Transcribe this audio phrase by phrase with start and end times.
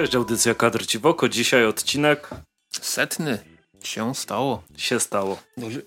[0.00, 1.28] Cześć, audycja Kadr Ci w oko.
[1.28, 2.30] Dzisiaj odcinek...
[2.70, 3.38] Setny.
[3.84, 4.62] Się stało.
[4.76, 5.42] Się stało.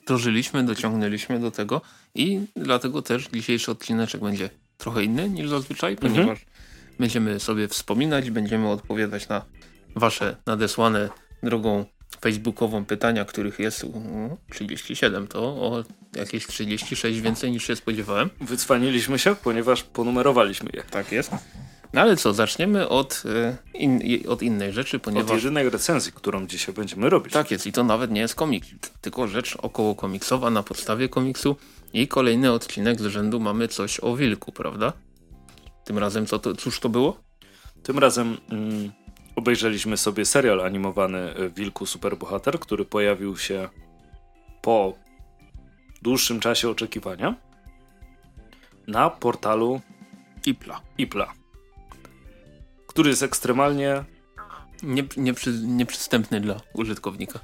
[0.07, 1.81] Dożyliśmy, dociągnęliśmy do tego
[2.15, 6.13] i dlatego też dzisiejszy odcineczek będzie trochę inny niż zazwyczaj, mhm.
[6.13, 6.45] ponieważ
[6.99, 9.45] będziemy sobie wspominać, będziemy odpowiadać na
[9.95, 11.09] wasze nadesłane
[11.43, 11.85] drogą
[12.21, 13.85] facebookową pytania, których jest
[14.51, 15.83] 37, to o
[16.15, 18.29] jakieś 36 więcej niż się spodziewałem.
[18.41, 20.83] Wycwaniliśmy się, ponieważ ponumerowaliśmy je.
[20.83, 21.31] Tak jest.
[21.93, 25.31] No ale co, zaczniemy od, e, in, od innej rzeczy, ponieważ...
[25.31, 27.33] Od jedynej recenzji, którą dzisiaj będziemy robić.
[27.33, 28.67] Tak jest i to nawet nie jest komiks,
[29.01, 31.55] tylko rzecz około komiksowa na podstawie komiksu
[31.93, 34.93] i kolejny odcinek z rzędu mamy coś o wilku, prawda?
[35.83, 37.17] Tym razem co to, cóż to było?
[37.83, 38.91] Tym razem mm,
[39.35, 43.69] obejrzeliśmy sobie serial animowany e, Wilku Superbohater, który pojawił się
[44.61, 44.93] po
[46.01, 47.35] dłuższym czasie oczekiwania
[48.87, 49.81] na portalu
[50.45, 50.81] Ipla.
[50.97, 51.42] Ipla
[52.93, 54.03] który jest ekstremalnie...
[54.83, 57.39] Nie, nieprzy, nieprzystępny dla użytkownika.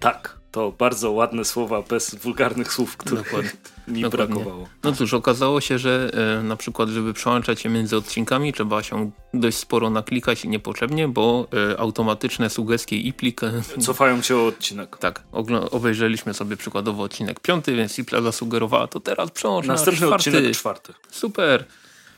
[0.00, 3.50] Tak, to bardzo ładne słowa bez wulgarnych słów, których Dokładnie.
[3.88, 4.34] mi Dokładnie.
[4.34, 4.68] brakowało.
[4.84, 9.10] No cóż, okazało się, że e, na przykład, żeby przełączać się między odcinkami, trzeba się
[9.34, 13.40] dość sporo naklikać i niepotrzebnie, bo e, automatyczne sugestie i plik...
[13.80, 14.96] Cofają cię o odcinek.
[14.96, 15.22] Tak,
[15.70, 20.30] obejrzeliśmy sobie przykładowo odcinek piąty, więc Ipla zasugerowała, to teraz przełącz Następny na czwarty.
[20.30, 20.92] odcinek czwarty.
[21.10, 21.64] Super.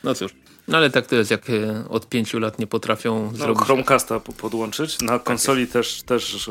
[0.04, 0.34] No cóż,
[0.68, 3.64] no ale tak to jest, jak e, od pięciu lat nie potrafią no, zrobić.
[3.64, 5.00] Chromecasta podłączyć.
[5.00, 6.50] Na tak konsoli też, też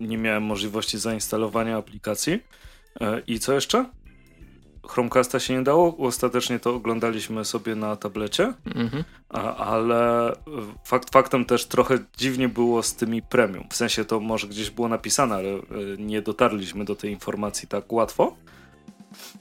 [0.00, 2.40] nie miałem możliwości zainstalowania aplikacji.
[3.00, 3.84] E, I co jeszcze?
[4.88, 5.96] Chromecasta się nie dało.
[5.96, 9.04] Ostatecznie to oglądaliśmy sobie na tablecie, mhm.
[9.58, 10.32] ale
[10.84, 13.64] fakt faktem też trochę dziwnie było z tymi premium.
[13.70, 15.60] W sensie to może gdzieś było napisane, ale e,
[15.98, 18.36] nie dotarliśmy do tej informacji tak łatwo,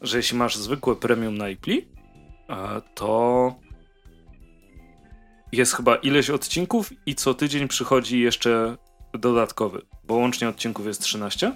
[0.01, 1.87] że jeśli masz zwykłe premium na Ipli,
[2.95, 3.55] to
[5.55, 8.77] jest chyba ileś odcinków i co tydzień przychodzi jeszcze
[9.13, 11.51] dodatkowy, bo łącznie odcinków jest 13.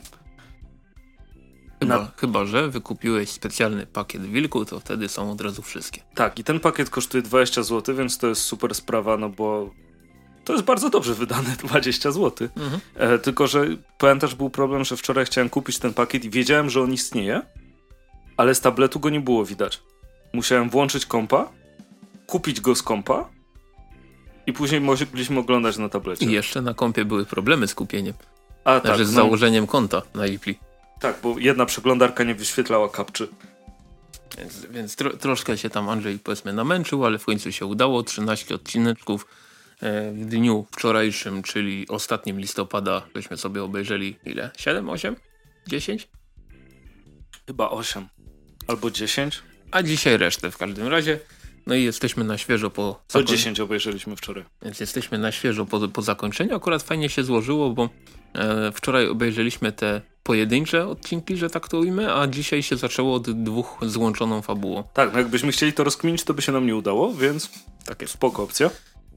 [1.79, 2.11] Chyba, Na...
[2.17, 6.01] chyba, że wykupiłeś specjalny pakiet wilku, to wtedy są od razu wszystkie.
[6.15, 9.73] Tak, i ten pakiet kosztuje 20 zł, więc to jest super sprawa, no bo
[10.45, 12.47] to jest bardzo dobrze wydane 20 zł.
[12.57, 12.81] Mhm.
[12.95, 13.65] E, tylko, że
[13.97, 17.41] pamiętasz, był problem, że wczoraj chciałem kupić ten pakiet i wiedziałem, że on istnieje,
[18.37, 19.81] ale z tabletu go nie było widać.
[20.33, 21.49] Musiałem włączyć kompa,
[22.27, 23.29] kupić go z kompa
[24.49, 26.25] i później mogliśmy oglądać na tablecie.
[26.25, 28.13] I jeszcze na kompie były problemy z kupieniem.
[28.63, 29.07] A znaczy tak.
[29.07, 29.15] z no.
[29.15, 30.59] założeniem konta na IPLI.
[30.99, 33.27] Tak, bo jedna przeglądarka nie wyświetlała kapczy.
[34.37, 38.03] Więc, więc tro, troszkę się tam Andrzej powiedzmy namęczył, ale w końcu się udało.
[38.03, 39.25] 13 odcineczków
[39.81, 44.51] e, w dniu wczorajszym, czyli ostatnim listopada, żeśmy sobie obejrzeli ile?
[44.57, 45.15] 7, 8?
[45.67, 46.07] 10?
[47.47, 48.07] Chyba 8
[48.67, 49.41] albo 10.
[49.71, 51.19] A dzisiaj resztę w każdym razie.
[51.69, 53.01] No i jesteśmy na świeżo po...
[53.07, 54.43] Co 10 obejrzeliśmy wczoraj.
[54.61, 56.55] Więc jesteśmy na świeżo po, po zakończeniu.
[56.55, 57.89] Akurat fajnie się złożyło, bo
[58.33, 63.43] e, wczoraj obejrzeliśmy te pojedyncze odcinki, że tak to ujmę, a dzisiaj się zaczęło od
[63.43, 64.83] dwóch złączoną fabułą.
[64.93, 67.49] Tak, no jakbyśmy chcieli to rozkminić, to by się nam nie udało, więc
[67.85, 68.69] takie spoko opcja.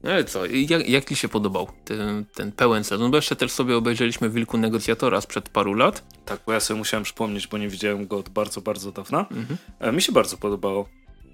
[0.03, 3.11] No ale co, jak, jak ci się podobał ten, ten pełen sezon?
[3.11, 6.05] Bo jeszcze też sobie obejrzeliśmy Wilku Negocjatora sprzed paru lat.
[6.25, 9.21] Tak, bo ja sobie musiałem przypomnieć, bo nie widziałem go od bardzo, bardzo dawna.
[9.21, 9.57] Mhm.
[9.81, 10.89] E, mi się bardzo podobało.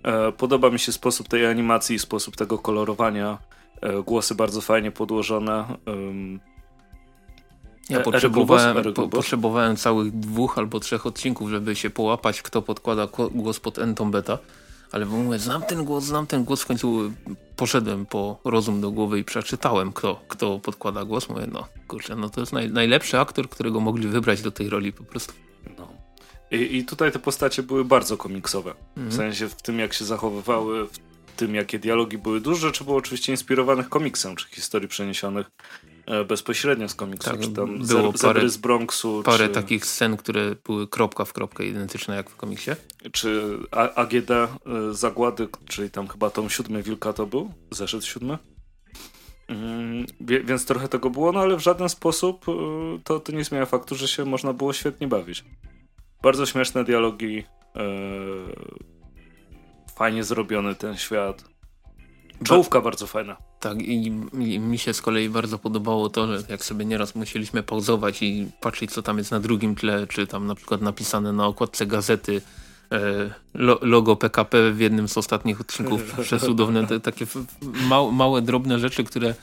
[0.08, 3.38] E, podoba mi się sposób tej animacji, sposób tego kolorowania.
[3.80, 5.64] E, głosy bardzo fajnie podłożone.
[7.90, 13.60] Ja potrzebowałem, po, potrzebowałem całych dwóch albo trzech odcinków, żeby się połapać, kto podkłada głos
[13.60, 14.38] pod Entom Beta.
[14.92, 16.62] Ale mówię, znam ten głos, znam ten głos.
[16.62, 17.12] W końcu
[17.56, 21.28] poszedłem po rozum do głowy i przeczytałem, kto, kto podkłada głos.
[21.28, 24.92] Mówię, no kurczę, no to jest naj, najlepszy aktor, którego mogli wybrać do tej roli
[24.92, 25.32] po prostu.
[26.50, 28.74] I, I, tutaj te postacie były bardzo komiksowe.
[28.96, 29.10] Mhm.
[29.10, 30.98] W sensie w tym, jak się zachowywały, w
[31.36, 32.40] tym, jakie dialogi były.
[32.40, 35.50] Dużo rzeczy było oczywiście inspirowanych komiksem, czy historii przeniesionych
[36.06, 39.22] e, bezpośrednio z komiksu, tak, czy tam było parę, z Bronxu.
[39.24, 39.54] Parę czy...
[39.54, 42.70] takich scen, które były kropka w kropkę identyczne jak w komiksie.
[43.12, 43.58] Czy
[43.94, 44.48] AGD e,
[44.92, 47.52] Zagłady, czyli tam chyba tom siódmy Wilka to był?
[47.70, 48.38] Zeszyt siódmy?
[49.48, 52.52] Mm, więc trochę tego było, no ale w żaden sposób e,
[53.04, 55.44] to, to nie zmienia faktu, że się można było świetnie bawić.
[56.22, 57.44] Bardzo śmieszne dialogi.
[57.76, 57.82] E,
[59.96, 61.44] fajnie zrobiony ten świat.
[62.44, 63.36] Czołówka bardzo fajna.
[63.60, 67.62] Tak i, i, mi się z kolei bardzo podobało to, że jak sobie nieraz musieliśmy
[67.62, 71.46] pauzować i patrzeć co tam jest na drugim tle, czy tam na przykład napisane na
[71.46, 72.42] okładce gazety
[72.92, 72.98] e,
[73.54, 77.26] lo, logo PKP w jednym z ostatnich odcinków przesudowne, te, takie
[77.62, 79.34] ma, małe, drobne rzeczy, które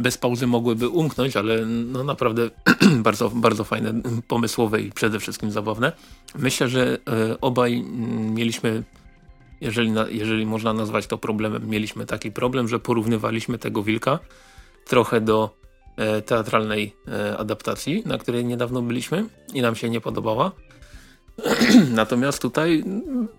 [0.00, 2.50] bez pauzy mogłyby umknąć, ale no naprawdę
[3.06, 3.94] bardzo, bardzo fajne,
[4.28, 5.92] pomysłowe i przede wszystkim zabawne.
[6.34, 7.82] Myślę, że e, obaj
[8.34, 8.82] mieliśmy,
[9.60, 14.18] jeżeli, jeżeli można nazwać to problemem, mieliśmy taki problem, że porównywaliśmy tego wilka
[14.86, 15.56] trochę do
[15.96, 20.52] e, teatralnej e, adaptacji, na której niedawno byliśmy i nam się nie podobała.
[22.00, 22.84] Natomiast tutaj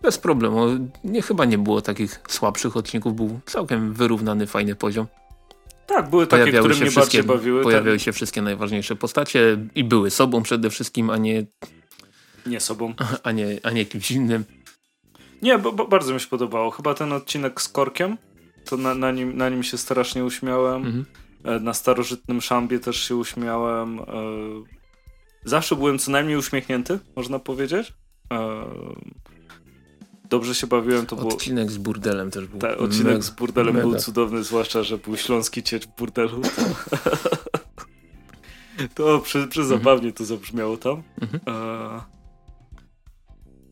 [0.02, 0.66] bez problemu.
[1.04, 3.16] Nie, chyba nie było takich słabszych odcinków.
[3.16, 5.08] Był całkiem wyrównany, fajny poziom.
[5.88, 7.64] Tak, były takie, pojawiały które mnie bardziej bawiły.
[7.64, 8.06] Pojawiały tak.
[8.06, 11.46] się wszystkie najważniejsze postacie i były sobą przede wszystkim, a nie...
[12.46, 12.94] Nie sobą.
[13.24, 14.46] A nie, a nie kimś innym.
[15.42, 16.72] Nie, bo, bo bardzo mi się podobało.
[16.72, 18.18] Chyba ten odcinek z Korkiem,
[18.66, 20.86] to na, na, nim, na nim się strasznie uśmiałem.
[20.86, 21.06] Mhm.
[21.44, 24.00] E, na starożytnym szambie też się uśmiałem.
[24.00, 24.04] E,
[25.46, 27.94] zawsze byłem co najmniej uśmiechnięty, można powiedzieć.
[30.32, 31.06] E, dobrze się bawiłem.
[31.06, 31.76] To odcinek było...
[31.76, 32.60] z burdelem też był.
[32.60, 33.88] Tak, odcinek mega, z burdelem mega.
[33.88, 36.42] był cudowny, zwłaszcza, że był śląski ciecz w burdelu.
[38.96, 39.80] to przy, przy mhm.
[39.80, 41.04] zabawnie to zabrzmiało tam.
[41.22, 41.42] Mhm.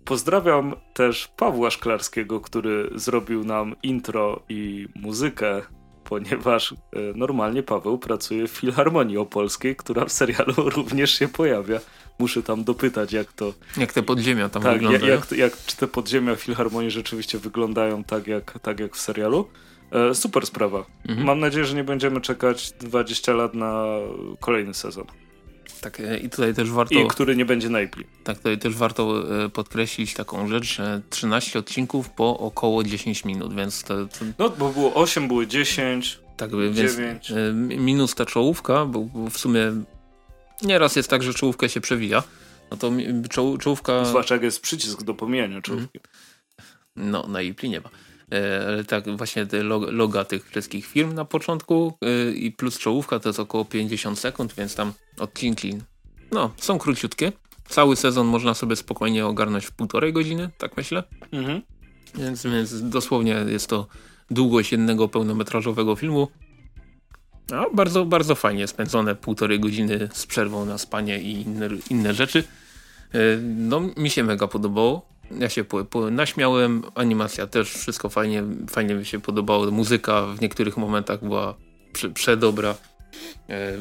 [0.06, 5.62] Pozdrawiam też Pawła Szklarskiego, który zrobił nam intro i muzykę,
[6.04, 6.76] ponieważ e,
[7.16, 11.80] normalnie Paweł pracuje w Filharmonii Opolskiej, która w serialu również się pojawia.
[12.20, 13.54] Muszę tam dopytać, jak to...
[13.78, 15.16] Jak te podziemia tam tak, wyglądają.
[15.16, 19.48] Jak, jak, czy te podziemia w Filharmonii rzeczywiście wyglądają tak jak, tak jak w serialu.
[19.92, 20.86] E, super sprawa.
[21.08, 21.28] Mhm.
[21.28, 23.84] Mam nadzieję, że nie będziemy czekać 20 lat na
[24.40, 25.06] kolejny sezon.
[25.82, 27.00] Tak, e, i tutaj też warto...
[27.00, 28.06] I który nie będzie najpli.
[28.24, 33.56] Tak, tutaj też warto e, podkreślić taką rzecz, że 13 odcinków po około 10 minut,
[33.56, 34.06] więc to...
[34.06, 34.26] to...
[34.40, 36.98] No, bo było 8, było 10, tak, 9.
[36.98, 39.62] Więc, e, minus ta czołówka, bo w sumie
[40.62, 42.24] nieraz jest tak, że czołówka się przewija.
[42.72, 42.92] No to
[43.30, 44.06] czoł, czołówka...
[44.06, 46.00] Zwłaszcza jak jest przycisk do pomijania czołówki.
[46.96, 47.90] No, na Ipli nie ma.
[48.68, 51.98] Ale tak właśnie te loga tych wszystkich firm na początku
[52.36, 55.78] i plus czołówka to jest około 50 sekund, więc tam odcinki
[56.32, 57.32] no, są króciutkie.
[57.70, 61.04] Cały sezon można sobie spokojnie ogarnąć w półtorej godziny, tak myślę.
[61.32, 61.62] Mhm.
[62.16, 63.88] Więc, więc dosłownie jest to
[64.32, 66.28] długość jednego pełnometrażowego filmu.
[67.54, 72.44] A bardzo, bardzo fajnie spędzone półtorej godziny z przerwą na spanie i inne, inne rzeczy.
[73.58, 75.10] No, mi się mega podobało.
[75.40, 79.72] Ja się po, po, naśmiałem, animacja też, wszystko fajnie, fajnie mi się podobało.
[79.72, 81.56] Muzyka w niektórych momentach była
[81.94, 82.76] prze, przedobra.
[83.50, 83.74] E,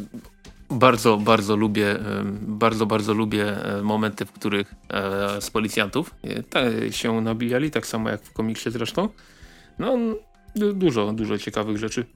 [0.70, 1.99] bardzo, bardzo lubię,
[2.41, 6.15] bardzo, bardzo lubię e, momenty, w których e, z policjantów
[6.91, 9.09] się nabijali, tak samo jak w komiksie zresztą.
[9.79, 9.97] No,
[10.55, 12.06] dużo, dużo ciekawych rzeczy.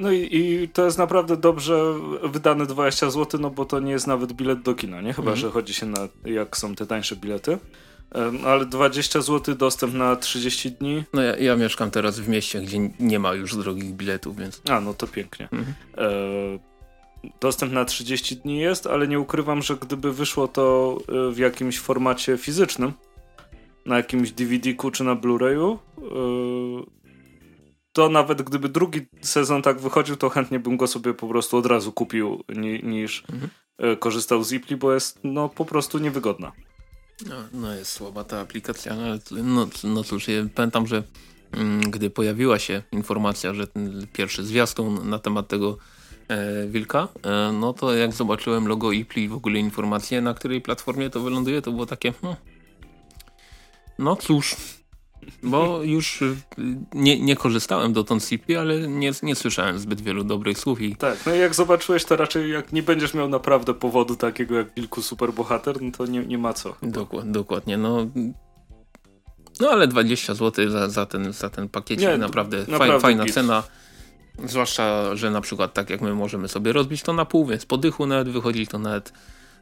[0.00, 4.06] No i, i, to jest naprawdę dobrze wydane 20 zł, no bo to nie jest
[4.06, 5.12] nawet bilet do kina, nie?
[5.12, 5.36] Chyba, mhm.
[5.36, 7.58] że chodzi się na jak są te tańsze bilety.
[8.44, 11.04] Ale 20 zł dostęp na 30 dni.
[11.12, 14.62] No ja, ja, mieszkam teraz w mieście, gdzie nie ma już drogich biletów, więc.
[14.70, 15.48] A, no to pięknie.
[15.52, 15.74] Mhm.
[15.98, 21.38] E, dostęp na 30 dni jest, ale nie ukrywam, że gdyby wyszło to e, w
[21.38, 22.92] jakimś formacie fizycznym,
[23.86, 25.78] na jakimś DVD-ku czy na Blu-rayu, e,
[27.92, 31.66] to nawet gdyby drugi sezon tak wychodził, to chętnie bym go sobie po prostu od
[31.66, 32.44] razu kupił
[32.82, 33.50] niż mhm.
[33.96, 36.52] korzystał z Ipli, bo jest no po prostu niewygodna.
[37.26, 41.02] No, no jest słaba ta aplikacja, no, no, no cóż, ja pamiętam, że
[41.52, 45.78] mm, gdy pojawiła się informacja, że ten pierwszy zwiastun na temat tego
[46.28, 50.60] e, wilka, e, no to jak zobaczyłem logo Ipli i w ogóle informacje, na której
[50.60, 52.36] platformie to wyląduje, to było takie, hmm,
[53.98, 54.56] no cóż,
[55.42, 56.36] bo już y,
[56.94, 60.80] nie, nie korzystałem dotąd z CP, ale nie, nie słyszałem zbyt wielu dobrych słów.
[60.80, 60.96] I...
[60.96, 64.74] Tak, no i jak zobaczyłeś to raczej jak nie będziesz miał naprawdę powodu takiego jak
[64.74, 66.76] Wilku Superbohater, no to nie, nie ma co.
[66.82, 68.06] Dokładnie, dokładnie, no...
[69.60, 73.62] No ale 20 zł za, za, ten, za ten pakiecik nie, naprawdę, naprawdę fajna cena.
[74.44, 77.76] Zwłaszcza, że na przykład tak jak my możemy sobie rozbić to na pół, więc po
[77.76, 79.12] dychu nawet wychodzi to nawet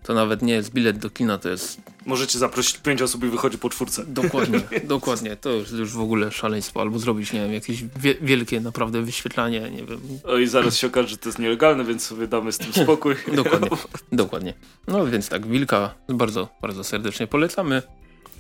[0.03, 1.81] to nawet nie jest bilet do kina, to jest...
[2.07, 4.05] Możecie zaprosić pięć osób i wychodzi po czwórce.
[4.07, 5.37] Dokładnie, dokładnie.
[5.37, 6.81] To jest już w ogóle szaleństwo.
[6.81, 10.01] Albo zrobić, nie wiem, jakieś wie wielkie naprawdę wyświetlanie, nie wiem.
[10.25, 13.15] O i zaraz się okaże, że to jest nielegalne, więc sobie damy z tym spokój.
[13.33, 13.69] dokładnie,
[14.13, 14.55] dokładnie.
[14.87, 17.83] No więc tak, Wilka bardzo, bardzo serdecznie polecamy.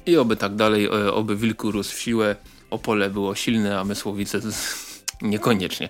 [0.06, 2.36] I oby tak dalej, e, oby Wilku rósł w siłę,
[2.70, 4.40] Opole było silne, a Mysłowice
[5.22, 5.88] niekoniecznie.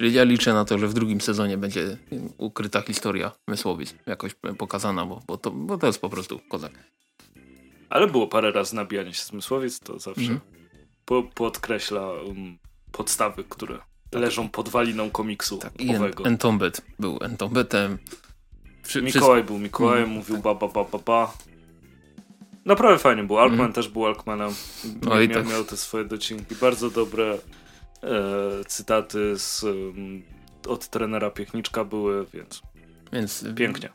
[0.00, 1.96] Ja liczę na to, że w drugim sezonie będzie
[2.38, 6.72] ukryta historia Mysłowic jakoś pokazana, bo, bo, to, bo to jest po prostu kozak.
[7.90, 10.40] Ale było parę razy nabijanie się z Mysłowic, to zawsze mm.
[11.04, 12.58] po, podkreśla um,
[12.92, 13.78] podstawy, które
[14.10, 14.22] tak.
[14.22, 16.24] leżą pod waliną komiksu tak, owego.
[16.24, 17.98] Entombed był Entombetem.
[18.82, 21.32] Przy, Mikołaj był Mikołajem, mm, mówił ba, ba, ba, ba, ba.
[22.64, 23.38] Naprawdę fajnie był.
[23.38, 23.72] Alkman mm.
[23.72, 24.50] też był Alkmanem.
[24.84, 25.48] Miał, no tak.
[25.48, 26.54] miał te swoje docinki.
[26.54, 27.38] Bardzo dobre
[28.66, 29.64] cytaty z,
[30.68, 32.62] od trenera Piechniczka były, więc,
[33.12, 33.90] więc pięknie.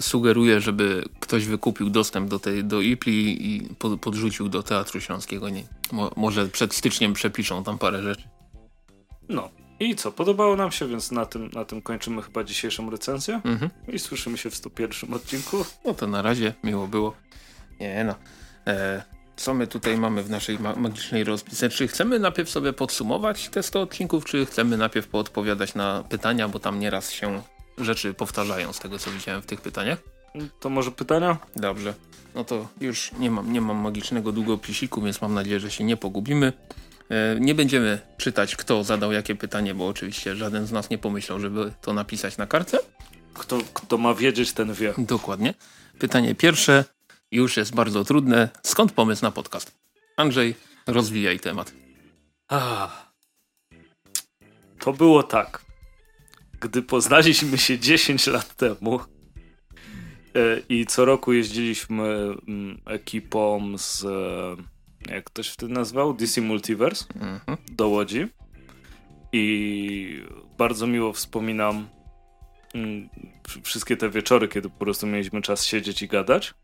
[0.00, 3.68] Sugeruję, żeby ktoś wykupił dostęp do, tej, do IPLI i
[4.00, 5.48] podrzucił do Teatru Śląskiego.
[5.48, 8.28] Nie, mo, może przed styczniem przepiszą tam parę rzeczy.
[9.28, 13.40] No, I co, podobało nam się, więc na tym, na tym kończymy chyba dzisiejszą recenzję.
[13.44, 13.70] Mhm.
[13.88, 15.64] I słyszymy się w 101 odcinku.
[15.84, 17.16] No to na razie, miło było.
[17.80, 18.14] Nie no.
[18.66, 19.02] E,
[19.38, 21.68] co my tutaj mamy w naszej ma magicznej rozpisce?
[21.68, 26.58] Czy chcemy najpierw sobie podsumować te 100 odcinków, czy chcemy najpierw poodpowiadać na pytania, bo
[26.58, 27.42] tam nieraz się
[27.78, 29.98] rzeczy powtarzają z tego, co widziałem w tych pytaniach?
[30.60, 31.38] To może pytania?
[31.56, 31.94] Dobrze.
[32.34, 35.96] No to już nie mam, nie mam magicznego długopisiku, więc mam nadzieję, że się nie
[35.96, 36.52] pogubimy.
[37.10, 41.40] E, nie będziemy czytać, kto zadał jakie pytanie, bo oczywiście żaden z nas nie pomyślał,
[41.40, 42.78] żeby to napisać na kartce.
[43.34, 44.94] Kto, kto ma wiedzieć, ten wie.
[44.98, 45.54] Dokładnie.
[45.98, 46.84] Pytanie pierwsze
[47.30, 48.48] już jest bardzo trudne.
[48.62, 49.78] Skąd pomysł na podcast?
[50.16, 50.54] Andrzej,
[50.86, 51.72] rozwijaj temat.
[52.48, 53.12] Ah.
[54.78, 55.64] To było tak.
[56.60, 62.04] Gdy poznaliśmy się 10 lat temu e, i co roku jeździliśmy
[62.48, 64.06] mm, ekipą z
[65.06, 67.58] jak ktoś wtedy nazwał, DC Multiverse mhm.
[67.70, 68.26] do Łodzi.
[69.32, 70.22] I
[70.58, 71.88] bardzo miło wspominam
[72.74, 73.08] mm,
[73.62, 76.54] wszystkie te wieczory, kiedy po prostu mieliśmy czas siedzieć i gadać.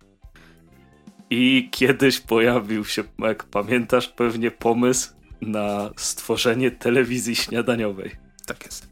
[1.30, 8.16] I kiedyś pojawił się, jak pamiętasz, pewnie pomysł na stworzenie telewizji śniadaniowej.
[8.46, 8.88] Tak jest.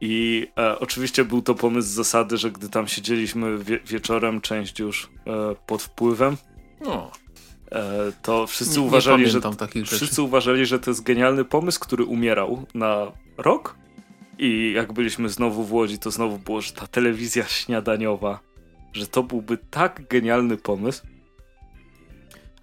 [0.00, 4.78] I e, oczywiście był to pomysł z zasady, że gdy tam siedzieliśmy wie wieczorem, część
[4.78, 6.36] już e, pod wpływem,
[6.80, 7.10] no.
[7.72, 9.40] E, to wszyscy nie, uważali, nie że
[9.84, 13.76] wszyscy uważali, że to jest genialny pomysł, który umierał na rok.
[14.38, 18.40] I jak byliśmy znowu w Łodzi, to znowu było, że ta telewizja śniadaniowa,
[18.92, 21.06] że to byłby tak genialny pomysł.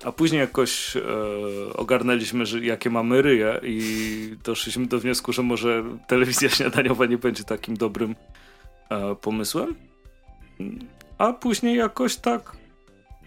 [0.04, 1.02] A później jakoś e,
[1.74, 7.44] ogarnęliśmy, że jakie mamy ryje i doszliśmy do wniosku, że może telewizja śniadaniowa nie będzie
[7.44, 8.16] takim dobrym
[8.90, 9.76] e, pomysłem.
[11.18, 12.64] A później jakoś tak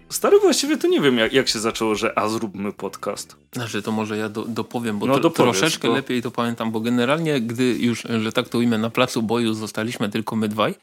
[0.09, 3.37] Stary, właściwie to nie wiem, jak, jak się zaczęło, że a zróbmy podcast.
[3.53, 5.95] Znaczy, to może ja do, dopowiem, bo no, troszeczkę bo...
[5.95, 10.09] lepiej to pamiętam, bo generalnie, gdy już, że tak to ujmę, na placu boju zostaliśmy
[10.09, 10.75] tylko my dwaj,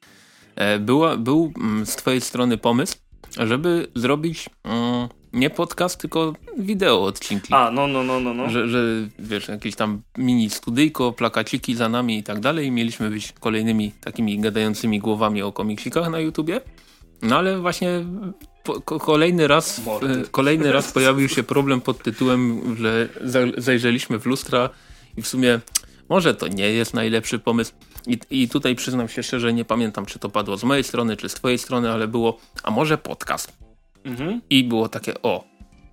[0.55, 2.97] e, była, był mm, z twojej strony pomysł,
[3.37, 7.53] żeby zrobić mm, nie podcast, tylko wideo odcinki.
[7.53, 8.33] A, no, no, no, no.
[8.33, 8.49] no.
[8.49, 8.83] Że, że
[9.19, 12.71] wiesz, jakieś tam mini studyjko, plakaciki za nami i tak dalej.
[12.71, 16.61] Mieliśmy być kolejnymi takimi gadającymi głowami o komiksikach na YouTubie.
[17.21, 18.05] No ale właśnie
[18.63, 19.81] po, kolejny raz,
[20.31, 23.09] kolejny raz pojawił się problem pod tytułem, że
[23.57, 24.69] zajrzeliśmy w lustra
[25.17, 25.59] i w sumie
[26.09, 27.73] może to nie jest najlepszy pomysł.
[28.07, 31.29] I, I tutaj przyznam się szczerze, nie pamiętam, czy to padło z mojej strony, czy
[31.29, 33.62] z twojej strony, ale było, a może podcast.
[34.05, 34.41] Mhm.
[34.49, 35.43] I było takie, o.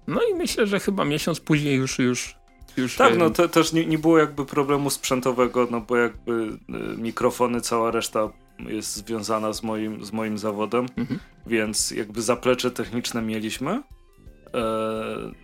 [0.07, 2.41] No i myślę, że chyba miesiąc później już, już
[2.77, 6.97] już tak, no to też nie, nie było jakby problemu sprzętowego, no bo jakby y,
[6.97, 11.21] mikrofony, cała reszta jest związana z moim, z moim zawodem, mhm.
[11.47, 13.71] więc jakby zaplecze techniczne mieliśmy.
[13.71, 13.83] E,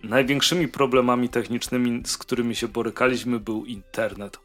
[0.03, 4.39] największymi problemami technicznymi, z którymi się borykaliśmy, był internet.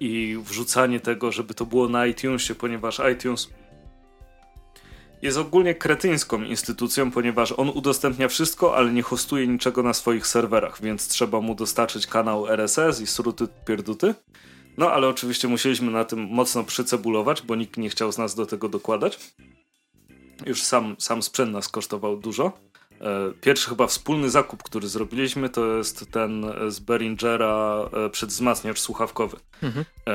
[0.00, 3.50] I wrzucanie tego, żeby to było na iTunesie, ponieważ iTunes
[5.22, 10.82] jest ogólnie kretyńską instytucją, ponieważ on udostępnia wszystko, ale nie hostuje niczego na swoich serwerach,
[10.82, 14.14] więc trzeba mu dostarczyć kanał RSS i sruty pierduty.
[14.76, 18.46] No ale oczywiście musieliśmy na tym mocno przycebulować, bo nikt nie chciał z nas do
[18.46, 19.18] tego dokładać.
[20.46, 22.52] Już sam, sam sprzęt nas kosztował dużo.
[23.00, 29.36] E, pierwszy chyba wspólny zakup, który zrobiliśmy, to jest ten z Behringera e, przedwzmacniacz słuchawkowy,
[29.62, 29.84] mhm.
[30.06, 30.14] E,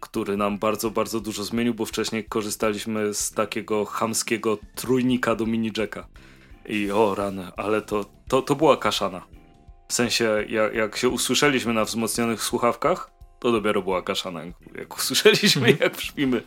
[0.00, 5.72] który nam bardzo, bardzo dużo zmienił, bo wcześniej korzystaliśmy z takiego chamskiego trójnika do mini
[5.76, 6.06] jacka.
[6.66, 9.22] I o rany, ale to, to, to była kaszana.
[9.88, 14.40] W sensie, jak, jak się usłyszeliśmy na wzmocnionych słuchawkach, to dopiero była kaszana,
[14.74, 15.78] jak usłyszeliśmy, mhm.
[15.80, 16.42] jak brzmimy.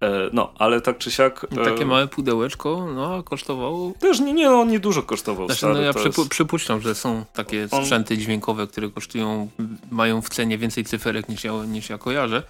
[0.00, 1.46] E, no, ale tak czy siak...
[1.50, 3.92] E, takie małe pudełeczko, no, kosztowało...
[4.00, 5.46] Też nie, nie, no, on niedużo kosztował.
[5.46, 6.30] Znaczy, no ja przypu jest...
[6.30, 7.82] przypuszczam, że są takie on...
[7.82, 9.48] sprzęty dźwiękowe, które kosztują,
[9.90, 12.42] mają w cenie więcej cyferek niż ja, niż ja kojarzę.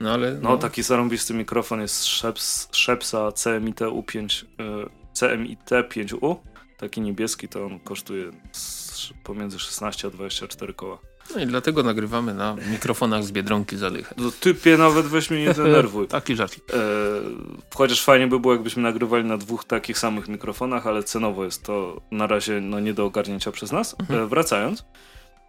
[0.00, 0.48] No, ale, no.
[0.48, 4.44] no taki zarąbisty mikrofon jest Sheps, Shepsa CMIT U5,
[5.12, 6.36] CMIT 5U.
[6.76, 8.30] Taki niebieski, to on kosztuje
[9.24, 10.98] pomiędzy 16 a 24 koła.
[11.34, 14.14] No i dlatego nagrywamy na mikrofonach z Biedronki Zadychę.
[14.18, 16.08] No typie nawet weź mnie nie denerwuj.
[16.08, 16.64] Taki żarcik.
[16.70, 16.76] E,
[17.74, 22.00] chociaż fajnie by było, jakbyśmy nagrywali na dwóch takich samych mikrofonach, ale cenowo jest to
[22.10, 23.96] na razie no, nie do ogarnięcia przez nas.
[24.00, 24.20] Mhm.
[24.20, 24.84] E, wracając.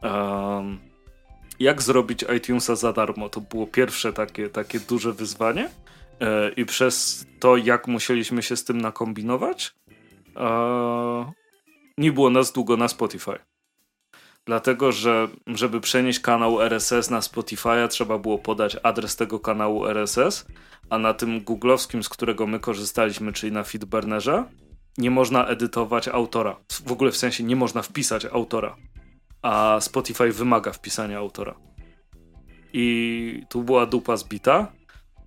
[0.03, 0.77] E,
[1.59, 3.29] jak zrobić iTunesa za darmo?
[3.29, 5.69] To było pierwsze takie, takie duże wyzwanie.
[6.21, 9.75] E, I przez to, jak musieliśmy się z tym nakombinować,
[10.37, 11.31] e,
[11.97, 13.52] nie było nas długo na Spotify.
[14.45, 20.45] Dlatego, że żeby przenieść kanał RSS na Spotify'a trzeba było podać adres tego kanału RSS,
[20.89, 24.43] a na tym googlowskim, z którego my korzystaliśmy, czyli na Feedburnerze,
[24.97, 26.55] nie można edytować autora.
[26.85, 28.75] W ogóle w sensie nie można wpisać autora,
[29.41, 31.55] a Spotify wymaga wpisania autora.
[32.75, 34.71] i tu była dupa zbita,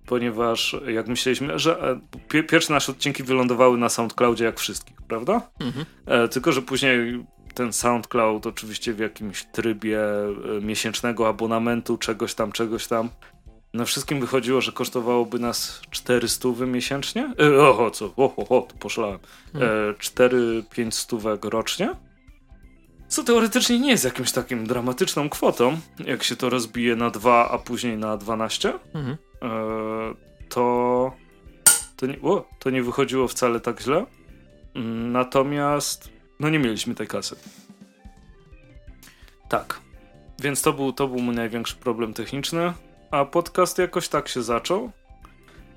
[0.05, 1.99] ponieważ jak myśleliśmy, że
[2.33, 5.49] e, pierwsze nasze odcinki wylądowały na SoundCloudzie jak wszystkich, prawda?
[5.59, 5.85] Mhm.
[6.05, 7.25] E, tylko, że później
[7.57, 13.09] ten SoundCloud oczywiście w jakimś trybie e, miesięcznego abonamentu, czegoś tam, czegoś tam.
[13.73, 17.33] Na wszystkim wychodziło, że kosztowałoby nas 400 miesięcznie.
[17.39, 18.05] E, oho, co?
[18.05, 19.19] Oho, oho, tu poszlałem.
[19.55, 21.95] E, 4-5 stówek rocznie.
[23.07, 27.57] Co teoretycznie nie jest jakimś takim dramatyczną kwotą, jak się to rozbije na 2, a
[27.57, 28.73] później na 12.
[28.93, 29.17] Mhm.
[29.41, 29.49] E,
[30.49, 31.11] to,
[31.95, 34.05] to, nie, o, to nie wychodziło wcale tak źle.
[34.75, 37.35] Mm, natomiast no nie mieliśmy tej kasy.
[39.49, 39.81] Tak.
[40.39, 42.73] Więc to był, to był mój największy problem techniczny.
[43.11, 44.91] A podcast jakoś tak się zaczął.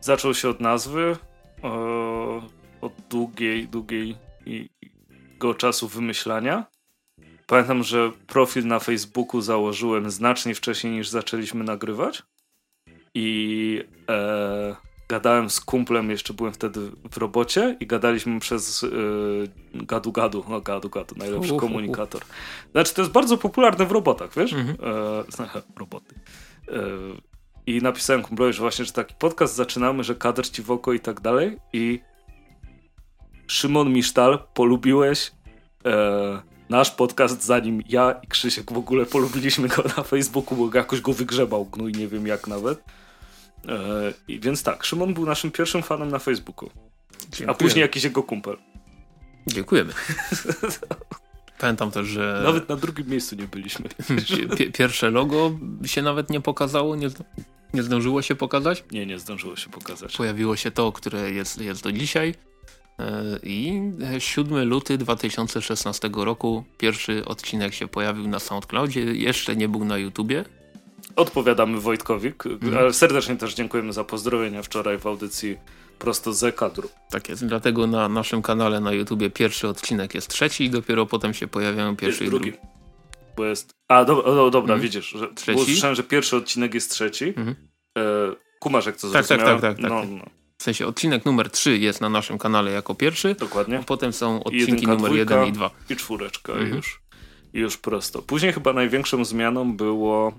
[0.01, 1.17] Zaczął się od nazwy,
[1.63, 2.43] o,
[2.81, 4.17] od długiej, długiej
[5.39, 6.67] go czasu wymyślania.
[7.47, 12.23] Pamiętam, że profil na Facebooku założyłem znacznie wcześniej niż zaczęliśmy nagrywać.
[13.15, 14.77] I e,
[15.11, 20.61] gadałem z kumplem, jeszcze byłem wtedy w robocie i gadaliśmy przez yy, gadu gadu, no
[20.61, 22.23] gadu gadu, najlepszy uh, komunikator.
[22.73, 24.53] Znaczy to jest bardzo popularne w robotach, wiesz?
[24.53, 24.75] -hmm.
[25.41, 26.15] e, roboty.
[26.69, 26.73] E,
[27.67, 31.01] I napisałem kumplowi, że właśnie, że taki podcast zaczynamy, że kadr ci w oko i
[31.01, 32.01] tak dalej i
[33.47, 35.33] Szymon Misztal, polubiłeś
[35.85, 41.01] e, nasz podcast, zanim ja i Krzysiek w ogóle polubiliśmy go na Facebooku, bo jakoś
[41.01, 43.00] go wygrzebał gnój, nie wiem jak nawet.
[44.29, 46.71] I więc tak, Szymon był naszym pierwszym fanem na Facebooku.
[47.21, 47.53] Dziękujemy.
[47.53, 48.57] A później jakiś jego kumpel.
[49.47, 49.93] Dziękujemy.
[51.61, 52.41] Pamiętam też, że.
[52.45, 53.89] Nawet na drugim miejscu nie byliśmy.
[54.79, 57.09] Pierwsze logo się nawet nie pokazało, nie,
[57.75, 58.85] nie zdążyło się pokazać.
[58.91, 60.17] Nie, nie zdążyło się pokazać.
[60.17, 62.35] Pojawiło się to, które jest, jest do dzisiaj.
[62.99, 63.81] E, I
[64.19, 69.01] 7 luty 2016 roku pierwszy odcinek się pojawił na SoundCloudzie.
[69.01, 70.45] Jeszcze nie był na YouTubie.
[71.21, 72.93] Odpowiadamy Wojtkowi, mhm.
[72.93, 75.57] serdecznie też dziękujemy za pozdrowienia wczoraj w audycji
[75.99, 76.89] prosto z kadru.
[77.11, 81.35] Tak jest, dlatego na naszym kanale na YouTubie pierwszy odcinek jest trzeci i dopiero potem
[81.35, 82.53] się pojawiają pierwszy jest i drugi.
[83.37, 83.75] Bo jest...
[83.89, 84.81] A, do, do, dobra, mhm.
[84.81, 85.59] widzisz, że, trzeci?
[85.59, 87.25] bo słyszałem, że pierwszy odcinek jest trzeci.
[87.29, 87.57] Mhm.
[87.99, 90.25] E, jak to tak, tak, tak, tak, tak, no, no.
[90.59, 93.35] W sensie odcinek numer 3 jest na naszym kanale jako pierwszy.
[93.35, 93.79] Dokładnie.
[93.79, 95.71] A potem są odcinki numer 1 i 2.
[95.91, 96.77] I czwóreczka mhm.
[96.77, 97.03] już.
[97.55, 98.23] I już prosto.
[98.23, 100.33] Później chyba największą zmianą było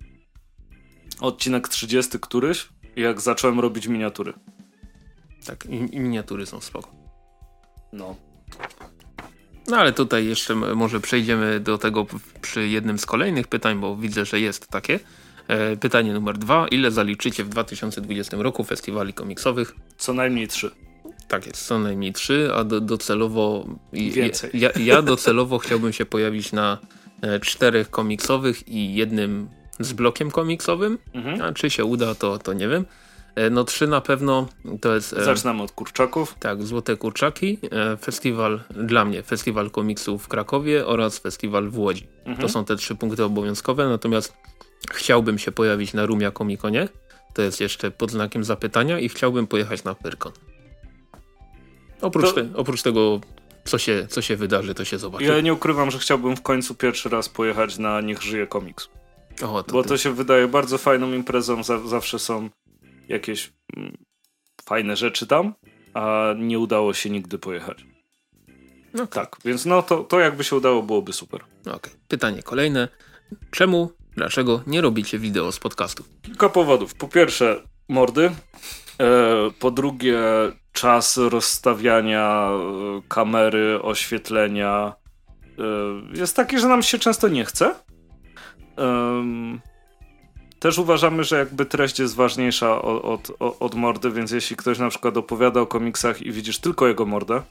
[1.21, 4.33] odcinek 30 któryś, jak zacząłem robić miniatury.
[5.45, 6.91] Tak, i, i miniatury są spoko.
[7.93, 8.15] No.
[9.67, 12.05] No ale tutaj jeszcze może przejdziemy do tego
[12.41, 14.99] przy jednym z kolejnych pytań, bo widzę, że jest takie.
[15.47, 16.67] E, pytanie numer dwa.
[16.67, 19.75] Ile zaliczycie w 2020 roku festiwali komiksowych?
[19.97, 20.71] Co najmniej trzy.
[21.27, 23.67] Tak jest, co najmniej trzy, a do, docelowo...
[23.93, 24.49] Więcej.
[24.53, 26.77] Ja, ja docelowo chciałbym się pojawić na
[27.21, 29.49] e, czterech komiksowych i jednym
[29.83, 30.97] z blokiem komiksowym.
[31.13, 31.41] Mhm.
[31.41, 32.85] A czy się uda, to, to nie wiem.
[33.35, 34.47] E, no trzy na pewno
[34.81, 35.13] to jest...
[35.13, 36.35] E, Zaczynamy od kurczaków.
[36.39, 42.07] Tak, Złote Kurczaki, e, festiwal dla mnie, festiwal komiksów w Krakowie oraz festiwal w Łodzi.
[42.25, 42.37] Mhm.
[42.37, 44.33] To są te trzy punkty obowiązkowe, natomiast
[44.91, 46.87] chciałbym się pojawić na Rumia Komikonie.
[47.33, 50.31] To jest jeszcze pod znakiem zapytania i chciałbym pojechać na Pyrkon.
[52.01, 52.33] Oprócz, to...
[52.33, 53.21] te, oprócz tego,
[53.63, 55.23] co się, co się wydarzy, to się zobaczy.
[55.25, 58.89] Ja nie ukrywam, że chciałbym w końcu pierwszy raz pojechać na Niech żyje komiks.
[59.43, 59.89] O, to Bo ty.
[59.89, 62.49] to się wydaje bardzo fajną imprezą, zawsze są
[63.07, 63.97] jakieś mm,
[64.65, 65.53] fajne rzeczy tam,
[65.93, 67.85] a nie udało się nigdy pojechać.
[68.93, 69.07] Okay.
[69.07, 71.41] Tak, więc no to, to jakby się udało, byłoby super.
[71.65, 71.93] Okay.
[72.07, 72.87] Pytanie kolejne.
[73.51, 76.03] Czemu, dlaczego nie robicie wideo z podcastu?
[76.21, 76.93] Kilka powodów.
[76.93, 78.31] Po pierwsze, mordy.
[78.99, 80.19] E, po drugie,
[80.71, 84.93] czas rozstawiania e, kamery, oświetlenia
[86.13, 87.75] e, jest taki, że nam się często nie chce.
[90.59, 94.89] Też uważamy, że jakby treść jest ważniejsza od, od, od mordy, więc jeśli ktoś na
[94.89, 97.41] przykład opowiada o komiksach i widzisz tylko jego mordę,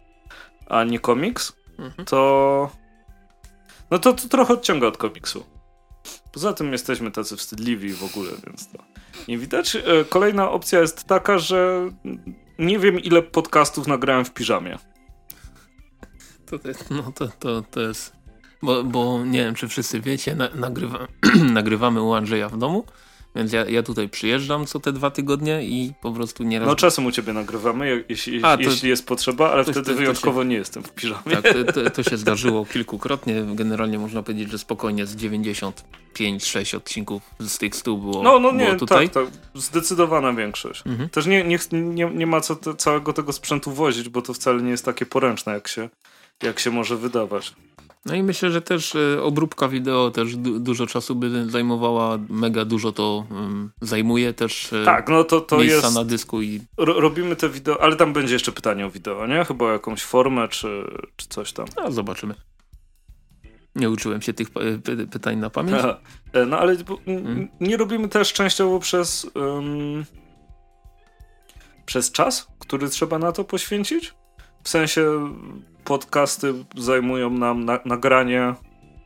[0.67, 2.05] a nie komiks, mhm.
[2.05, 2.71] to
[3.91, 5.45] no to, to trochę odciąga od komiksu.
[6.33, 8.79] Poza tym jesteśmy tacy wstydliwi w ogóle, więc to
[9.29, 9.77] nie widać.
[9.77, 11.91] E, kolejna opcja jest taka, że
[12.59, 14.79] nie wiem ile podcastów nagrałem w piżamie.
[16.47, 16.57] To,
[16.91, 18.20] no to, to, to jest
[18.62, 21.09] bo, bo nie wiem, czy wszyscy wiecie, na, nagrywa,
[21.53, 22.85] nagrywamy u Andrzeja w domu,
[23.35, 26.68] więc ja, ja tutaj przyjeżdżam co te dwa tygodnie i po prostu nieraz...
[26.68, 29.96] No czasem u ciebie nagrywamy, jeśli, A, to, jeśli jest potrzeba, ale to, wtedy to,
[29.96, 31.37] wyjątkowo się, nie jestem w piżamie.
[31.42, 33.44] Tak, to, się zdarzyło kilkukrotnie.
[33.55, 38.64] Generalnie można powiedzieć, że spokojnie z 95-6 odcinków z tych stu było, no, no nie,
[38.64, 39.11] było tutaj.
[39.11, 40.83] Tak, tak, zdecydowana większość.
[40.87, 41.09] Mhm.
[41.09, 44.62] Też nie, nie, nie, nie ma co te, całego tego sprzętu wozić, bo to wcale
[44.62, 45.88] nie jest takie poręczne, jak się,
[46.42, 47.53] jak się może wydawać.
[48.07, 52.65] No i myślę, że też e, obróbka wideo też du dużo czasu by zajmowała, mega
[52.65, 53.27] dużo to
[53.81, 56.43] zajmuje też e, tak, no to, to miejsca jest, na dysku.
[56.43, 59.45] i ro Robimy te wideo, ale tam będzie jeszcze pytanie o wideo, nie?
[59.45, 60.85] Chyba o jakąś formę czy,
[61.17, 61.67] czy coś tam.
[61.77, 62.35] A zobaczymy.
[63.75, 64.79] Nie uczyłem się tych py
[65.11, 65.77] pytań na pamięć.
[65.79, 65.99] Aha.
[66.33, 67.49] E, no ale hmm.
[67.61, 70.05] nie robimy też częściowo przez um,
[71.87, 74.15] przez czas, który trzeba na to poświęcić.
[74.63, 75.31] W sensie
[75.85, 78.55] podcasty zajmują nam na, nagranie.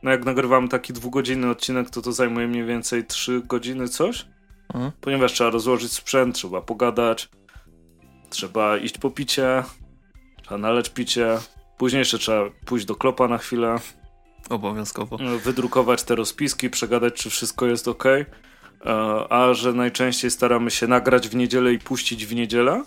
[0.03, 4.25] No jak nagrywamy taki dwugodzinny odcinek, to to zajmuje mniej więcej trzy godziny coś.
[4.73, 4.91] Mhm.
[5.01, 7.29] Ponieważ trzeba rozłożyć sprzęt, trzeba pogadać,
[8.29, 9.63] trzeba iść po picie,
[10.41, 11.37] trzeba naleć picie.
[11.77, 13.75] Później jeszcze trzeba pójść do klopa na chwilę.
[14.49, 15.17] Obowiązkowo.
[15.43, 18.05] Wydrukować te rozpiski, przegadać, czy wszystko jest ok.
[18.05, 18.25] E,
[19.29, 22.83] a że najczęściej staramy się nagrać w niedzielę i puścić w niedzielę,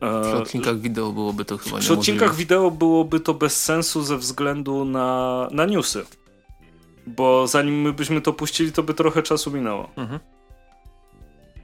[0.00, 4.84] przy odcinkach wideo byłoby to chyba Przy odcinkach wideo byłoby to bez sensu ze względu
[4.84, 6.04] na, na newsy.
[7.06, 9.90] Bo zanim my byśmy to puścili, to by trochę czasu minęło.
[9.96, 10.20] Mhm.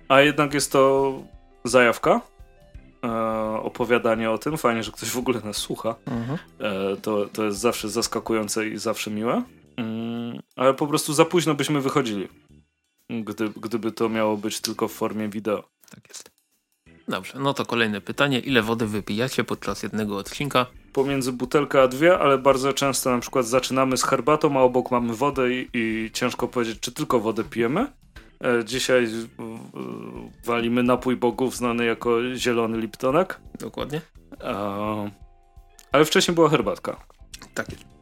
[0.08, 1.14] A jednak jest to
[1.64, 2.20] zajawka.
[3.04, 3.10] E,
[3.62, 4.58] opowiadanie o tym.
[4.58, 5.94] Fajnie, że ktoś w ogóle nas słucha.
[6.06, 6.38] Mhm.
[6.58, 9.42] E, to, to jest zawsze zaskakujące i zawsze miłe.
[9.76, 12.28] Mm, ale po prostu za późno byśmy wychodzili.
[13.10, 15.64] Gdy, gdyby to miało być tylko w formie wideo.
[15.90, 16.35] Tak jest.
[17.08, 18.38] Dobrze, no to kolejne pytanie.
[18.38, 20.66] Ile wody wypijacie podczas jednego odcinka?
[20.92, 25.14] Pomiędzy butelkę a dwie, ale bardzo często na przykład zaczynamy z herbatą, a obok mamy
[25.14, 27.92] wodę i, i ciężko powiedzieć, czy tylko wodę pijemy.
[28.44, 29.08] E, dzisiaj
[30.44, 33.40] walimy napój bogów znany jako zielony Liptonek.
[33.60, 34.00] Dokładnie.
[34.40, 35.10] E,
[35.92, 36.96] ale wcześniej była herbatka.
[37.54, 37.95] Tak jest.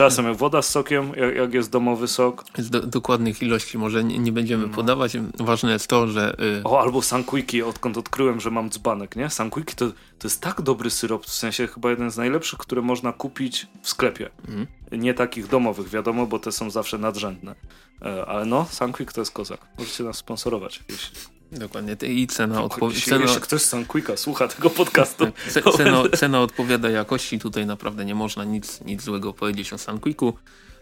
[0.00, 2.44] Czasem woda z sokiem, jak, jak jest domowy sok.
[2.58, 4.74] Z do, dokładnych ilości może nie, nie będziemy no.
[4.74, 5.16] podawać.
[5.38, 6.36] Ważne jest to, że...
[6.60, 6.64] Y...
[6.64, 9.30] O, albo Sunquiki, odkąd odkryłem, że mam dzbanek, nie?
[9.30, 13.12] Sunquiki to, to jest tak dobry syrop, w sensie chyba jeden z najlepszych, które można
[13.12, 14.30] kupić w sklepie.
[14.48, 14.66] Mm.
[14.92, 17.54] Nie takich domowych, wiadomo, bo te są zawsze nadrzędne.
[18.02, 19.60] E, ale no, Sunquick to jest kozak.
[19.78, 21.39] Możecie nas sponsorować, jeśli...
[21.52, 21.96] Dokładnie.
[22.08, 23.00] I cena odpowiada.
[23.04, 23.22] Cena...
[23.22, 25.26] Jeszcze ktoś z Sunquicka słucha tego podcastu.
[25.76, 27.38] cena, cena odpowiada jakości.
[27.38, 30.34] Tutaj naprawdę nie można nic, nic złego powiedzieć o Sunquicku.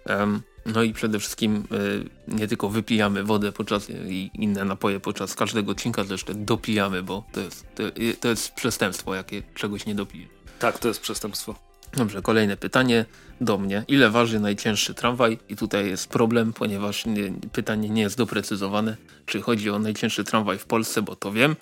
[0.06, 5.34] Um, no i przede wszystkim y, nie tylko wypijamy wodę podczas i inne napoje podczas
[5.34, 7.82] każdego odcinka, też dopijamy, bo to jest, to,
[8.20, 10.26] to jest przestępstwo, jakie czegoś nie dopije.
[10.58, 11.67] Tak, to jest przestępstwo.
[11.96, 13.04] Dobrze, kolejne pytanie
[13.40, 13.84] do mnie.
[13.88, 15.38] Ile waży najcięższy tramwaj?
[15.48, 18.96] I tutaj jest problem, ponieważ nie, pytanie nie jest doprecyzowane.
[19.26, 21.56] Czy chodzi o najcięższy tramwaj w Polsce, bo to wiem,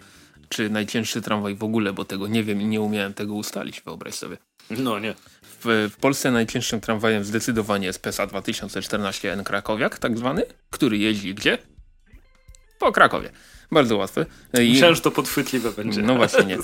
[0.48, 4.14] czy najcięższy tramwaj w ogóle, bo tego nie wiem i nie umiałem tego ustalić, wyobraź
[4.14, 4.36] sobie.
[4.70, 5.14] No nie.
[5.42, 11.58] W, w Polsce najcięższym tramwajem zdecydowanie jest PESA 2014N Krakowiak, tak zwany, który jeździ gdzie?
[12.78, 13.30] Po Krakowie.
[13.72, 14.26] Bardzo łatwe.
[14.60, 14.72] I...
[14.72, 16.02] Myślałem, że to podchwytliwe będzie.
[16.02, 16.58] No właśnie nie.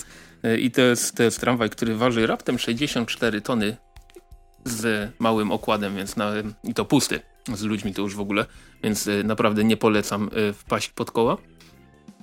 [0.59, 3.77] I to jest, to jest tramwaj, który waży raptem 64 tony
[4.65, 6.33] z małym okładem, więc na,
[6.65, 7.21] i to pusty.
[7.55, 8.47] Z ludźmi to już w ogóle,
[8.83, 11.37] więc e, naprawdę nie polecam e, wpaść pod koła.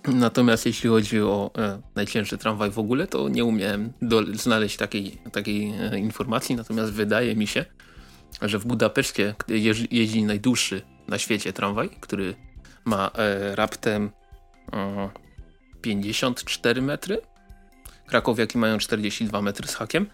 [0.08, 3.93] Natomiast jeśli chodzi o e, najcięższy tramwaj w ogóle, to nie umiałem
[4.34, 7.65] znaleźć takiej, takiej e, informacji, natomiast wydaje mi się,
[8.41, 12.36] że w Budapeszcie jeździ, jeździ najdłuższy na świecie tramwaj, który
[12.86, 14.12] ma e, raptem
[15.82, 17.21] 54 metry.
[18.10, 20.06] Krakowiaki mają 42 metry z hakiem,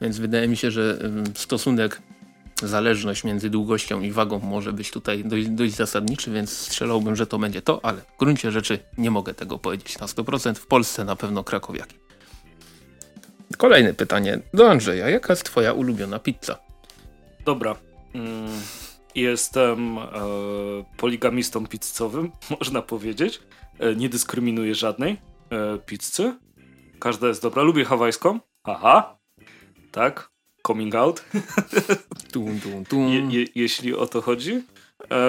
[0.00, 0.98] więc wydaje mi się, że
[1.34, 2.02] stosunek,
[2.62, 7.38] zależność między długością i wagą może być tutaj dość, dość zasadniczy, więc strzelałbym, że to
[7.38, 10.54] będzie to, ale w gruncie rzeczy nie mogę tego powiedzieć na 100%.
[10.54, 11.96] W Polsce na pewno krakowiaki.
[13.58, 15.10] Kolejne pytanie do Andrzeja.
[15.10, 16.58] Jaka jest twoja ulubiona pizza?
[17.44, 17.76] Dobra.
[18.14, 18.60] Mm,
[19.14, 20.02] jestem e,
[20.96, 23.40] poligamistą pizzowym, można powiedzieć.
[23.78, 25.16] E, nie dyskryminuję żadnej
[25.50, 26.34] e, pizzy.
[27.02, 27.62] Każda jest dobra.
[27.62, 28.40] Lubię hawajską.
[28.64, 29.18] Aha.
[29.92, 30.30] Tak.
[30.66, 31.24] Coming out.
[32.32, 33.08] Tum, tum, tum.
[33.08, 34.62] Je, je, jeśli o to chodzi.
[35.10, 35.20] E,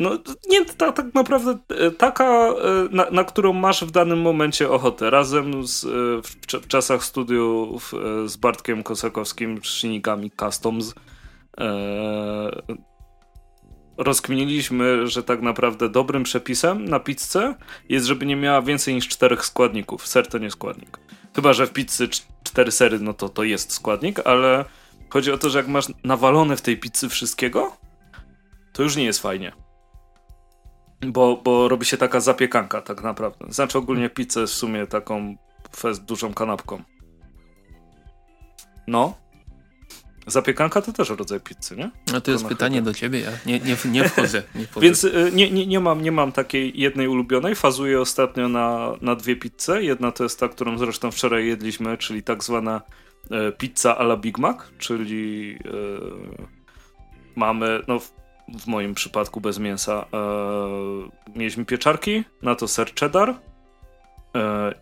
[0.00, 0.10] no
[0.48, 2.54] nie, ta, tak naprawdę e, taka, e,
[2.90, 5.10] na, na, którą masz w danym momencie ochotę.
[5.10, 5.84] Razem z,
[6.26, 7.92] w, w czasach studiów
[8.26, 10.94] z Bartkiem Kosakowskim, Shinigami Customs
[13.96, 17.54] rozkminiliśmy, że tak naprawdę dobrym przepisem na pizzę
[17.88, 20.06] jest, żeby nie miała więcej niż czterech składników.
[20.06, 20.98] Ser to nie składnik.
[21.36, 22.08] Chyba, że w pizzy
[22.42, 24.64] cztery sery, no to to jest składnik, ale
[25.10, 27.76] chodzi o to, że jak masz nawalone w tej pizzy wszystkiego,
[28.72, 29.52] to już nie jest fajnie.
[31.06, 33.46] Bo, bo robi się taka zapiekanka tak naprawdę.
[33.48, 35.36] Znaczy ogólnie pizzę w sumie taką
[36.06, 36.82] dużą kanapką.
[38.86, 39.14] No,
[40.30, 41.90] Zapiekanka to też rodzaj pizzy, nie?
[42.12, 44.42] No to jest pytanie do ciebie, ja nie, nie, nie wchodzę.
[44.54, 44.66] Nie.
[44.82, 47.54] Więc y, nie, nie, nie, mam, nie mam takiej jednej ulubionej.
[47.54, 49.82] Fazuję ostatnio na, na dwie pizze.
[49.82, 52.82] Jedna to jest ta, którą zresztą wczoraj jedliśmy, czyli tak zwana
[53.30, 55.70] e, pizza a la Big Mac, czyli e,
[57.36, 58.12] mamy, no w,
[58.48, 63.34] w, moim przypadku bez mięsa, e, mieliśmy pieczarki, na to ser cheddar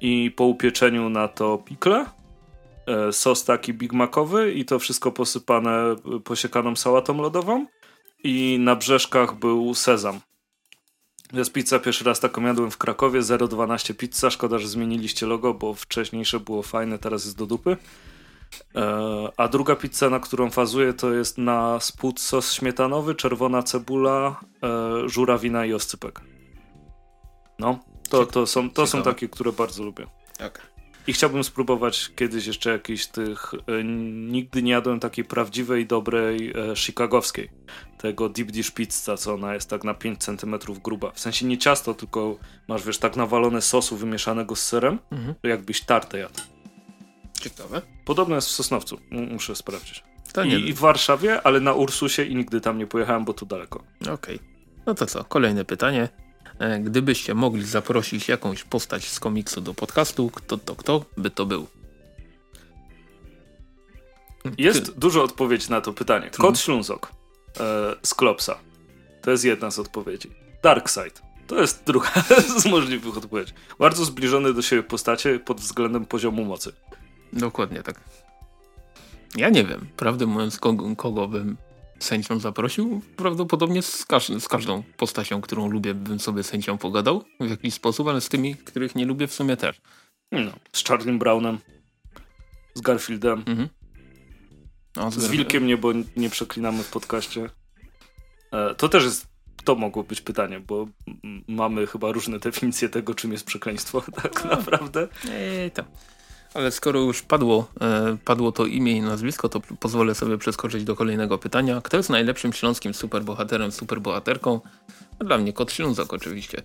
[0.01, 2.05] i po upieczeniu na to pikle,
[3.13, 7.67] sos taki Big Macowy i to wszystko posypane posiekaną sałatą lodową
[8.25, 10.21] i na brzeszkach był sezam.
[11.33, 15.75] Jest pizza, pierwszy raz taką jadłem w Krakowie, 012 pizza, szkoda, że zmieniliście logo, bo
[15.75, 17.77] wcześniejsze było fajne, teraz jest do dupy.
[18.75, 24.41] E, a druga pizza, na którą fazuję, to jest na spód sos śmietanowy, czerwona cebula,
[24.63, 26.21] e, żurawina i oscypek.
[27.59, 30.07] No, to, to, są, to są takie, które bardzo lubię.
[30.39, 30.78] Tak.
[31.09, 33.55] I chciałbym spróbować kiedyś jeszcze jakiejś tych.
[33.55, 37.51] E, nigdy nie jadłem takiej prawdziwej, dobrej e, chicagowskiej.
[37.99, 41.11] Tego deep dish pizza, co ona jest tak na 5 cm gruba.
[41.11, 45.35] W sensie nie ciasto, tylko masz wiesz, tak nawalone sosu wymieszanego z serem, mhm.
[45.43, 46.41] jakbyś tartę jadł.
[47.41, 47.83] Ciekawe.
[48.05, 48.99] Podobno jest w Sosnowcu.
[49.13, 50.05] M muszę sprawdzić.
[50.33, 53.35] To nie I, I, w Warszawie, ale na Ursusie i nigdy tam nie pojechałem, bo
[53.35, 53.85] tu daleko.
[54.01, 54.15] Okej.
[54.15, 54.39] Okay.
[54.87, 56.09] No to co, kolejne pytanie.
[56.59, 61.47] E, gdybyście mogli zaprosić jakąś postać z komiksu do podcastu, kto to kto by to
[61.47, 61.67] był?
[64.59, 64.93] Jest Ty...
[64.93, 66.31] dużo odpowiedzi na to pytanie.
[66.31, 67.13] Kot Ślązok
[67.61, 68.59] e, z Klopsa.
[69.23, 70.31] To jest jedna z odpowiedzi.
[70.63, 71.23] Darkseid.
[71.47, 72.11] To jest druga
[72.61, 73.53] z możliwych odpowiedzi.
[73.79, 76.73] Bardzo zbliżone do siebie postacie pod względem poziomu mocy.
[77.33, 78.01] Dokładnie tak.
[79.37, 81.57] Ja nie wiem, prawdę mówiąc, kogo, kogo bym
[81.99, 83.03] sędzią zaprosił.
[83.17, 88.09] Prawdopodobnie z, każ z, każdą postacią, którą lubię, bym sobie sędzią pogadał w jakiś sposób,
[88.09, 89.81] ale z tymi, których nie lubię w sumie też.
[90.33, 91.59] No, z Charlie Brownem,
[92.75, 93.69] z Garfieldem, mhm.
[94.97, 97.51] no, z, z Wilkiem nie, bo nie przeklinamy w podcaście.
[98.53, 99.27] E, to też jest,
[99.65, 100.87] to mogło być pytanie, bo
[101.49, 104.51] mamy chyba różne definicje tego, czym jest przekleństwo, tak no.
[104.51, 105.09] naprawdę.
[105.31, 105.85] Ej, tam.
[106.55, 110.97] Ale skoro już padło, e, padło to imię i nazwisko, to pozwolę sobie przeskoczyć do
[110.97, 111.81] kolejnego pytania.
[111.85, 114.61] Kto jest najlepszym śląskim superbohaterem, superbohaterką?
[115.21, 116.63] No, dla mnie Kot Ślązok oczywiście.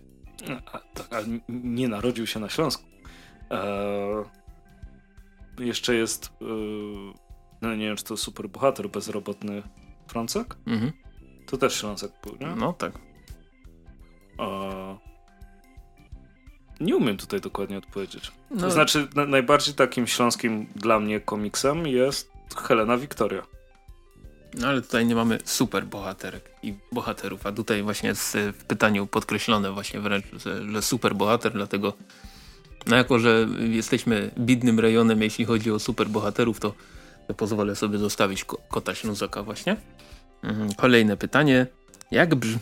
[0.74, 1.18] A, tak, a
[1.50, 2.84] nie narodził się na Śląsku.
[3.50, 4.24] Eee,
[5.60, 6.46] jeszcze jest, e,
[7.62, 9.64] no nie wiem czy to superbohater, bezrobotny
[10.08, 10.56] Francek?
[10.68, 10.92] Mhm.
[11.46, 12.56] To też Ślązek był, nie?
[12.56, 13.00] No tak.
[14.40, 15.13] Eee,
[16.84, 18.32] nie umiem tutaj dokładnie odpowiedzieć.
[18.52, 18.62] No.
[18.62, 23.44] To znaczy, na, najbardziej takim śląskim dla mnie komiksem jest Helena Wiktoria.
[24.54, 29.08] No ale tutaj nie mamy super bohaterek i bohaterów, a tutaj właśnie jest w pytaniu
[29.08, 31.94] podkreślone właśnie wręcz, że, że super bohater, dlatego
[32.88, 36.74] no jako, że jesteśmy bidnym rejonem, jeśli chodzi o super bohaterów, to,
[37.28, 39.76] to pozwolę sobie zostawić ko kota Ślązoka właśnie.
[40.44, 40.74] Mhm.
[40.74, 41.68] Kolejne pytanie.
[42.12, 42.60] Jak brzmi...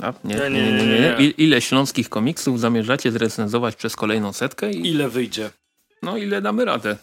[0.00, 1.30] A, nie, nie, nie, nie, nie.
[1.30, 4.70] Ile śląskich komiksów zamierzacie zrecenzować przez kolejną setkę?
[4.70, 4.90] I...
[4.90, 5.50] Ile wyjdzie?
[6.02, 6.96] No ile damy radę?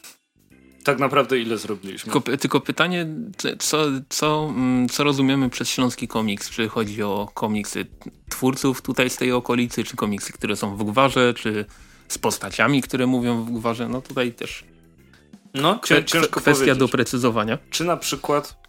[0.83, 2.13] Tak naprawdę ile zrobiliśmy?
[2.13, 3.07] Tylko, tylko pytanie,
[3.59, 3.77] co,
[4.09, 6.49] co, mm, co rozumiemy przez śląski komiks?
[6.49, 7.85] Czy chodzi o komiksy
[8.29, 11.65] twórców tutaj z tej okolicy, czy komiksy, które są w gwarze, czy
[12.07, 13.89] z postaciami, które mówią w gwarze?
[13.89, 14.63] No tutaj też
[15.53, 16.79] no, ciężko kwestia powiedzieć.
[16.79, 17.57] doprecyzowania.
[17.69, 18.62] Czy na przykład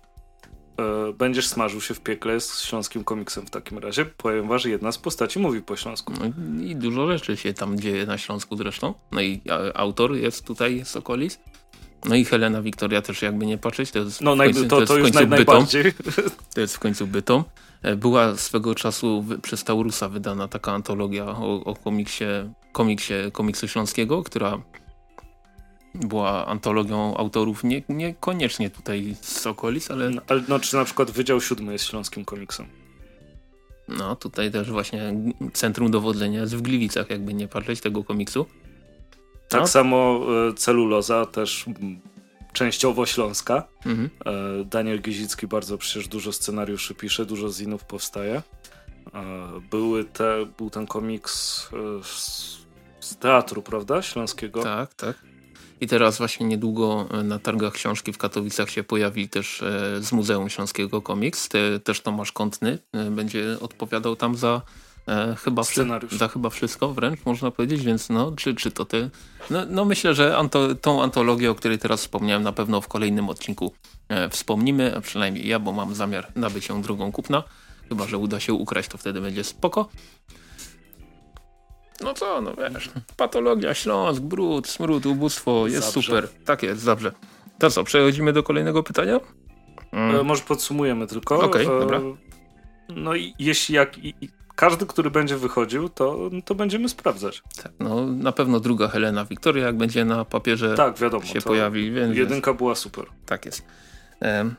[0.78, 4.06] e, będziesz smażył się w piekle z śląskim komiksem w takim razie.
[4.56, 6.12] Że jedna z postaci mówi po śląsku.
[6.18, 8.94] No i dużo rzeczy się tam dzieje na Śląsku zresztą.
[9.12, 9.40] No i
[9.74, 11.38] autor jest tutaj z okolic.
[12.04, 14.87] No i Helena Wiktoria też jakby nie patrzeć, to jest no, w końcu, to, to,
[14.87, 15.66] to, jest w końcu bytą.
[16.54, 17.44] To jest w końcu bytą.
[17.82, 22.24] E, była swego czasu przez Taurusa wydana taka antologia o, o komiksie,
[22.72, 24.58] komiksie komiksu śląskiego, która
[25.94, 30.11] była antologią autorów nie, niekoniecznie tutaj z okolic, ale...
[30.11, 32.66] No, ale no, czy na przykład Wydział Siódmy jest śląskim komiksem?
[33.88, 35.14] No, tutaj też właśnie
[35.52, 38.46] centrum dowodzenia jest w Gliwicach, jakby nie patrzeć tego komiksu.
[39.48, 39.66] Tak no.
[39.66, 41.64] samo e, celuloza też
[42.52, 43.68] częściowo śląska.
[43.87, 44.11] Mhm.
[44.26, 48.42] E, Daniel Gizicki bardzo przecież dużo scenariuszy pisze, dużo zinów powstaje.
[49.14, 49.22] E,
[49.70, 51.66] były te, był ten komiks
[52.02, 52.59] z,
[53.00, 54.02] z teatru, prawda?
[54.02, 54.62] Śląskiego.
[54.62, 55.33] Tak, tak.
[55.80, 59.64] I teraz właśnie niedługo na targach książki w Katowicach się pojawi też
[60.00, 61.48] z Muzeum Śląskiego Komiks.
[61.48, 62.78] Te, też Tomasz Kątny
[63.10, 64.62] będzie odpowiadał tam za
[65.08, 65.62] e, chyba,
[66.12, 69.10] za chyba wszystko wręcz można powiedzieć, więc no, czy, czy to ty?
[69.50, 73.28] No, no myślę, że anto, tą antologię, o której teraz wspomniałem, na pewno w kolejnym
[73.28, 73.72] odcinku
[74.08, 77.42] e, wspomnimy, a przynajmniej ja, bo mam zamiar nabyć ją drogą kupna.
[77.88, 79.88] Chyba, że uda się ukraść, to wtedy będzie spoko.
[82.00, 86.02] No co, no wiesz, patologia, Śląsk, brud, smród, ubóstwo, jest Zabrze.
[86.02, 86.28] super.
[86.44, 87.12] Tak jest, dobrze.
[87.59, 89.20] To co, przechodzimy do kolejnego pytania?
[89.92, 90.16] Mm.
[90.16, 91.37] E, może podsumujemy tylko.
[91.40, 92.00] Okej, okay, dobra.
[92.88, 94.14] No i jeśli jak, i,
[94.54, 97.42] każdy, który będzie wychodził, to, to będziemy sprawdzać.
[97.62, 101.90] Tak, no na pewno druga Helena Wiktoria, jak będzie na papierze tak, wiadomo, się pojawi.
[101.90, 103.07] Więc jedynka była super.
[103.26, 103.62] Tak jest.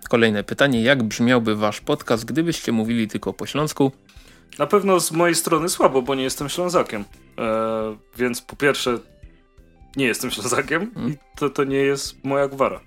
[0.09, 0.83] Kolejne pytanie.
[0.83, 3.91] Jak brzmiałby wasz podcast, gdybyście mówili tylko po śląsku?
[4.59, 7.05] Na pewno z mojej strony słabo, bo nie jestem Ślązakiem.
[7.37, 8.99] E, więc po pierwsze
[9.95, 11.13] nie jestem Ślązakiem hmm.
[11.13, 12.79] i to, to nie jest moja gwara.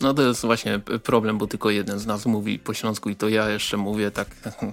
[0.00, 3.28] No to jest właśnie problem, bo tylko jeden z nas mówi po śląsku i to
[3.28, 4.28] ja jeszcze mówię tak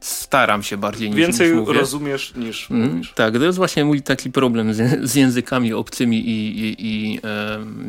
[0.00, 3.12] staram się bardziej niż Więcej niż rozumiesz niż mówisz.
[3.14, 7.20] Tak, to jest właśnie mój taki problem z, z językami obcymi i, i, i e,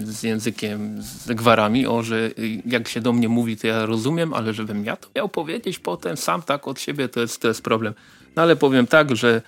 [0.04, 2.32] z językiem, z gwarami, o, że
[2.66, 6.18] jak się do mnie mówi, to ja rozumiem, ale żebym ja to miał powiedzieć potem
[6.18, 7.94] sam tak od siebie, to jest, to jest problem.
[8.36, 9.42] No ale powiem tak, że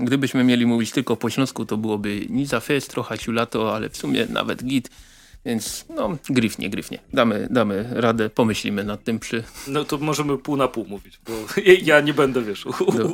[0.00, 3.96] gdybyśmy mieli mówić tylko po śląsku, to byłoby ni za fest, trochę ciulato, ale w
[3.96, 4.90] sumie nawet git.
[5.44, 6.98] Więc no, gryfnie, gryfnie.
[7.12, 9.44] Damy, damy radę, pomyślimy nad tym przy...
[9.66, 11.32] No to możemy pół na pół mówić, bo
[11.82, 12.66] ja nie będę, wiesz,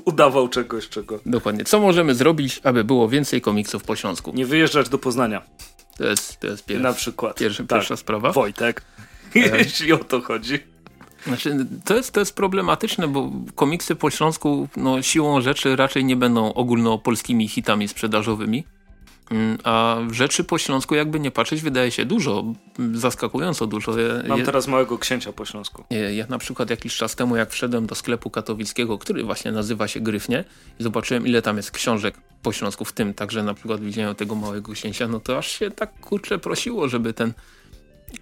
[0.05, 1.20] udawał czegoś, czego...
[1.27, 1.64] Dokładnie.
[1.64, 4.33] Co możemy zrobić, aby było więcej komiksów po Śląsku?
[4.35, 5.42] Nie wyjeżdżać do Poznania.
[5.97, 7.38] To jest, to jest Na przykład.
[7.38, 7.79] Pierwszy, tak.
[7.79, 8.33] Pierwsza sprawa.
[8.33, 8.83] Wojtek,
[9.37, 9.59] e...
[9.59, 10.73] jeśli o to chodzi.
[11.26, 16.16] Znaczy, to jest, to jest problematyczne, bo komiksy po Śląsku no, siłą rzeczy raczej nie
[16.16, 18.64] będą ogólnopolskimi hitami sprzedażowymi.
[19.30, 22.44] Mm, a rzeczy po śląsku jakby nie patrzeć wydaje się dużo,
[22.94, 23.98] zaskakująco dużo.
[23.98, 25.84] Ja, Mam teraz małego księcia po śląsku.
[25.90, 29.88] Ja, ja na przykład jakiś czas temu jak wszedłem do sklepu katowickiego, który właśnie nazywa
[29.88, 30.44] się Gryfnie
[30.80, 34.34] i zobaczyłem ile tam jest książek po śląsku, w tym także na przykład widziałem tego
[34.34, 37.32] małego księcia, no to aż się tak kurczę prosiło, żeby ten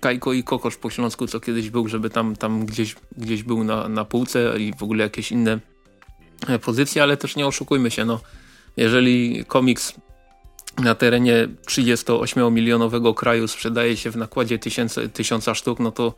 [0.00, 3.88] Kajko i Kokosz po śląsku, co kiedyś był, żeby tam, tam gdzieś, gdzieś był na,
[3.88, 5.58] na półce i w ogóle jakieś inne
[6.48, 8.20] e, pozycje, ale też nie oszukujmy się, no
[8.76, 9.94] jeżeli komiks
[10.78, 16.14] na terenie 38-milionowego kraju sprzedaje się w nakładzie tysiące, tysiąca sztuk, no to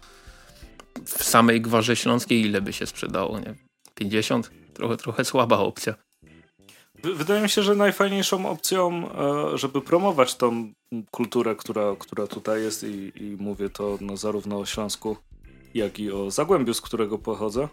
[1.05, 3.39] w samej Gwarze Śląskiej ile by się sprzedało?
[3.41, 3.55] Nie?
[3.95, 4.51] 50?
[4.75, 5.95] Trochę, trochę słaba opcja.
[7.14, 9.11] Wydaje mi się, że najfajniejszą opcją,
[9.53, 10.73] e, żeby promować tą
[11.11, 15.17] kulturę, która, która tutaj jest i, i mówię to no, zarówno o Śląsku,
[15.75, 17.69] jak i o Zagłębiu, z którego pochodzę.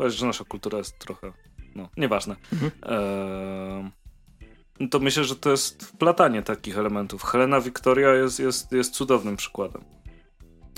[0.00, 1.32] E, że nasza kultura jest trochę,
[1.74, 2.36] no, nieważne.
[2.52, 2.72] Mhm.
[2.82, 3.90] E,
[4.90, 7.22] to myślę, że to jest wplatanie takich elementów.
[7.22, 9.84] Helena Wiktoria jest, jest, jest cudownym przykładem.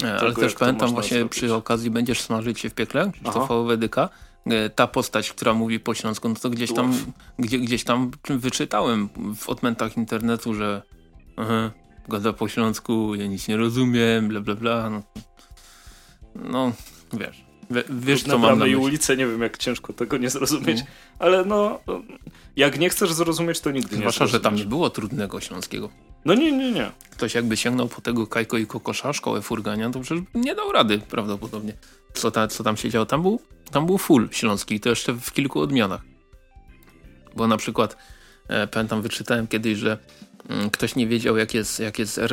[0.02, 4.08] E, ale Tego, też pamiętam właśnie przy okazji będziesz smażyć się w piekle, to Wedyka.
[4.46, 6.94] E, ta postać, która mówi po śląsku, no to gdzieś tam,
[7.38, 10.82] gdzie, gdzieś tam wyczytałem w odmętach internetu, że
[11.36, 11.70] aha,
[12.08, 14.90] gada po śląsku, ja nic nie rozumiem, bla bla bla.
[14.90, 15.02] No,
[16.34, 16.72] no
[17.12, 17.46] wiesz.
[17.90, 20.92] Wiesz, co mam na i ulicę, nie wiem jak ciężko tego nie zrozumieć, mm.
[21.18, 21.80] ale no,
[22.56, 25.90] jak nie chcesz zrozumieć, to nigdy Zwłaszcza, nie Zwłaszcza, że tam nie było trudnego śląskiego.
[26.24, 26.90] No nie, nie, nie.
[27.10, 30.98] Ktoś jakby sięgnął po tego Kajko i Kokosza, szkołę Furgania, to przecież nie dał rady
[30.98, 31.72] prawdopodobnie.
[32.14, 33.06] Co, ta, co tam się działo?
[33.06, 36.00] Tam był, tam był full śląski i to jeszcze w kilku odmianach.
[37.36, 37.96] Bo na przykład,
[38.48, 39.98] e, pamiętam, wyczytałem kiedyś, że
[40.48, 42.28] mm, ktoś nie wiedział jak jest, jak jest e,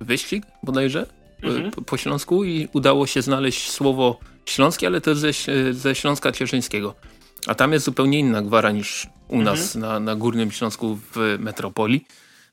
[0.00, 1.06] wyścig bodajże
[1.42, 1.70] e, mhm.
[1.70, 5.30] po, po śląsku i udało się znaleźć słowo śląskie, ale to ze,
[5.72, 6.94] ze Śląska Cieszyńskiego.
[7.46, 9.44] A tam jest zupełnie inna gwara niż u mhm.
[9.44, 12.06] nas na, na Górnym Śląsku w metropolii.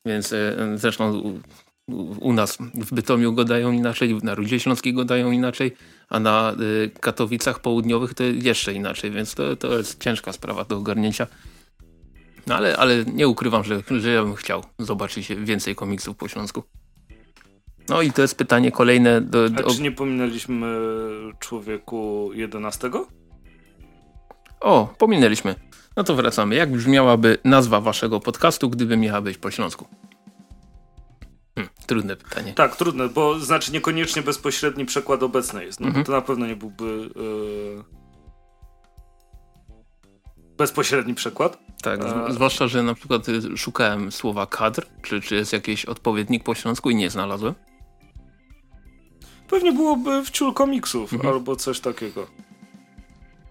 [0.06, 1.40] Więc e, zresztą u,
[2.20, 5.72] u, nas w Bytomiu go dają inaczej, na Rudzie Śląskiej go dają inaczej,
[6.10, 10.78] a na y, Katowicach Południowych to jeszcze inaczej, więc to, to jest ciężka sprawa do
[10.78, 11.28] ogarnięcia.
[12.48, 16.64] No ale, ale nie ukrywam, że, że ja bym chciał zobaczyć więcej komiksów po Śląsku.
[17.90, 19.22] No i to jest pytanie kolejne.
[19.22, 19.68] Do, do...
[19.68, 20.80] A czy nie pominęliśmy
[21.40, 22.92] człowieku 11?
[24.62, 25.56] O, pominęliśmy.
[25.96, 26.56] No to wracamy.
[26.56, 29.88] Jak brzmiałaby nazwa waszego podcastu, gdyby miała być po śląsku?
[31.58, 32.54] Hmm, trudne pytanie.
[32.54, 35.80] Tak, trudne, bo znaczy niekoniecznie bezpośredni przekład obecny jest.
[35.80, 36.06] No mhm.
[36.06, 37.84] to na pewno nie byłby yy...
[40.58, 41.60] bezpośredni przekład.
[41.82, 42.32] Tak, A...
[42.32, 46.90] zwłaszcza, że na przykład y, szukałem słowa kadr, czy, czy jest jakiś odpowiednik po śląsku
[46.90, 47.54] i nie znalazłem.
[49.50, 51.34] Pewnie byłoby wciół komiksów mhm.
[51.34, 52.28] albo coś takiego.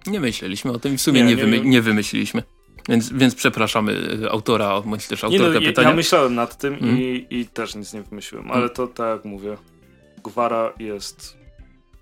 [0.06, 2.42] Nie myśleliśmy o tym i w sumie nie, nie, wymy nie wymyśliliśmy.
[2.88, 5.88] Więc, więc przepraszamy y, autora, bądź też autorkę nie no, pytania.
[5.88, 6.98] Ja myślałem nad tym mm.
[6.98, 9.56] i, i też nic nie wymyśliłem, ale to tak jak mówię,
[10.24, 11.36] gwara jest...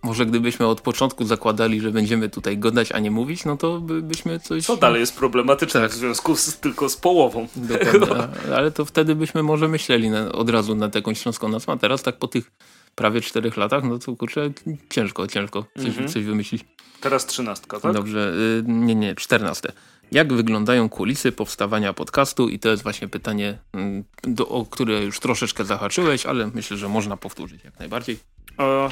[0.03, 4.03] Może gdybyśmy od początku zakładali, że będziemy tutaj godać, a nie mówić, no to by,
[4.03, 4.66] byśmy coś...
[4.66, 5.91] To dalej jest problematyczne tak.
[5.91, 7.49] w związku z, tylko z połową.
[7.57, 11.76] Dokładnie, ale to wtedy byśmy może myśleli na, od razu nad jakąś śląską nazwą, a
[11.76, 12.51] teraz tak po tych
[12.95, 14.51] prawie czterech latach, no to kurczę,
[14.91, 16.12] ciężko, ciężko coś, -hmm.
[16.12, 16.64] coś wymyślić.
[17.01, 17.93] Teraz trzynastka, tak?
[17.93, 19.72] Dobrze, y, nie, nie, czternaste.
[20.12, 22.48] Jak wyglądają kulisy powstawania podcastu?
[22.48, 26.88] I to jest właśnie pytanie, mm, do, o które już troszeczkę zahaczyłeś, ale myślę, że
[26.88, 28.18] można powtórzyć jak najbardziej.
[28.59, 28.90] E,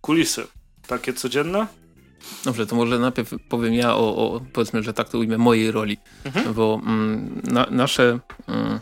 [0.00, 0.46] kulisy.
[0.86, 1.66] Takie codzienne?
[2.44, 5.96] Dobrze, to może najpierw powiem ja o, o powiedzmy, że tak to ujmę, mojej roli,
[6.24, 6.54] mhm.
[6.54, 8.18] bo mm, na, nasze,
[8.48, 8.80] mm,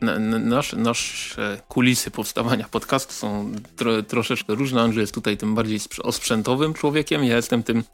[0.00, 4.82] na, nasze, nasze kulisy powstawania podcastu są tro, troszeczkę różne.
[4.82, 7.84] Andrzej jest tutaj tym bardziej osprzętowym człowiekiem, ja jestem tym,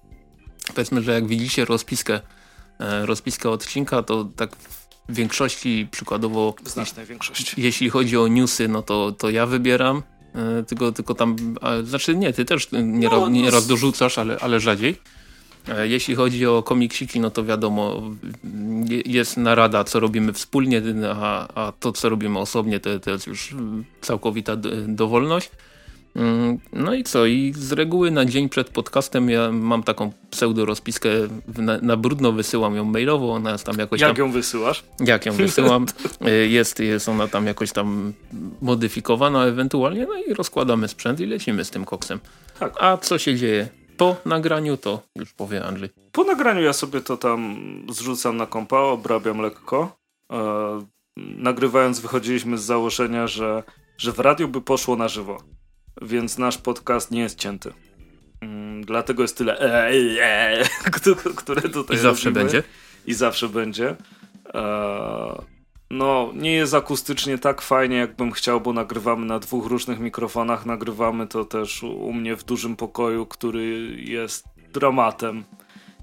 [0.74, 2.20] powiedzmy, że jak widzicie rozpiskę,
[2.78, 4.56] e, rozpiskę odcinka, to tak
[5.08, 6.54] w większości przykładowo...
[6.64, 7.62] W znacznej większości.
[7.62, 10.02] Jeśli chodzi o newsy, no to, to ja wybieram,
[10.34, 14.60] e, tylko, tylko tam, a, znaczy nie, ty też nieraz, no, nieraz dorzucasz, ale, ale
[14.60, 14.96] rzadziej.
[15.68, 18.02] E, jeśli chodzi o komiksiki, no to wiadomo,
[19.06, 20.82] jest narada, co robimy wspólnie,
[21.14, 23.54] a, a to, co robimy osobnie, to, to jest już
[24.00, 24.56] całkowita
[24.88, 25.50] dowolność.
[26.16, 27.26] Mm, no i co?
[27.26, 31.08] I z reguły na dzień przed podcastem ja mam taką pseudo rozpiskę,
[31.58, 34.84] na, na brudno wysyłam ją mailowo, ona jest tam jakoś Jak tam, ją wysyłasz?
[35.00, 35.86] Jak ją wysyłam.
[36.26, 38.12] Y, jest, jest ona tam jakoś tam
[38.62, 42.20] modyfikowana ewentualnie, no i rozkładamy sprzęt i lecimy z tym koksem.
[42.58, 42.74] Tak.
[42.80, 45.88] A co się dzieje po nagraniu, to już powie Andrzej.
[46.12, 47.56] Po nagraniu ja sobie to tam
[47.90, 49.96] zrzucam na kompa, obrabiam lekko.
[50.32, 50.86] E,
[51.16, 53.62] nagrywając wychodziliśmy z założenia, że,
[53.98, 55.38] że w radiu by poszło na żywo
[56.02, 57.72] więc nasz podcast nie jest cięty.
[58.40, 60.64] Mm, dlatego jest tyle e, e, e,
[61.36, 62.44] które tutaj I zawsze robimy.
[62.44, 62.62] będzie.
[63.06, 63.96] I zawsze będzie.
[64.54, 65.42] E,
[65.90, 70.66] no, nie jest akustycznie tak fajnie, jakbym chciał, bo nagrywamy na dwóch różnych mikrofonach.
[70.66, 75.44] Nagrywamy to też u mnie w dużym pokoju, który jest dramatem,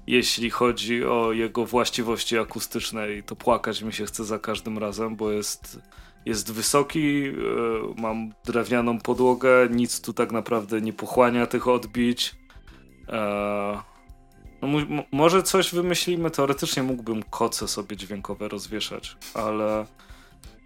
[0.06, 3.12] jeśli chodzi o jego właściwości akustyczne.
[3.12, 5.78] I to płakać mi się chce za każdym razem, bo jest
[6.26, 7.32] jest wysoki, e,
[8.00, 12.34] mam drewnianą podłogę, nic tu tak naprawdę nie pochłania tych odbić.
[13.08, 13.82] E,
[14.62, 14.68] no,
[15.12, 19.86] może coś wymyślimy, teoretycznie mógłbym koce sobie dźwiękowe rozwieszać, ale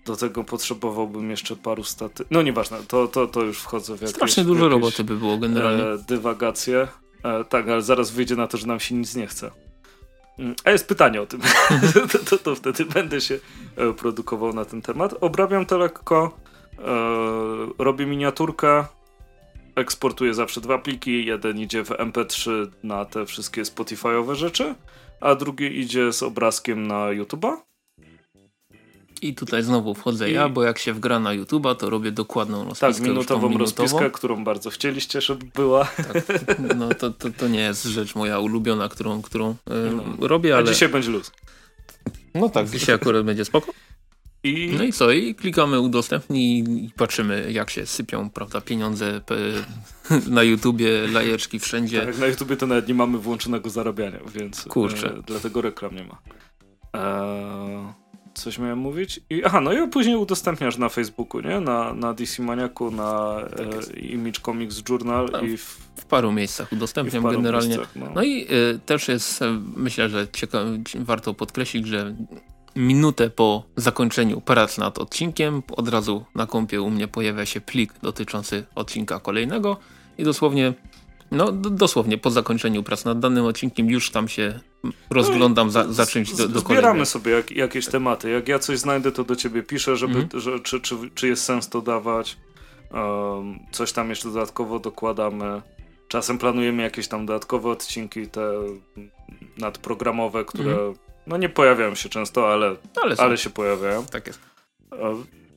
[0.06, 2.24] do tego potrzebowałbym jeszcze paru staty...
[2.30, 4.16] No nieważne, to, to, to już wchodzę w jakieś...
[4.16, 5.84] Strasznie dużo roboty by było generalnie.
[5.84, 6.88] E, dywagacje.
[7.48, 9.65] tak, ale zaraz wyjdzie na to, że nam się nic nie chce.
[10.64, 11.40] A jest pytanie o tym.
[12.12, 13.38] to, to, to, wtedy będę się
[13.76, 15.14] e, produkował na ten temat.
[15.20, 16.38] Obrabiam to lekko,
[16.78, 16.82] e,
[17.78, 18.84] robię miniaturkę,
[19.76, 21.26] eksportuję zawsze dwa pliki.
[21.26, 24.74] Jeden idzie w MP3 na te wszystkie Spotify'owe rzeczy,
[25.20, 27.56] a drugi idzie z obrazkiem na YouTube'a.
[29.22, 30.34] I tutaj znowu wchodzę I...
[30.34, 32.92] ja, bo jak się wgra na YouTube'a, to robię dokładną rozpiskę.
[32.92, 35.84] Tak, minutową, minutową rozpiskę, którą bardzo chcieliście, żeby była.
[35.84, 40.26] Tak, no to, to, to nie jest rzecz moja ulubiona, którą, którą no.
[40.26, 40.70] robię, ale...
[40.70, 41.32] A dzisiaj będzie luz.
[42.34, 43.72] No tak, dzisiaj akurat będzie spoko.
[44.44, 44.74] I...
[44.78, 45.10] No i co?
[45.10, 49.20] I klikamy udostępnij i patrzymy jak się sypią prawda, pieniądze
[50.26, 52.06] na YouTubie, lajeczki wszędzie.
[52.06, 55.14] Tak, na YouTubie to nawet nie mamy włączonego zarabiania, więc Kurczę.
[55.14, 56.18] E, dlatego reklam nie ma.
[56.92, 58.05] Eee
[58.38, 59.20] coś miałem mówić.
[59.30, 61.60] I, aha, no i później udostępniasz na Facebooku, nie?
[61.60, 66.32] Na, na DC Maniaku, na tak e, Image Comics Journal no, i w, w, paru
[66.32, 67.68] miejscach udostępniam paru generalnie.
[67.68, 68.06] Miejscach, no.
[68.14, 68.22] no.
[68.22, 70.26] i y, też jest, e, myślę, że
[70.94, 72.14] warto podkreślić, że
[72.76, 77.92] minutę po zakończeniu prac nad odcinkiem od razu na kompie u mnie pojawia się plik
[78.02, 79.76] dotyczący odcinka kolejnego
[80.18, 80.74] i dosłownie
[81.30, 84.60] no dosłownie po zakończeniu prac nad danym odcinkiem już tam się
[85.10, 88.30] rozglądam za, za czymś do, do Zbieramy sobie jak, jakieś tematy.
[88.30, 90.28] Jak ja coś znajdę, to do ciebie piszę, żeby, mm.
[90.34, 92.36] że, czy, czy, czy jest sens to dawać.
[92.90, 95.62] Um, coś tam jeszcze dodatkowo dokładamy.
[96.08, 98.52] Czasem planujemy jakieś tam dodatkowe odcinki, te
[99.58, 100.94] nadprogramowe, które mm.
[101.26, 104.06] no nie pojawiają się często, ale, ale, ale się pojawiają.
[104.06, 104.40] Tak jest.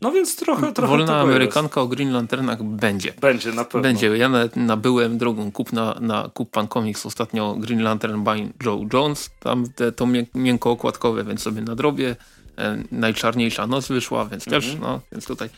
[0.01, 1.85] No więc trochę, trochę Wolna Amerykanka jest.
[1.85, 3.13] o Green Lanternach będzie.
[3.21, 3.81] Będzie, na pewno.
[3.81, 4.17] Będzie.
[4.17, 9.29] Ja nawet nabyłem drogą kupna na Kup Pan Comics ostatnio Green Lantern by Joe Jones.
[9.39, 12.15] Tam te, to miękko okładkowe, więc sobie nadrobię.
[12.57, 14.61] E, najczarniejsza noc wyszła, więc mhm.
[14.61, 15.49] też, no, więc tutaj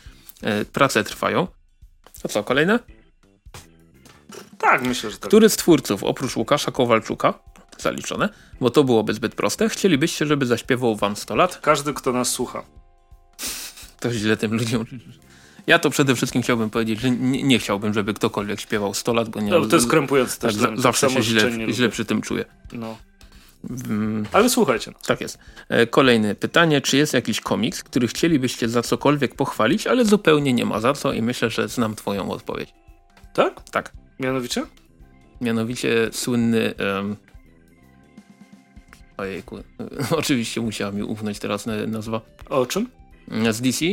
[0.42, 1.46] e, prace trwają.
[2.22, 2.78] To co, kolejne?
[4.58, 5.28] Tak, myślę, że tak.
[5.28, 7.34] Który z twórców, oprócz Łukasza Kowalczuka,
[7.78, 8.28] zaliczone,
[8.60, 11.58] bo to byłoby zbyt proste, chcielibyście, żeby zaśpiewał wam 100 lat?
[11.62, 12.62] Każdy, kto nas słucha
[14.02, 14.84] to źle tym ludziom.
[15.66, 19.28] Ja to przede wszystkim chciałbym powiedzieć, że nie, nie chciałbym, żeby ktokolwiek śpiewał 100 lat,
[19.28, 19.50] bo nie.
[19.50, 20.56] No, to jest krępujące też.
[20.56, 22.44] Tak, zawsze się źle, źle przy tym czuję.
[22.72, 22.96] No.
[23.88, 24.26] Mm.
[24.32, 24.90] Ale słuchajcie.
[24.90, 24.98] No.
[25.06, 25.38] Tak jest.
[25.68, 26.80] E, kolejne pytanie.
[26.80, 31.12] Czy jest jakiś komiks, który chcielibyście za cokolwiek pochwalić, ale zupełnie nie ma za co
[31.12, 32.74] i myślę, że znam twoją odpowiedź.
[33.34, 33.62] Tak?
[33.70, 33.92] Tak.
[34.20, 34.62] Mianowicie?
[35.40, 36.74] Mianowicie słynny...
[36.96, 37.16] Um...
[39.16, 39.58] Ojejku.
[40.20, 42.20] Oczywiście musiała mi ufnąć teraz nazwa.
[42.50, 42.88] O czym?
[43.50, 43.84] Z DC?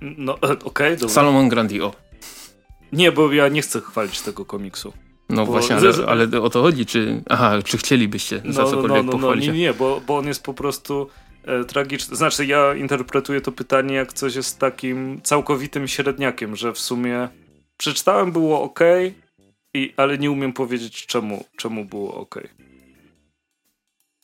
[0.00, 1.08] No, e, okej, okay, dobra.
[1.08, 1.92] Salomon Grandi, o.
[2.92, 4.92] Nie, bo ja nie chcę chwalić tego komiksu.
[5.28, 8.90] No bo właśnie, ale, ale, o to chodzi, czy, aha, czy chcielibyście no, za cokolwiek
[8.90, 9.46] no, no, pochwalić?
[9.46, 11.08] No, nie, nie, bo, bo on jest po prostu
[11.44, 12.16] e, tragiczny.
[12.16, 17.28] Znaczy, ja interpretuję to pytanie jak coś jest takim całkowitym średniakiem, że w sumie
[17.76, 18.80] przeczytałem, było ok
[19.74, 22.40] I, ale nie umiem powiedzieć czemu, czemu było ok.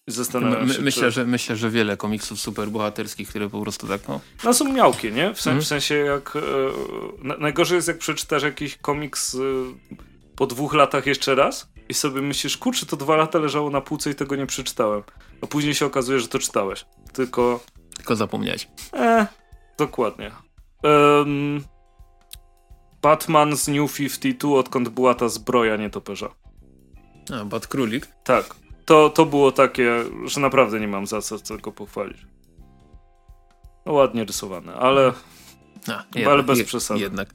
[0.07, 1.11] Zastanawiam się, myślę, czy...
[1.11, 4.21] że, myślę, że wiele komiksów superbohaterskich, które po prostu tak, no...
[4.45, 5.35] No są miałkie, nie?
[5.35, 5.65] W, sen, mm.
[5.65, 6.37] w sensie jak...
[6.37, 9.39] E, najgorzej jest jak przeczytasz jakiś komiks e,
[10.37, 14.11] po dwóch latach jeszcze raz i sobie myślisz, kurczę, to dwa lata leżało na półce
[14.11, 15.03] i tego nie przeczytałem.
[15.43, 16.87] A później się okazuje, że to czytałeś.
[17.13, 17.61] Tylko...
[17.97, 18.69] Tylko zapomniałeś.
[18.93, 19.27] E,
[19.79, 20.31] dokładnie.
[20.83, 21.65] Um,
[23.03, 26.29] Batman z New 52, odkąd była ta zbroja nietoperza.
[27.41, 28.09] A, Bat Królik?
[28.25, 28.64] Tak.
[28.85, 32.26] To, to było takie, że naprawdę nie mam za co tylko pochwalić.
[33.87, 35.12] No, ładnie rysowane, ale,
[35.89, 37.01] A, jednak, ale bez przesady.
[37.01, 37.35] Jednak.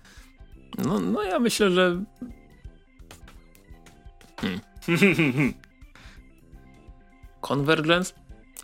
[0.78, 2.04] No, no ja myślę, że...
[4.42, 4.60] Hmm.
[7.42, 8.14] Convergence?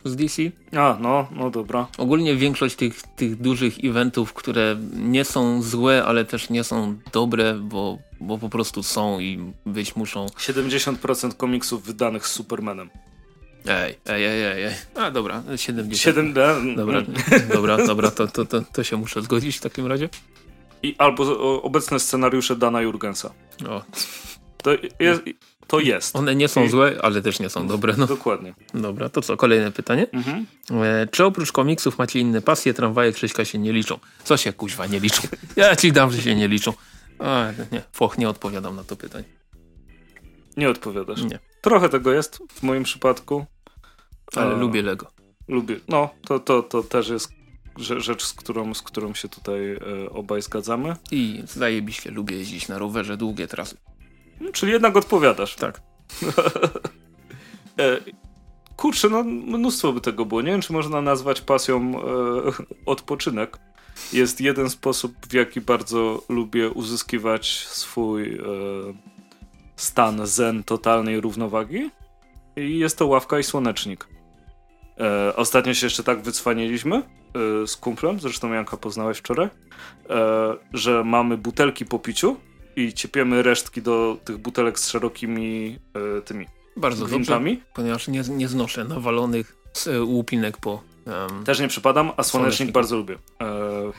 [0.06, 0.42] z DC.
[0.78, 1.88] A, no, no dobra.
[1.98, 7.54] Ogólnie większość tych, tych dużych eventów, które nie są złe, ale też nie są dobre,
[7.54, 10.26] bo, bo po prostu są i być muszą.
[10.26, 12.90] 70% komiksów wydanych z Supermanem.
[13.68, 14.74] Ej, ej, ej, ej, ej.
[14.96, 16.16] A dobra, 70.
[16.16, 16.34] 7,
[16.76, 17.02] Dobra,
[17.54, 20.10] dobra, dobra, to, to, to, to się muszę zgodzić w takim razie.
[20.84, 23.32] I albo obecne scenariusze Dana Jurgensa.
[23.70, 23.82] O.
[24.58, 25.22] To jest,
[25.68, 26.16] to jest.
[26.16, 27.94] One nie są złe, ale też nie są dobre.
[27.98, 28.08] No.
[28.08, 28.54] Dokładnie.
[28.74, 30.08] Dobra, to co, kolejne pytanie.
[30.12, 30.46] Mhm.
[30.84, 32.74] E, czy oprócz komiksów macie inne pasje?
[32.74, 34.00] Tramwaje Krzyśka się nie liczą.
[34.24, 35.22] Co się kuźwa nie liczą?
[35.56, 36.74] Ja ci dam, że się nie liczą.
[37.20, 39.26] A, nie, foch, nie odpowiadam na to pytanie.
[40.58, 41.24] Nie odpowiadasz?
[41.24, 41.40] Nie.
[41.62, 43.46] Trochę tego jest w moim przypadku.
[44.36, 45.08] Ale A, lubię Lego.
[45.48, 45.80] Lubię.
[45.88, 47.32] No, to, to, to też jest
[47.80, 50.96] rzecz, z którą, z którą się tutaj e, obaj zgadzamy.
[51.12, 53.78] I zajebiście lubię jeździć na rowerze długie trasy.
[54.42, 55.56] No, czyli jednak odpowiadasz.
[55.56, 55.82] Tak.
[57.80, 58.00] e,
[58.78, 60.42] kurczę, no mnóstwo by tego było.
[60.42, 62.04] Nie wiem, czy można nazwać pasją e,
[62.86, 63.58] odpoczynek.
[64.14, 68.40] Jest jeden sposób, w jaki bardzo lubię uzyskiwać swój e,
[69.76, 71.90] stan zen totalnej równowagi.
[72.56, 74.08] I jest to ławka i słonecznik.
[75.00, 77.02] E, ostatnio się jeszcze tak wycwaniliśmy e,
[77.68, 79.50] z kumplem, zresztą Janka poznałeś wczoraj,
[80.10, 82.38] e, że mamy butelki po piciu
[82.76, 85.80] i ciepiemy resztki do tych butelek z szerokimi
[86.18, 86.46] e, tymi
[86.78, 87.52] Bardzo gwintami.
[87.58, 90.84] Dobrze, ponieważ nie, nie znoszę nawalonych e, łupinek po...
[91.06, 93.18] Um, Też nie przypadam, a słonecznik bardzo lubię.
[93.42, 93.92] E,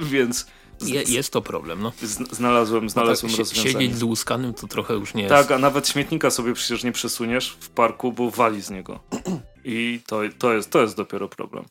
[0.12, 0.46] więc...
[0.80, 1.92] Je, jest to problem, no.
[2.30, 3.72] Znalazłem, znalazłem no tak, rozwiązanie.
[3.72, 5.34] Siedzieć z łuskanym to trochę już nie jest.
[5.34, 9.00] Tak, a nawet śmietnika sobie przecież nie przesuniesz w parku, bo wali z niego.
[9.64, 11.64] I to, to, jest, to jest dopiero problem.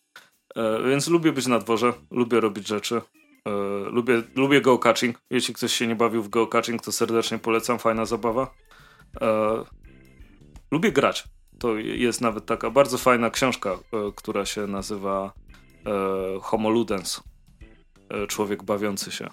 [0.55, 3.01] E, więc lubię być na dworze, lubię robić rzeczy.
[3.47, 3.51] E,
[3.89, 5.21] lubię, lubię geocaching.
[5.29, 7.79] Jeśli ktoś się nie bawił w geocaching, to serdecznie polecam.
[7.79, 8.53] Fajna zabawa.
[9.21, 9.63] E,
[10.71, 11.23] lubię grać.
[11.59, 13.77] To jest nawet taka bardzo fajna książka, e,
[14.15, 15.33] która się nazywa
[16.41, 17.23] Homo Ludens.
[18.27, 19.29] Człowiek bawiący się.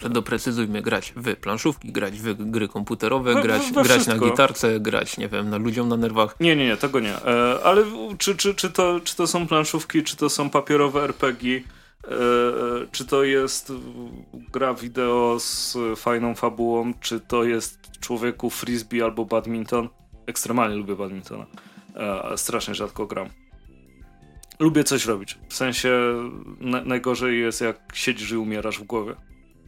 [0.00, 4.80] Ale doprecyzujmy, grać w planszówki, grać w gry komputerowe, we, grać, we grać na gitarce,
[4.80, 6.36] grać, nie wiem, na ludziom na nerwach.
[6.40, 7.16] Nie, nie, nie, tego nie.
[7.64, 7.84] ale
[8.18, 11.62] czy, czy, czy, to, czy to są planszówki, czy to są papierowe RPG,
[12.04, 12.12] E,
[12.92, 13.72] czy to jest
[14.52, 19.88] gra wideo z fajną fabułą, czy to jest człowieku frisbee albo badminton.
[20.26, 21.46] Ekstremalnie lubię badmintona.
[21.96, 23.28] E, strasznie rzadko gram.
[24.58, 25.38] Lubię coś robić.
[25.48, 25.90] W sensie
[26.60, 29.14] na najgorzej jest jak siedzisz i umierasz w głowie.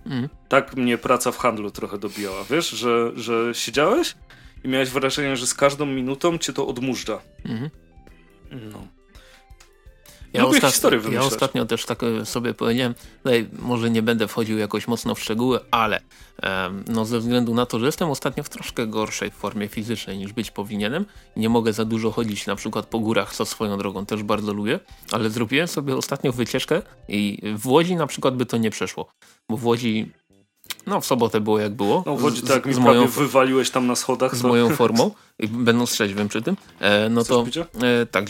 [0.06, 0.28] Mm.
[0.48, 2.44] Tak mnie praca w handlu trochę dobijała.
[2.50, 4.14] Wiesz, że, że siedziałeś
[4.64, 7.20] i miałeś wrażenie, że z każdą minutą cię to odmurza.
[7.44, 7.70] Mm.
[8.50, 8.86] No.
[10.32, 10.92] Ja, ostat...
[11.12, 15.20] ja ostatnio też tak e, sobie powiedziałem, tutaj może nie będę wchodził jakoś mocno w
[15.20, 16.00] szczegóły, ale
[16.42, 20.32] um, no ze względu na to, że jestem ostatnio w troszkę gorszej formie fizycznej niż
[20.32, 21.06] być powinienem,
[21.36, 24.80] nie mogę za dużo chodzić na przykład po górach, co swoją drogą też bardzo lubię,
[25.12, 29.08] ale zrobiłem sobie ostatnio wycieczkę i w Łodzi na przykład by to nie przeszło,
[29.50, 30.12] bo w Łodzi
[30.86, 32.02] no w sobotę było jak było.
[32.06, 34.36] No w Łodzi tak, mi z moją, wywaliłeś tam na schodach.
[34.36, 34.48] Z to...
[34.48, 37.86] moją formą, i będąc trzeźwym przy tym, e, no Chcesz to...
[37.86, 38.24] E, tak,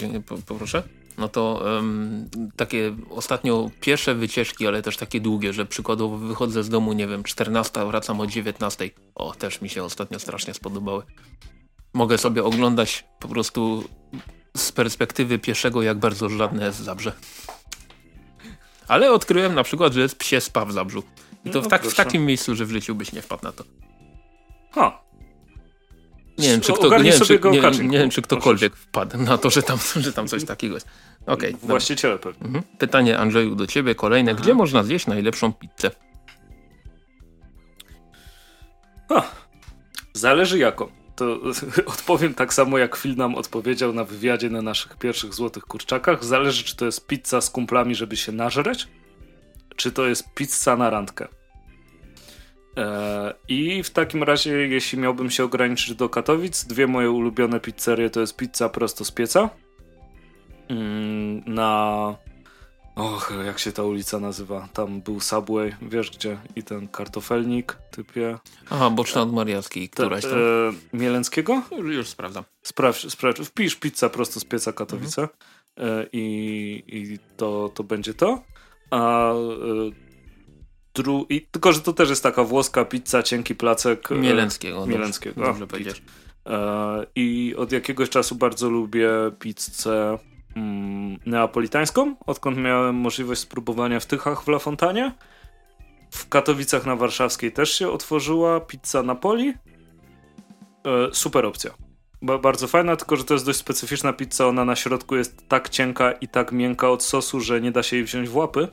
[0.46, 0.82] poproszę
[1.18, 6.68] no to um, takie ostatnio pierwsze wycieczki, ale też takie długie, że przykładowo wychodzę z
[6.68, 8.90] domu, nie wiem, 14, wracam o 19.
[9.14, 11.02] O, też mi się ostatnio strasznie spodobały.
[11.94, 13.84] Mogę sobie oglądać po prostu
[14.56, 17.12] z perspektywy pieszego, jak bardzo żadne jest Zabrze.
[18.88, 21.02] Ale odkryłem na przykład, że jest psie spa w Zabrzu.
[21.44, 23.52] I to no, w, tak, w, takim miejscu, że w życiu byś nie wpadł na
[23.52, 23.64] to.
[24.72, 25.02] Ha.
[26.43, 27.20] Nie wiem, czy, kto, nie, wiem,
[27.72, 30.74] czy, nie, nie wiem, czy ktokolwiek wpadł na to, że tam, że tam coś takiego
[30.74, 30.86] jest.
[31.26, 32.47] Okay, Właściciele pewnie.
[32.47, 32.64] Mhm.
[32.78, 34.32] Pytanie Andrzeju do ciebie kolejne.
[34.32, 34.40] Aha.
[34.43, 35.90] Gdzie można zjeść najlepszą pizzę?
[39.09, 39.22] Ha.
[40.12, 40.88] Zależy jaką.
[41.16, 41.40] To
[41.86, 46.24] odpowiem tak samo jak Phil nam odpowiedział na wywiadzie na naszych pierwszych złotych kurczakach.
[46.24, 48.88] Zależy czy to jest pizza z kumplami, żeby się nażreć,
[49.76, 51.28] czy to jest pizza na randkę.
[52.77, 58.11] E, I w takim razie, jeśli miałbym się ograniczyć do Katowic, dwie moje ulubione pizzerie
[58.11, 59.51] to jest pizza prosto z pieca
[60.68, 62.16] mm, na
[62.97, 64.68] Och, jak się ta ulica nazywa?
[64.73, 66.39] Tam był Subway, wiesz gdzie?
[66.57, 68.39] I ten kartofelnik typie.
[68.70, 70.33] Aha, boczna od Mariackiej, któraś tam.
[70.33, 71.62] E, Mielenckiego?
[71.79, 72.45] Już sprawdzam.
[72.62, 75.99] Sprawdź, sprawdź, wpisz pizza prosto z pieca Katowice mhm.
[76.01, 78.43] e, i, i to, to będzie to.
[78.91, 79.35] A e,
[80.95, 81.26] dru...
[81.28, 84.12] I, tylko, że to też jest taka włoska pizza, cienki placek.
[84.12, 84.86] E, Mielenckiego.
[84.86, 85.34] Mielenckiego.
[85.34, 86.03] Dobrze, dobrze powiedziesz.
[86.47, 90.18] E, I od jakiegoś czasu bardzo lubię pizzę
[90.57, 95.12] mm, neapolitańską, odkąd miałem możliwość spróbowania w Tychach w La Fontanie.
[96.11, 99.49] W Katowicach na Warszawskiej też się otworzyła pizza Napoli.
[99.49, 99.55] E,
[101.12, 101.70] super opcja.
[102.22, 104.47] Ba bardzo fajna, tylko że to jest dość specyficzna pizza.
[104.47, 107.97] Ona na środku jest tak cienka i tak miękka od sosu, że nie da się
[107.97, 108.68] jej wziąć w łapy.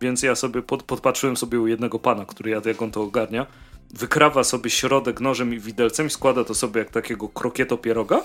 [0.00, 3.46] Więc ja sobie pod, podpatrzyłem sobie u jednego pana, który jadł, jak on to ogarnia.
[3.94, 8.22] Wykrawa sobie środek nożem i widelcem i składa to sobie jak takiego krokieto pieroga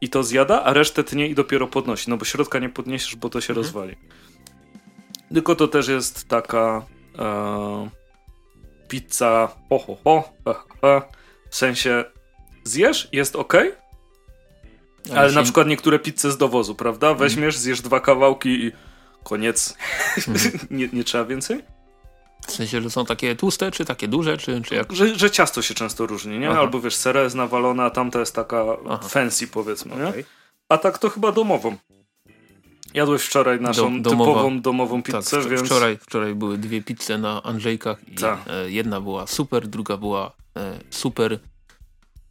[0.00, 3.28] i to zjada, a resztę tnie i dopiero podnosi, no bo środka nie podniesiesz, bo
[3.28, 3.64] to się mhm.
[3.64, 3.96] rozwali.
[5.34, 6.86] Tylko to też jest taka
[7.18, 7.90] e,
[8.88, 11.02] pizza ho, ho, ho,
[11.50, 12.04] w sensie
[12.64, 15.34] zjesz, jest ok, ale, ale się...
[15.34, 17.06] na przykład niektóre pizze z dowozu, prawda?
[17.06, 17.28] Mhm.
[17.28, 18.72] Weźmiesz, zjesz dwa kawałki i
[19.24, 19.76] koniec.
[20.28, 20.58] Mhm.
[20.78, 21.62] nie, nie trzeba więcej?
[22.46, 24.92] W sensie, że są takie tłuste, czy takie duże, czy, czy jak?
[24.92, 26.50] Że, że ciasto się często różni, nie?
[26.50, 26.60] Aha.
[26.60, 29.08] Albo wiesz, sera jest nawalona, a tamta jest taka Aha.
[29.08, 30.16] fancy powiedzmy, okay.
[30.16, 30.24] nie?
[30.68, 31.76] A tak to chyba domową.
[32.94, 35.62] Jadłeś wczoraj naszą Do, domowa, typową domową tak, pizzę, tak, więc...
[35.62, 38.38] Wczoraj, wczoraj były dwie pizze na Andrzejkach i Ta.
[38.66, 41.38] jedna była super, druga była e, super,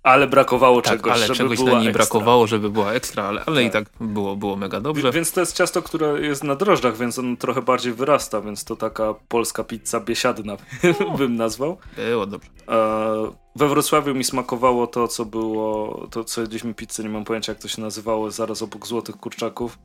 [0.03, 3.45] ale brakowało tak, czegoś, ale żeby czegoś była na niej brakowało, żeby była ekstra, ale,
[3.45, 3.65] ale tak.
[3.65, 5.11] i tak było, było mega dobrze.
[5.11, 8.75] Więc to jest ciasto, które jest na drożdżach, więc on trochę bardziej wyrasta, więc to
[8.75, 10.57] taka polska pizza biesiadna
[10.99, 11.17] no.
[11.17, 11.77] bym nazwał.
[11.95, 12.49] Było dobrze.
[12.69, 17.51] E, we Wrocławiu mi smakowało to, co było, to co jedliśmy pizzę, nie mam pojęcia
[17.51, 19.79] jak to się nazywało, zaraz obok Złotych Kurczaków,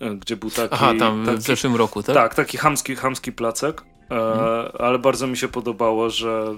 [0.00, 0.74] e, gdzie był taki...
[0.74, 2.14] Aha, tam taki, w zeszłym roku, tak?
[2.14, 4.72] Tak, taki hamski, hamski placek, e, mhm.
[4.78, 6.56] ale bardzo mi się podobało, że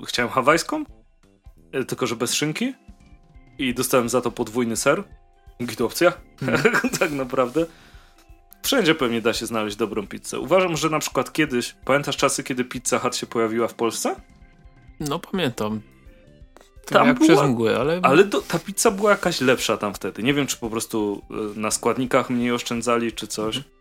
[0.00, 0.84] y, chciałem hawajską,
[1.88, 2.74] tylko że bez szynki
[3.58, 5.04] i dostałem za to podwójny ser.
[5.62, 6.62] Git opcja, hmm.
[7.00, 7.66] tak naprawdę.
[8.62, 10.38] Wszędzie pewnie da się znaleźć dobrą pizzę.
[10.38, 14.16] Uważam, że na przykład kiedyś, pamiętasz czasy, kiedy Pizza Hut się pojawiła w Polsce?
[15.00, 15.80] No pamiętam.
[16.86, 18.00] Tam jak była, przez mgłę, ale...
[18.02, 20.22] Ale do, ta pizza była jakaś lepsza tam wtedy.
[20.22, 23.56] Nie wiem, czy po prostu e, na składnikach mniej oszczędzali, czy coś.
[23.56, 23.74] Mhm.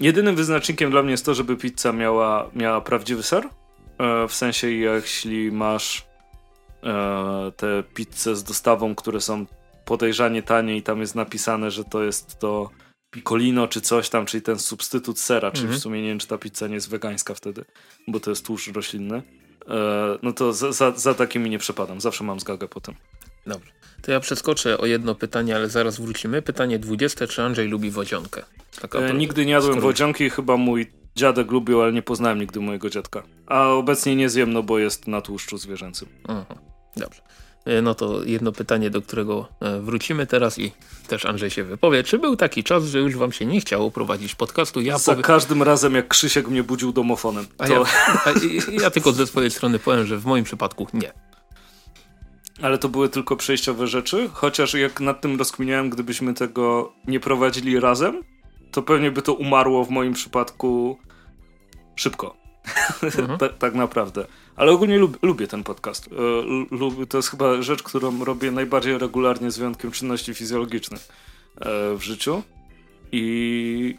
[0.00, 3.48] Jedynym wyznacznikiem dla mnie jest to, żeby pizza miała, miała prawdziwy ser.
[3.98, 6.07] E, w sensie, jeśli masz E,
[7.56, 9.46] te pizze z dostawą, które są
[9.84, 12.70] podejrzanie tanie i tam jest napisane, że to jest to
[13.10, 15.80] piccolino czy coś tam, czyli ten substytut sera, czyli mhm.
[15.80, 17.64] w sumie nie wiem, czy ta pizza nie jest wegańska wtedy,
[18.08, 19.22] bo to jest tłuszcz roślinny.
[19.68, 22.94] E, no to za, za, za takimi nie przepadam, zawsze mam zgagę potem.
[23.46, 23.70] Dobrze.
[24.02, 26.42] To ja przeskoczę o jedno pytanie, ale zaraz wrócimy.
[26.42, 27.26] Pytanie 20.
[27.26, 28.42] Czy Andrzej lubi wodzionkę?
[28.94, 33.22] E, nigdy nie jadłem wodzionki, chyba mój dziadek lubił, ale nie poznałem nigdy mojego dziadka.
[33.46, 36.08] A obecnie nie zjem, no bo jest na tłuszczu zwierzęcym.
[36.28, 36.67] Aha.
[36.98, 37.22] Dobrze.
[37.64, 40.72] E, no to jedno pytanie, do którego e, wrócimy teraz i
[41.08, 42.02] też Andrzej się wypowie.
[42.02, 44.80] Czy był taki czas, że już wam się nie chciało prowadzić podcastu?
[44.80, 45.22] Ja Za powie...
[45.22, 47.46] każdym razem, jak Krzysiek mnie budził domofonem.
[47.46, 47.64] To...
[47.64, 47.80] A ja,
[48.24, 48.32] a
[48.82, 51.12] ja tylko ze swojej strony powiem, że w moim przypadku nie.
[52.62, 57.80] Ale to były tylko przejściowe rzeczy, chociaż jak nad tym rozkminiałem, gdybyśmy tego nie prowadzili
[57.80, 58.22] razem,
[58.72, 60.98] to pewnie by to umarło w moim przypadku
[61.96, 62.36] szybko.
[63.02, 63.38] Mhm.
[63.42, 64.26] tak, tak naprawdę.
[64.56, 66.08] Ale ogólnie lub, lubię ten podcast.
[67.00, 71.08] E, to jest chyba rzecz, którą robię najbardziej regularnie z wyjątkiem czynności fizjologicznych
[71.60, 72.42] e, w życiu.
[73.12, 73.94] I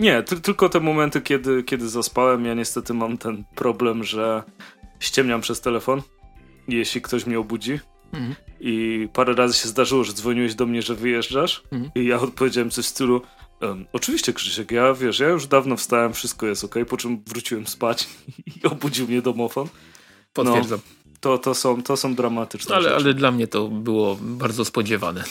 [0.00, 4.42] nie, tylko te momenty, kiedy, kiedy zaspałem, ja niestety mam ten problem, że
[5.00, 6.02] ściemniam przez telefon,
[6.68, 7.80] jeśli ktoś mnie obudzi.
[8.12, 8.34] Mhm.
[8.60, 11.62] I parę razy się zdarzyło, że dzwoniłeś do mnie, że wyjeżdżasz.
[11.72, 11.90] Mhm.
[11.94, 13.22] I ja odpowiedziałem coś w stylu:
[13.60, 17.66] Um, oczywiście, Krzysiek, ja wiesz, ja już dawno wstałem, wszystko jest ok, po czym wróciłem
[17.66, 18.08] spać
[18.56, 19.68] i obudził mnie domofon.
[20.32, 20.80] Potwierdzam.
[21.06, 22.94] No, to, to, są, to są dramatyczne ale, rzeczy.
[22.94, 25.24] Ale dla mnie to było bardzo spodziewane.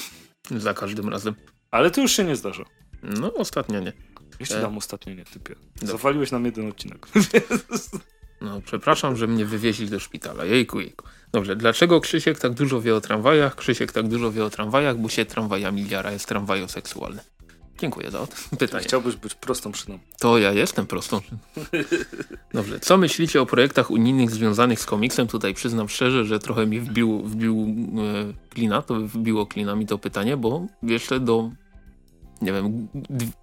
[0.52, 1.36] Za każdym razem.
[1.72, 2.64] Ale to już się nie zdarza.
[3.04, 3.94] No, ostatnio nie.
[4.40, 4.62] Jeszcze e...
[4.62, 5.56] dam ostatnio nie, typie.
[5.82, 7.08] Zawaliłeś nam jeden odcinek.
[8.42, 10.46] No, przepraszam, że mnie wywieźli do szpitala.
[10.46, 11.06] Jejku, jejku.
[11.32, 13.56] Dobrze, dlaczego Krzysiek tak dużo wie o tramwajach?
[13.56, 17.22] Krzysiek tak dużo wie o tramwajach, bo się tramwajami jara, jest tramwajoseksualny.
[17.78, 18.28] Dziękuję za
[18.60, 18.84] pytanie.
[18.84, 20.00] Chciałbyś być prostą szyną.
[20.20, 21.22] To ja jestem prostą.
[22.54, 22.80] Dobrze.
[22.80, 25.28] Co myślicie o projektach unijnych związanych z komiksem?
[25.28, 29.98] Tutaj przyznam szczerze, że trochę mi wbił, wbił e, klina, to wbiło klina mi to
[29.98, 31.52] pytanie, bo jeszcze do
[32.42, 32.88] nie wiem,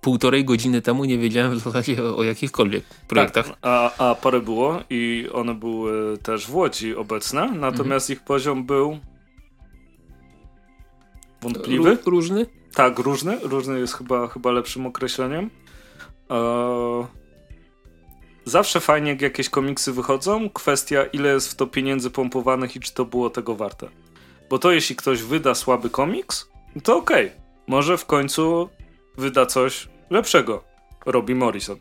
[0.00, 3.46] półtorej godziny temu nie wiedziałem w zasadzie o, o jakichkolwiek projektach.
[3.46, 8.18] Tak, a, a parę było i one były też w Łodzi obecne, natomiast mhm.
[8.18, 8.98] ich poziom był
[11.42, 11.98] wątpliwy.
[12.06, 12.46] różny?
[12.74, 13.38] Tak, różny.
[13.42, 15.50] Różny jest chyba, chyba lepszym określeniem.
[16.30, 17.06] Eee,
[18.44, 20.50] zawsze fajnie, jak jakieś komiksy wychodzą.
[20.50, 23.88] Kwestia, ile jest w to pieniędzy pompowanych i czy to było tego warte.
[24.50, 26.48] Bo to jeśli ktoś wyda słaby komiks,
[26.82, 27.26] to okej.
[27.26, 27.40] Okay.
[27.66, 28.68] Może w końcu
[29.18, 30.64] wyda coś lepszego.
[31.06, 31.76] Robi Morrison.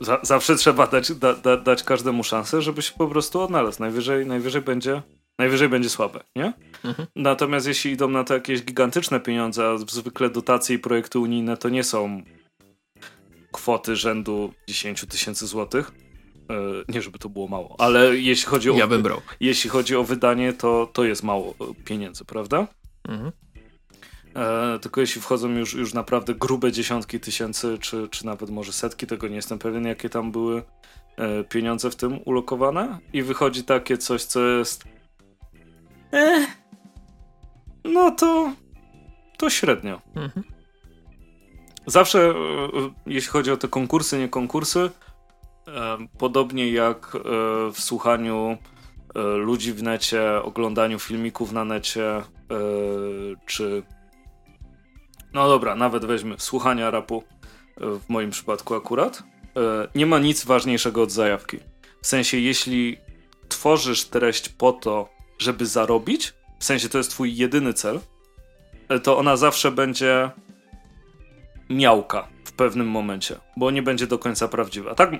[0.00, 3.80] Za, zawsze trzeba dać, da, da, dać każdemu szansę, żeby się po prostu odnalazł.
[3.80, 5.02] Najwyżej, najwyżej będzie
[5.38, 6.52] najwyżej będzie słabe, nie?
[6.84, 7.08] Mhm.
[7.16, 11.68] Natomiast jeśli idą na to jakieś gigantyczne pieniądze, a zwykle dotacje i projekty unijne to
[11.68, 12.22] nie są
[13.52, 15.92] kwoty rzędu 10 tysięcy złotych.
[16.50, 19.20] E, nie, żeby to było mało, ale jeśli chodzi o, ja bym brał.
[19.40, 22.66] Jeśli chodzi o wydanie, to, to jest mało pieniędzy, prawda?
[23.08, 23.32] Mhm.
[24.36, 29.06] E, tylko jeśli wchodzą już, już naprawdę grube dziesiątki tysięcy, czy, czy nawet może setki,
[29.06, 30.62] tego nie jestem pewien, jakie tam były
[31.16, 32.98] e, pieniądze w tym ulokowane.
[33.12, 34.84] I wychodzi takie coś, co jest.
[36.12, 36.46] Eh,
[37.84, 38.52] no to.
[39.38, 40.00] To średnio.
[40.14, 40.56] Mhm.
[41.86, 42.34] Zawsze, e,
[43.06, 44.90] jeśli chodzi o te konkursy, nie konkursy,
[45.68, 47.18] e, podobnie jak e,
[47.72, 48.58] w słuchaniu
[49.36, 52.22] ludzi w necie, oglądaniu filmików na necie,
[53.46, 53.82] czy
[55.32, 57.22] no dobra, nawet weźmy słuchania rapu,
[57.76, 59.22] w moim przypadku akurat,
[59.94, 61.58] nie ma nic ważniejszego od zajawki.
[62.02, 62.96] W sensie, jeśli
[63.48, 65.08] tworzysz treść po to,
[65.38, 68.00] żeby zarobić, w sensie to jest twój jedyny cel,
[69.02, 70.30] to ona zawsze będzie
[71.70, 74.94] miałka w pewnym momencie, bo nie będzie do końca prawdziwa.
[74.94, 75.10] Tak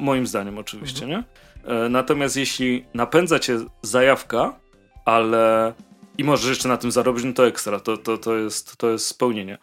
[0.00, 1.24] moim zdaniem oczywiście, mhm.
[1.66, 1.72] nie?
[1.74, 4.60] E, natomiast jeśli napędza cię zajawka,
[5.04, 5.74] ale
[6.18, 9.06] i możesz jeszcze na tym zarobić, no to ekstra, to, to, to, jest, to jest
[9.06, 9.58] spełnienie.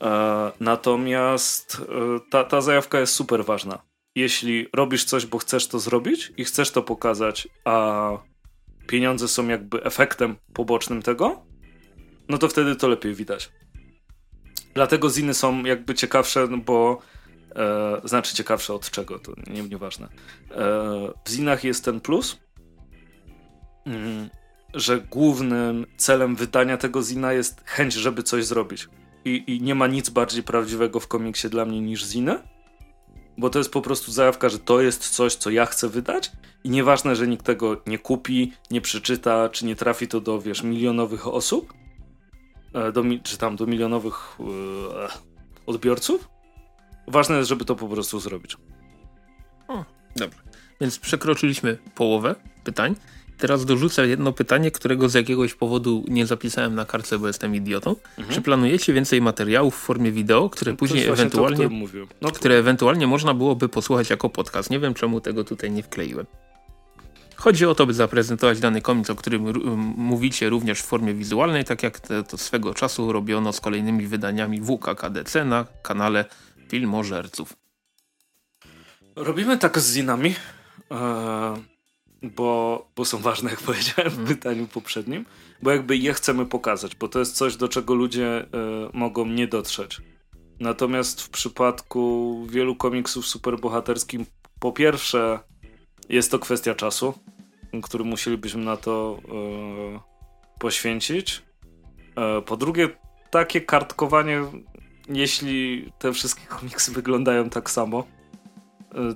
[0.00, 3.82] E, natomiast e, ta, ta zajawka jest super ważna.
[4.14, 8.10] Jeśli robisz coś, bo chcesz to zrobić i chcesz to pokazać, a
[8.92, 11.46] pieniądze są jakby efektem pobocznym tego,
[12.28, 13.52] no to wtedy to lepiej widać.
[14.74, 16.98] Dlatego ziny są jakby ciekawsze, no bo
[17.56, 20.06] e, znaczy ciekawsze od czego, to nie, nieważne.
[20.06, 20.58] E,
[21.24, 22.38] w zinach jest ten plus,
[23.86, 24.28] mm,
[24.74, 28.88] że głównym celem wydania tego zina jest chęć, żeby coś zrobić.
[29.24, 32.38] I, I, nie ma nic bardziej prawdziwego w komiksie dla mnie niż ziny,
[33.38, 36.32] bo to jest po prostu zajawka, że to jest coś, co ja chcę wydać
[36.64, 40.62] i nieważne, że nikt tego nie kupi, nie przeczyta, czy nie trafi to do, wiesz,
[40.62, 41.72] milionowych osób,
[42.74, 44.44] E, do, czy tam do milionowych e,
[45.66, 46.28] odbiorców.
[47.08, 48.56] Ważne jest, żeby to po prostu zrobić.
[49.68, 49.84] O,
[50.16, 50.38] dobra.
[50.80, 52.94] Więc przekroczyliśmy połowę pytań.
[53.42, 57.96] Teraz dorzucę jedno pytanie, którego z jakiegoś powodu nie zapisałem na kartce, bo jestem idiotą.
[58.18, 58.34] Mhm.
[58.34, 61.74] Czy planujecie więcej materiałów w formie wideo, które później ewentualnie, to,
[62.20, 64.70] no, które ewentualnie można byłoby posłuchać jako podcast?
[64.70, 66.26] Nie wiem, czemu tego tutaj nie wkleiłem.
[67.36, 69.42] Chodzi o to, by zaprezentować dany komiks, o którym
[69.96, 74.60] mówicie również w formie wizualnej, tak jak to, to swego czasu robiono z kolejnymi wydaniami
[74.60, 76.24] WKKDC na kanale
[76.68, 77.56] Filmożerców.
[79.16, 80.34] Robimy tak z zinami,
[80.90, 81.72] e,
[82.22, 84.28] bo, bo są ważne, jak powiedziałem w mhm.
[84.28, 85.26] pytaniu poprzednim,
[85.62, 88.46] bo jakby je chcemy pokazać, bo to jest coś, do czego ludzie e,
[88.92, 90.00] mogą nie dotrzeć.
[90.60, 94.26] Natomiast w przypadku wielu komiksów superbohaterskim,
[94.60, 95.38] po pierwsze,
[96.08, 97.14] jest to kwestia czasu,
[97.82, 100.00] który musielibyśmy na to e,
[100.58, 101.42] poświęcić.
[102.16, 102.88] E, po drugie,
[103.30, 104.40] takie kartkowanie,
[105.08, 108.04] jeśli te wszystkie komiksy wyglądają tak samo,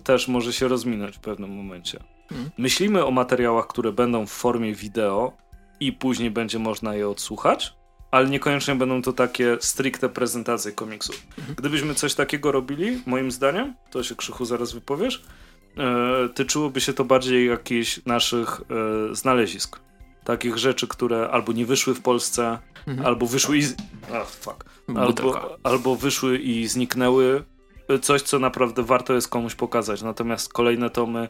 [0.04, 2.15] też może się rozminąć w pewnym momencie.
[2.28, 2.50] Hmm.
[2.58, 5.32] Myślimy o materiałach, które będą w formie wideo
[5.80, 7.74] i później będzie można je odsłuchać,
[8.10, 11.22] ale niekoniecznie będą to takie stricte prezentacje komiksów.
[11.36, 11.54] Hmm.
[11.54, 15.24] Gdybyśmy coś takiego robili, moim zdaniem, to się Krzychu zaraz wypowiesz,
[15.78, 19.80] e, tyczyłoby się to bardziej jakichś naszych e, znalezisk.
[20.24, 23.06] Takich rzeczy, które albo nie wyszły w Polsce, mhm.
[23.06, 23.62] albo wyszły i.
[23.62, 23.76] Z...
[24.26, 24.64] Fuck.
[24.96, 27.44] Albo, albo wyszły i zniknęły.
[28.02, 30.02] Coś, co naprawdę warto jest komuś pokazać.
[30.02, 31.28] Natomiast kolejne tomy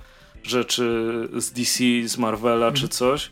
[0.48, 2.74] rzeczy z DC, z Marvela mhm.
[2.74, 3.30] czy coś.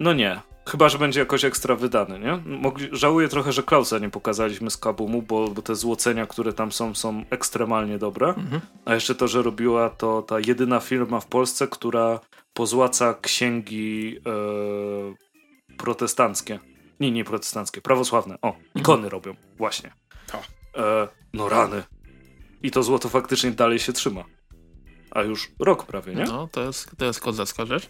[0.00, 0.40] No nie.
[0.68, 2.58] Chyba, że będzie jakoś ekstra wydany, nie?
[2.58, 6.72] Mogli, żałuję trochę, że Klausa nie pokazaliśmy z Kabumu, bo, bo te złocenia, które tam
[6.72, 8.28] są, są ekstremalnie dobre.
[8.28, 8.60] Mhm.
[8.84, 12.20] A jeszcze to, że robiła to ta jedyna firma w Polsce, która
[12.54, 16.58] pozłaca księgi e, protestanckie.
[17.00, 18.38] Nie, nie protestanckie, prawosławne.
[18.42, 18.64] O, mhm.
[18.74, 19.92] ikony robią, właśnie.
[20.76, 21.82] E, no rany.
[22.62, 24.24] I to złoto faktycznie dalej się trzyma.
[25.14, 26.24] A już rok prawie, nie?
[26.24, 27.88] No, to jest, to jest kozacka rzecz.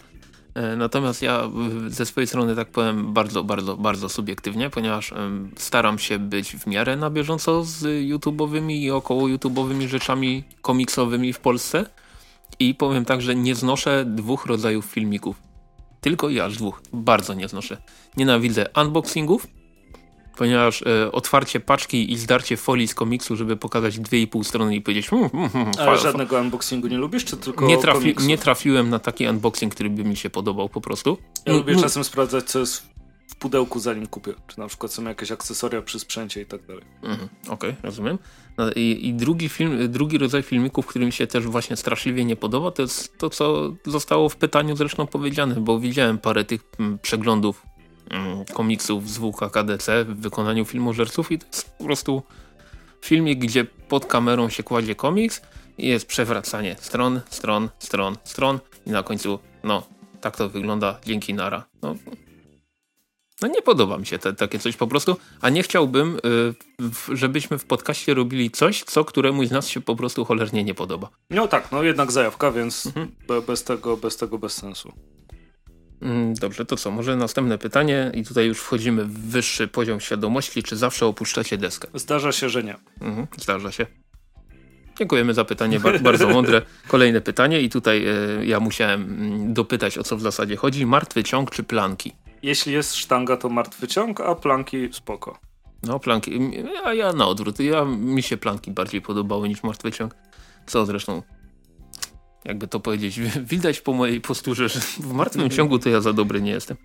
[0.55, 1.51] E, natomiast ja
[1.87, 5.15] ze swojej strony tak powiem bardzo, bardzo, bardzo subiektywnie, ponieważ
[5.57, 11.41] staram się być w miarę na bieżąco z YouTube'owymi i około YouTube'owymi rzeczami komiksowymi w
[11.41, 11.87] Polsce
[12.59, 15.43] i powiem tak, że nie znoszę dwóch rodzajów filmików.
[16.01, 16.83] Tylko i aż dwóch.
[16.93, 17.77] Bardzo nie znoszę.
[18.17, 19.47] Nienawidzę unboxingów
[20.37, 24.77] ponieważ e, otwarcie paczki i zdarcie folii z komiksu, żeby pokazać dwie i pół strony
[24.77, 28.39] i powiedzieć hmm, hmm, hmm, Ale żadnego unboxingu nie lubisz, czy tylko nie, trafi nie
[28.39, 31.19] trafiłem na taki unboxing, który by mi się podobał po prostu.
[31.47, 31.83] Ja no, lubię no.
[31.83, 32.95] czasem sprawdzać, co jest
[33.29, 36.85] w pudełku zanim kupię, czy na przykład są jakieś akcesoria przy sprzęcie i tak dalej.
[37.03, 38.19] Mhm, Okej, okay, rozumiem.
[38.59, 42.37] No I, I, drugi film, drugi rodzaj filmików, który mi się też właśnie straszliwie nie
[42.37, 46.99] podoba, to jest to, co zostało w pytaniu zresztą powiedziane, bo widziałem parę tych mm,
[46.99, 47.74] przeglądów Mm,
[48.55, 52.23] komiksów z WKKDC w wykonaniu filmożerców i to jest po prostu
[53.01, 55.43] filmik, gdzie pod kamerą się kładzie komiks
[55.79, 59.87] i jest przewracanie stron, stron, stron, stron i na końcu, no,
[60.21, 61.65] tak to wygląda, dzięki nara.
[61.83, 61.95] No,
[63.43, 66.19] no nie podoba mi się te, takie coś po prostu, a nie chciałbym,
[67.11, 70.75] y, żebyśmy w podcaście robili coś, co któremuś z nas się po prostu cholernie nie
[70.75, 71.09] podoba.
[71.31, 73.09] No tak, no jednak zajawka, więc mhm.
[73.47, 74.93] bez, tego, bez tego bez sensu.
[76.05, 76.91] Mm, dobrze, to co?
[76.91, 80.63] Może następne pytanie i tutaj już wchodzimy w wyższy poziom świadomości.
[80.63, 81.89] Czy zawsze opuszczacie deskę?
[81.95, 82.77] Zdarza się, że nie.
[83.01, 83.87] Mhm, zdarza się.
[84.99, 86.63] Dziękujemy za pytanie, bardzo mądre.
[86.89, 88.07] Kolejne pytanie i tutaj
[88.41, 90.87] y, ja musiałem mm, dopytać o co w zasadzie chodzi.
[90.87, 92.13] Martwy ciąg czy planki?
[92.43, 95.39] Jeśli jest sztanga to martwy ciąg, a planki spoko.
[95.83, 96.53] No planki,
[96.85, 97.61] a ja na odwrót.
[97.61, 100.15] Ja, mi się planki bardziej podobały niż martwy ciąg.
[100.67, 101.23] Co zresztą
[102.45, 103.21] jakby to powiedzieć,
[103.53, 106.77] widać po mojej posturze, że w martwym ciągu to ja za dobry nie jestem.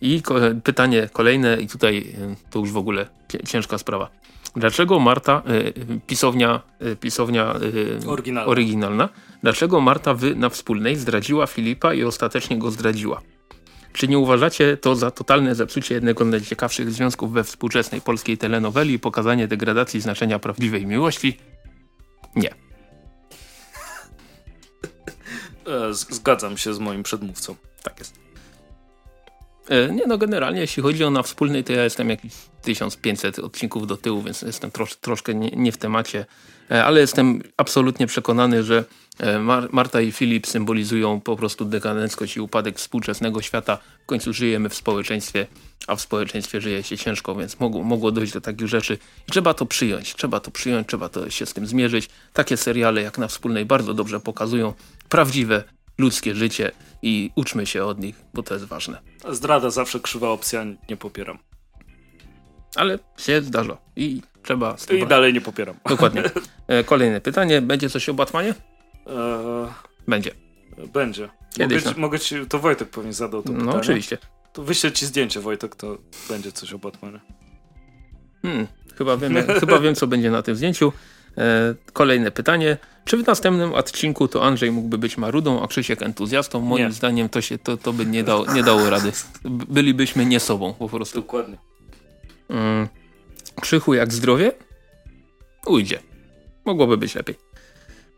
[0.00, 0.22] I
[0.64, 3.06] pytanie kolejne i tutaj e, to już w ogóle
[3.46, 4.10] ciężka sprawa.
[4.56, 7.54] Dlaczego Marta, y, pisownia, y, pisownia
[8.04, 8.50] y, oryginalna.
[8.50, 9.08] oryginalna,
[9.42, 13.20] dlaczego Marta wy na wspólnej zdradziła Filipa i ostatecznie go zdradziła?
[13.92, 18.94] Czy nie uważacie to za totalne zepsucie jednego z najciekawszych związków we współczesnej polskiej telenoweli
[18.94, 21.38] i pokazanie degradacji znaczenia prawdziwej miłości?
[22.36, 22.61] Nie.
[25.90, 27.56] Zgadzam się z moim przedmówcą.
[27.82, 28.14] Tak jest.
[29.68, 32.32] E, nie no, generalnie jeśli chodzi o na wspólnej, to ja jestem jakieś
[32.62, 36.26] 1500 odcinków do tyłu, więc jestem trosz, troszkę nie, nie, w temacie,
[36.70, 38.84] e, ale jestem absolutnie przekonany, że
[39.40, 43.78] Mar Marta i Filip symbolizują po prostu dekadenckość i upadek współczesnego świata.
[44.02, 45.46] W końcu żyjemy w społeczeństwie,
[45.86, 48.98] a w społeczeństwie żyje się ciężko, więc mogło, mogło dojść do takich rzeczy.
[49.28, 52.08] I trzeba to przyjąć, trzeba to przyjąć, trzeba to się z tym zmierzyć.
[52.32, 54.74] Takie seriale jak na wspólnej bardzo dobrze pokazują
[55.12, 55.64] prawdziwe
[55.98, 59.00] ludzkie życie i uczmy się od nich, bo to jest ważne.
[59.30, 61.38] Zdrada zawsze krzywa opcja, nie popieram.
[62.76, 64.76] Ale się zdarza i trzeba...
[64.90, 65.08] I brać.
[65.08, 65.76] dalej nie popieram.
[65.88, 66.22] Dokładnie.
[66.68, 67.62] E, kolejne pytanie.
[67.62, 68.48] Będzie coś o Batmanie?
[68.48, 69.68] Eee,
[70.08, 70.30] będzie.
[70.92, 71.28] Będzie.
[71.54, 72.00] Kiedyś, mogę, no.
[72.00, 73.72] mogę ci, to Wojtek pewnie zadał to no, pytanie.
[73.72, 74.18] No oczywiście.
[74.52, 75.98] To wyślę ci zdjęcie Wojtek, to
[76.28, 77.20] będzie coś o Batmanie.
[78.42, 78.66] Hmm,
[78.98, 80.92] chyba, wiem, chyba wiem co będzie na tym zdjęciu.
[81.38, 82.76] E, kolejne pytanie.
[83.04, 86.60] Czy w następnym odcinku to Andrzej mógłby być marudą, a Krzysiek entuzjastą?
[86.60, 86.92] Moim nie.
[86.92, 89.12] zdaniem to, się, to, to by nie, dało, nie dało rady.
[89.44, 91.20] Bylibyśmy nie sobą po prostu.
[91.20, 91.58] Dokładnie.
[92.48, 92.88] Mm.
[93.60, 94.52] Krzychu jak zdrowie?
[95.66, 95.98] Ujdzie.
[96.64, 97.34] Mogłoby być lepiej.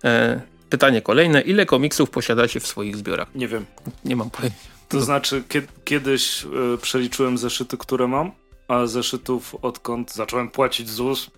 [0.05, 0.41] E,
[0.71, 1.41] pytanie kolejne.
[1.41, 3.35] Ile komiksów posiadacie w swoich zbiorach?
[3.35, 3.67] Nie wiem.
[4.05, 4.57] Nie mam pojęcia.
[4.89, 5.43] To znaczy,
[5.85, 8.33] kiedyś y, przeliczyłem zeszyty, które mam,
[8.69, 11.31] a zeszytów odkąd zacząłem płacić ZUS,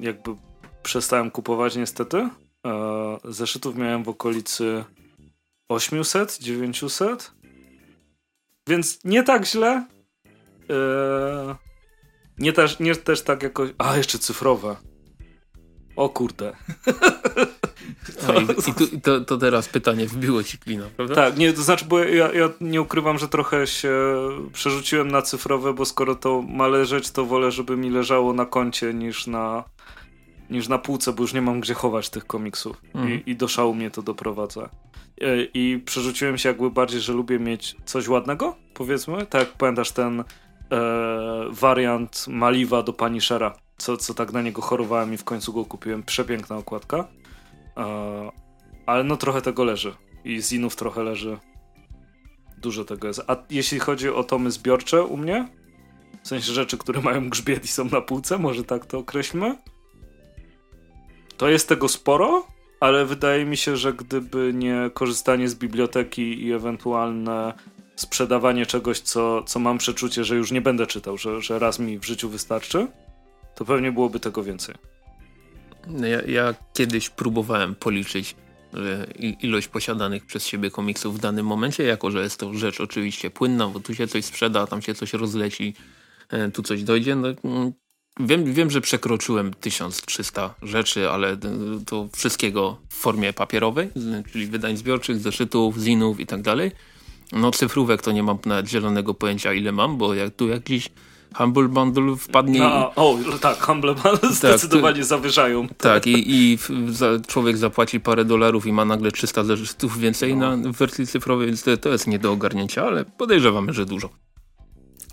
[0.00, 0.36] jakby
[0.82, 2.28] przestałem kupować niestety.
[2.66, 4.84] E, zeszytów miałem w okolicy
[5.68, 7.32] 800, 900.
[8.68, 9.86] Więc nie tak źle.
[10.70, 11.56] E,
[12.38, 13.70] nie też, nie też tak jakoś.
[13.78, 14.76] A, jeszcze cyfrowe.
[15.96, 16.52] O kurde.
[18.28, 21.14] No i, i, tu, i to, to, teraz pytanie wbiło ci klina, prawda?
[21.14, 23.92] Tak, nie, to znaczy, bo ja, ja, nie ukrywam, że trochę się
[24.52, 28.94] przerzuciłem na cyfrowe, bo skoro to ma leżeć, to wolę, żeby mi leżało na koncie
[28.94, 29.64] niż na,
[30.50, 32.82] niż na półce, bo już nie mam gdzie chować tych komiksów.
[32.94, 33.10] Mm.
[33.10, 34.70] I, I do szału mnie to doprowadza.
[35.20, 39.26] E, I przerzuciłem się jakby bardziej, że lubię mieć coś ładnego, powiedzmy.
[39.26, 40.24] Tak jak pamiętasz ten e,
[41.50, 46.02] wariant Maliwa do Punishera, co, co tak na niego chorowałem i w końcu go kupiłem.
[46.02, 47.08] Przepiękna okładka.
[48.86, 49.94] Ale no trochę tego leży.
[50.24, 51.38] I z inów trochę leży.
[52.58, 53.22] Dużo tego jest.
[53.26, 55.48] A jeśli chodzi o tomy zbiorcze u mnie,
[56.22, 59.56] w sensie rzeczy, które mają grzbiet i są na półce, może tak to określmy,
[61.36, 62.46] to jest tego sporo,
[62.80, 67.52] ale wydaje mi się, że gdyby nie korzystanie z biblioteki i ewentualne
[67.96, 71.98] sprzedawanie czegoś, co, co mam przeczucie, że już nie będę czytał, że, że raz mi
[71.98, 72.86] w życiu wystarczy,
[73.54, 74.74] to pewnie byłoby tego więcej.
[75.86, 78.36] No ja, ja kiedyś próbowałem policzyć,
[79.40, 83.68] ilość posiadanych przez siebie komiksów w danym momencie, jako że jest to rzecz oczywiście płynna,
[83.68, 85.74] bo tu się coś sprzeda, tam się coś rozleci,
[86.28, 87.16] e, tu coś dojdzie.
[87.16, 87.72] No, mm,
[88.20, 91.36] wiem, wiem, że przekroczyłem 1300 rzeczy, ale
[91.86, 93.90] to wszystkiego w formie papierowej,
[94.32, 96.70] czyli wydań zbiorczych, zeszytów, zinów i tak dalej.
[97.32, 100.88] No cyfrówek to nie mam nawet zielonego pojęcia ile mam, bo jak tu jakiś
[101.34, 102.60] Humble Bundle wpadnie...
[102.60, 105.68] No, o, tak, Humble Bundle tak, zdecydowanie zawyżają.
[105.68, 106.58] Tak, i, i
[106.88, 110.56] za, człowiek zapłaci parę dolarów i ma nagle 300 zeszytów więcej no.
[110.56, 114.08] na wersji cyfrowej, więc to, to jest nie do ogarnięcia, ale podejrzewamy, że dużo.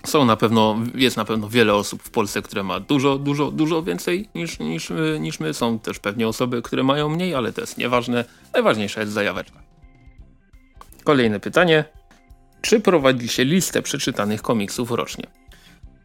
[0.06, 3.84] Są na pewno, jest na pewno wiele osób w Polsce, które ma dużo, dużo, dużo
[3.84, 5.54] więcej niż, niż, niż my.
[5.54, 8.26] Są też pewnie osoby, które mają mniej, ale to jest nieważne.
[8.54, 9.60] Najważniejsza jest zajaweczka.
[11.04, 11.86] Kolejne pytanie.
[12.62, 15.28] Czy prowadzi się listę przeczytanych komiksów rocznie?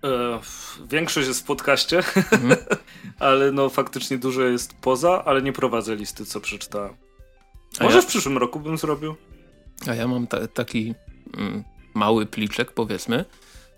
[0.05, 0.41] E,
[0.91, 2.57] większość jest w podcaście, mhm.
[3.19, 6.95] ale no faktycznie dużo jest poza, ale nie prowadzę listy, co przeczytałem.
[7.81, 8.03] Może ja...
[8.03, 9.15] w przyszłym roku bym zrobił.
[9.87, 10.95] A ja mam ta taki
[11.37, 13.25] mm, mały pliczek, powiedzmy,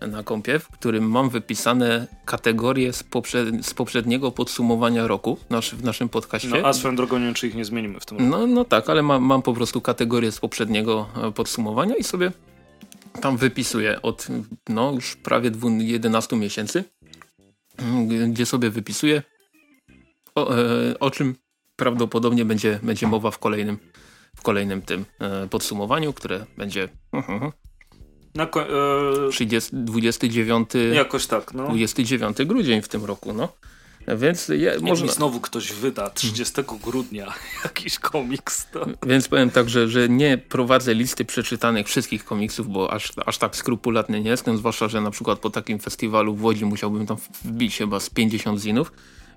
[0.00, 5.84] na kompie, w którym mam wypisane kategorie z, poprzed z poprzedniego podsumowania roku nasz, w
[5.84, 6.48] naszym podcaście.
[6.48, 8.30] No, a swoją drogą nie wiem, czy ich nie zmienimy w tym roku.
[8.30, 12.32] No, no tak, ale mam, mam po prostu kategorie z poprzedniego e, podsumowania i sobie
[13.20, 14.26] tam wypisuję od
[14.68, 16.84] no, już prawie 11 miesięcy,
[18.28, 19.22] gdzie sobie wypisuję
[20.34, 21.34] o, e, o czym
[21.76, 23.78] prawdopodobnie będzie, będzie mowa w kolejnym,
[24.36, 26.88] w kolejnym tym e, podsumowaniu, które będzie
[28.34, 31.68] na, e, 30, 29, jakoś tak, no.
[31.68, 33.32] 29 grudzień w tym roku.
[33.32, 33.48] No.
[34.08, 35.12] Więc je, można...
[35.12, 37.34] znowu ktoś wyda 30 grudnia
[37.64, 38.66] jakiś komiks.
[38.70, 38.86] To...
[39.06, 43.56] Więc powiem tak, że, że nie prowadzę listy przeczytanych wszystkich komiksów, bo aż, aż tak
[43.56, 47.78] skrupulatny nie jestem, zwłaszcza, że na przykład po takim festiwalu w Łodzi musiałbym tam wbić
[47.78, 48.92] chyba z 50 zinów,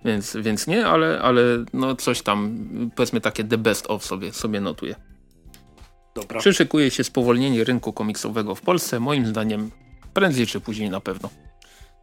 [0.06, 1.42] więc, więc nie, ale, ale
[1.74, 2.58] no coś tam,
[2.96, 4.96] powiedzmy takie the best of sobie, sobie notuję.
[6.16, 6.40] Dobra.
[6.40, 9.72] Przyszykuje się spowolnienie rynku komiksowego w Polsce, moim zdaniem
[10.14, 11.30] prędzej czy później na pewno.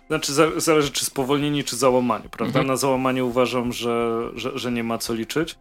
[0.09, 2.47] Znaczy zależy czy spowolnienie, czy załamanie, prawda?
[2.61, 2.67] Mhm.
[2.67, 5.59] Na załamanie uważam, że, że, że nie ma co liczyć,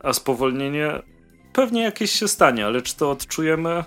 [0.00, 1.02] a spowolnienie
[1.52, 3.84] pewnie jakieś się stanie, ale czy to odczujemy?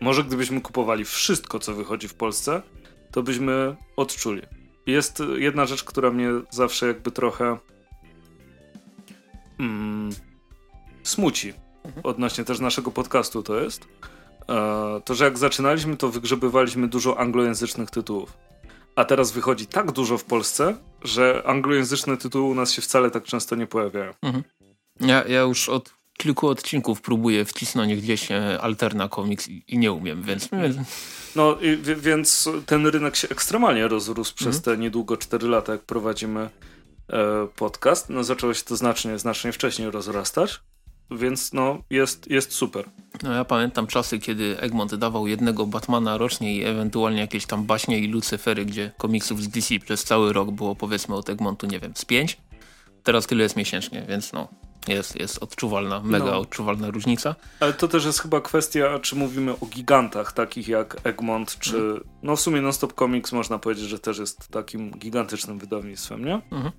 [0.00, 2.62] Może gdybyśmy kupowali wszystko, co wychodzi w Polsce,
[3.10, 4.42] to byśmy odczuli.
[4.86, 7.58] Jest jedna rzecz, która mnie zawsze jakby trochę
[9.58, 10.10] mm,
[11.02, 11.52] smuci
[11.84, 12.06] mhm.
[12.06, 13.88] odnośnie też naszego podcastu to jest,
[14.48, 18.36] e, to że jak zaczynaliśmy, to wygrzebywaliśmy dużo anglojęzycznych tytułów.
[18.96, 23.24] A teraz wychodzi tak dużo w Polsce, że anglojęzyczne tytuły u nas się wcale tak
[23.24, 24.14] często nie pojawiają.
[24.22, 24.44] Mhm.
[25.00, 30.22] Ja, ja już od kilku odcinków próbuję wcisnąć gdzieś e, Alterna Comics i, nie umiem,
[30.22, 30.48] więc...
[31.36, 34.62] No, i, więc ten rynek się ekstremalnie rozrósł przez mhm.
[34.62, 36.50] te niedługo 4 lata, jak prowadzimy
[37.12, 38.10] e, podcast.
[38.10, 40.60] No, zaczęło się to znacznie, znacznie wcześniej rozrastać.
[41.10, 42.84] Więc no, jest, jest super.
[43.22, 47.98] No ja pamiętam czasy, kiedy Egmont dawał jednego Batmana rocznie i ewentualnie jakieś tam baśnie
[47.98, 51.92] i Lucyfery, gdzie komiksów z DC przez cały rok było powiedzmy od Egmontu, nie wiem,
[51.94, 52.38] z pięć.
[53.02, 54.48] Teraz tyle jest miesięcznie, więc no,
[54.88, 56.38] jest, jest odczuwalna, mega no.
[56.38, 57.34] odczuwalna różnica.
[57.60, 62.00] Ale to też jest chyba kwestia, czy mówimy o gigantach takich jak Egmont, czy mhm.
[62.22, 66.34] no w sumie Non-Stop Comics można powiedzieć, że też jest takim gigantycznym wydawnictwem, nie?
[66.34, 66.72] Mhm.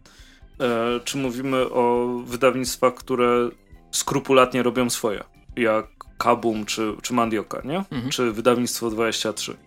[0.60, 3.50] E, czy mówimy o wydawnictwach, które
[3.92, 5.24] skrupulatnie robią swoje,
[5.56, 5.88] jak
[6.18, 7.78] Kabum czy, czy Mandioka, nie?
[7.78, 8.10] Mhm.
[8.10, 9.58] Czy Wydawnictwo 23,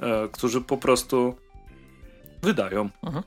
[0.00, 1.34] e, którzy po prostu
[2.42, 3.24] wydają mhm.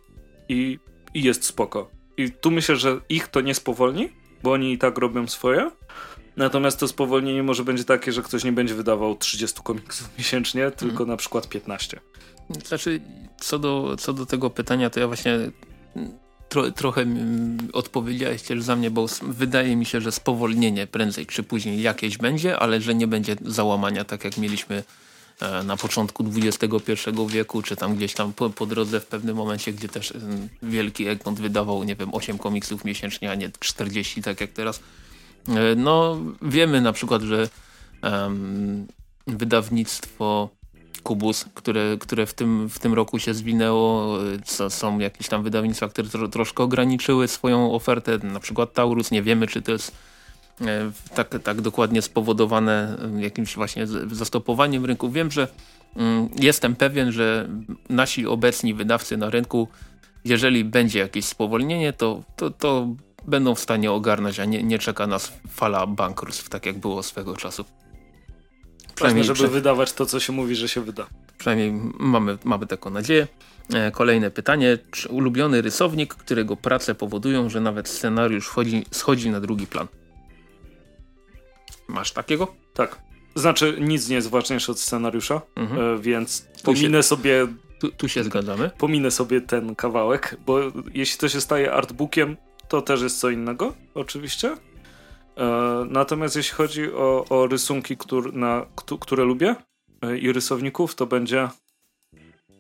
[0.50, 0.80] i,
[1.14, 1.89] i jest spoko.
[2.18, 4.10] I tu myślę, że ich to nie spowolni,
[4.43, 5.72] bo oni i tak robią swoje.
[6.38, 10.91] Natomiast to spowolnienie może będzie takie, że ktoś nie będzie wydawał 30 komiksów miesięcznie, tylko
[10.91, 11.10] mhm.
[11.10, 12.00] na przykład 15.
[12.68, 13.02] Znaczy,
[13.39, 15.39] co do, co do tego pytania, to ja właśnie
[16.50, 17.06] tro, trochę
[17.74, 22.60] odpowiedziałeś też za mnie, bo wydaje mi się, że spowolnienie prędzej czy później jakieś będzie,
[22.60, 24.84] ale że nie będzie załamania tak jak mieliśmy
[25.41, 26.91] e, na początku XXI
[27.28, 30.14] wieku, czy tam gdzieś tam po, po drodze w pewnym momencie, gdzie też
[30.64, 34.80] wielki Egmont wydawał, nie wiem, 8 komiksów miesięcznie, a nie 40, tak jak teraz.
[35.48, 37.50] E, no, wiemy na przykład, że
[39.28, 40.50] wydawnictwo
[41.08, 44.18] Kubus, które, które w, tym, w tym roku się zwinęło.
[44.70, 49.12] Są jakieś tam wydawnictwa, które tro, troszkę ograniczyły swoją ofertę, na przykład Taurus.
[49.12, 49.91] Nie wiemy, czy to jest
[50.62, 55.12] e, tak, tak dokładnie spowodowane e, jakimś właśnie zastopowaniem rynku.
[55.12, 55.47] Wiem, że
[56.39, 57.49] jestem pewien, że
[57.89, 59.68] nasi obecni wydawcy na rynku,
[60.26, 62.88] jeżeli będzie jakieś spowolnienie, to, to, to
[63.28, 67.36] będą w stanie ogarnąć, a nie, nie czeka nas fala bankructw, tak jak było swego
[67.36, 67.66] czasu.
[68.98, 69.48] Przynajmniej żeby prze...
[69.48, 71.08] wydawać to, co się mówi, że się wyda.
[71.38, 73.28] Przynajmniej mamy, mamy taką nadzieję.
[73.74, 74.78] E, kolejne pytanie.
[74.91, 79.88] Czy ulubiony rysownik, którego prace powodują, że nawet scenariusz wchodzi, schodzi na drugi plan?
[81.88, 82.56] Masz takiego?
[82.74, 83.00] Tak.
[83.36, 85.82] Znaczy, nic nie jest ważniejsze od scenariusza, Mhm.
[85.95, 87.48] e, więc pominę sobie
[87.80, 88.72] Tu, tu się zgadzamy.
[88.78, 90.60] pominę sobie ten kawałek, bo
[90.93, 92.38] jeśli to się staje artbookiem,
[92.68, 94.58] to też jest co innego, oczywiście.
[95.38, 97.98] E, natomiast jeśli chodzi o, o rysunki,
[98.34, 99.56] na, któ- które lubię
[100.02, 101.50] e, i rysowników, to będzie.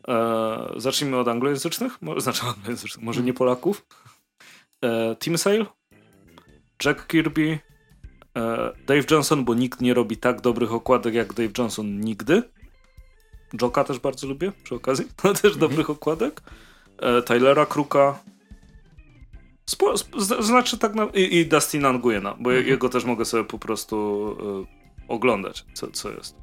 [0.07, 3.85] E, zacznijmy od anglojęzycznych, znaczy anglojęzycznych, może nie Polaków.
[4.85, 5.65] E, Tim Sale,
[6.85, 7.59] Jack Kirby,
[8.37, 12.43] e, Dave Johnson, bo nikt nie robi tak dobrych okładek jak Dave Johnson nigdy.
[13.61, 15.05] Joka też bardzo lubię przy okazji.
[15.23, 16.41] No też dobrych okładek.
[16.97, 18.19] E, Tylera Kruka.
[19.69, 19.93] Spo,
[20.39, 22.67] znaczy tak na, i, i Dustina Nguyena, bo Mhm.
[22.67, 23.95] jego też mogę sobie po prostu
[25.09, 26.35] e, oglądać, co, co jest.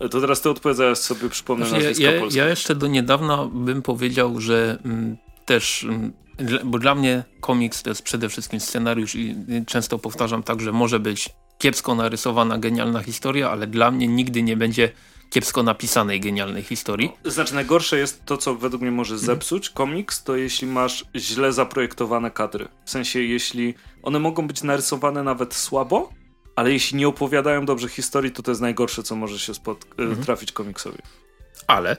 [0.00, 2.38] E, to teraz ty odpowiadając sobie przypomnę Znaczy, nazwiska ja, ja, polskie.
[2.40, 7.82] ja jeszcze do niedawna bym powiedział, że mm, też, mm, dla- bo dla mnie komiks
[7.82, 11.28] to jest przede wszystkim scenariusz i y, często powtarzam tak, że może być
[11.58, 14.92] kiepsko narysowana genialna historia, ale dla mnie nigdy nie będzie
[15.36, 17.12] kiepsko napisanej genialnej historii.
[17.24, 19.26] Znaczy najgorsze jest to, co według mnie może Mhm.
[19.26, 22.68] zepsuć komiks, to jeśli masz źle zaprojektowane kadry.
[22.84, 26.10] W sensie, jeśli one mogą być narysowane nawet słabo,
[26.56, 30.22] ale jeśli nie opowiadają dobrze historii, to to jest najgorsze, co może się e, Mhm.
[30.24, 30.98] trafić komiksowi.
[31.66, 31.96] Ale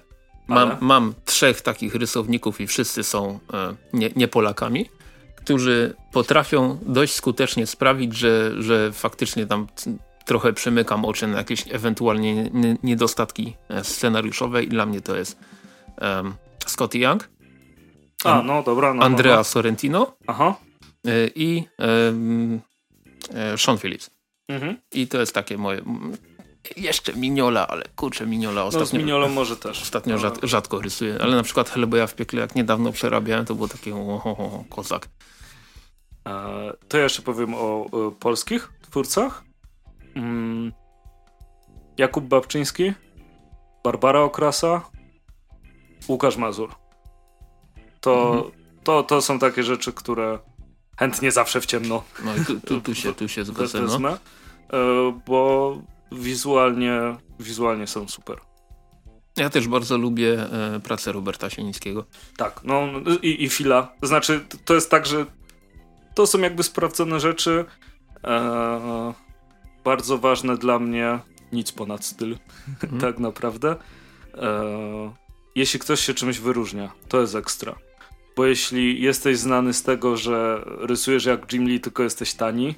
[0.47, 0.77] mam, Ale?
[0.81, 4.89] mam trzech takich rysowników i wszyscy są e, nie, nie Polakami,
[5.35, 9.67] którzy potrafią dość skutecznie sprawić, że, że faktycznie tam
[10.27, 15.39] trochę przymykam oczy na jakieś ewentualnie nie- niedostatki e, scenariuszowe i dla mnie to jest
[16.01, 16.33] um,
[16.67, 17.29] Scotty Young,
[18.23, 18.93] A, no dobra.
[18.93, 19.43] No, Andrea no.
[19.43, 20.55] Sorrentino Aha.
[21.07, 21.63] e, i
[23.33, 24.09] e, Sean Phillips.
[24.47, 24.77] Mhm.
[24.91, 25.81] I to jest takie moje...
[26.77, 28.99] Jeszcze Mignola, ale kurczę Mignola No z ostatnio...
[28.99, 29.81] Miniolą może też.
[29.81, 33.67] Ostatnio rzad, rzadko rysuję, ale na przykład Hellboya w piekle, jak niedawno przerabiałem, to było
[33.67, 35.09] takie o, o, o, kozak.
[36.87, 37.85] To ja jeszcze powiem o,
[38.19, 39.46] polskich twórcach.
[40.17, 40.71] Mm.
[41.97, 42.93] Jakub Babczyński,
[43.83, 44.81] Barbara Okrasa,
[46.07, 46.75] Łukasz Mazur.
[48.01, 48.51] To, Mhm.
[48.83, 50.39] to, to są takie rzeczy, które
[50.99, 53.87] chętnie zawsze w ciemno No i tu, tu, tu się, tu się zgodzę, no.
[53.87, 54.17] wezmę, e,
[55.27, 55.77] bo
[56.11, 56.99] wizualnie,
[57.39, 58.37] wizualnie są super.
[59.37, 60.33] Ja też bardzo lubię
[60.75, 62.05] e, pracę Roberta Sienińskiego.
[62.37, 62.83] Tak, no
[63.21, 63.93] i, i fila.
[64.03, 65.25] Znaczy, to jest tak, że
[66.15, 67.65] to są jakby sprawdzone rzeczy.
[68.23, 69.13] E,
[69.87, 71.19] bardzo ważne dla mnie,
[71.51, 72.37] nic ponad styl,
[72.83, 73.01] Mhm.
[73.05, 73.75] tak naprawdę.
[74.33, 75.13] E,
[75.55, 77.75] jeśli ktoś się czymś wyróżnia, to jest ekstra.
[78.35, 82.75] Bo jeśli jesteś znany z tego, że rysujesz jak Jim Lee, tylko jesteś tani,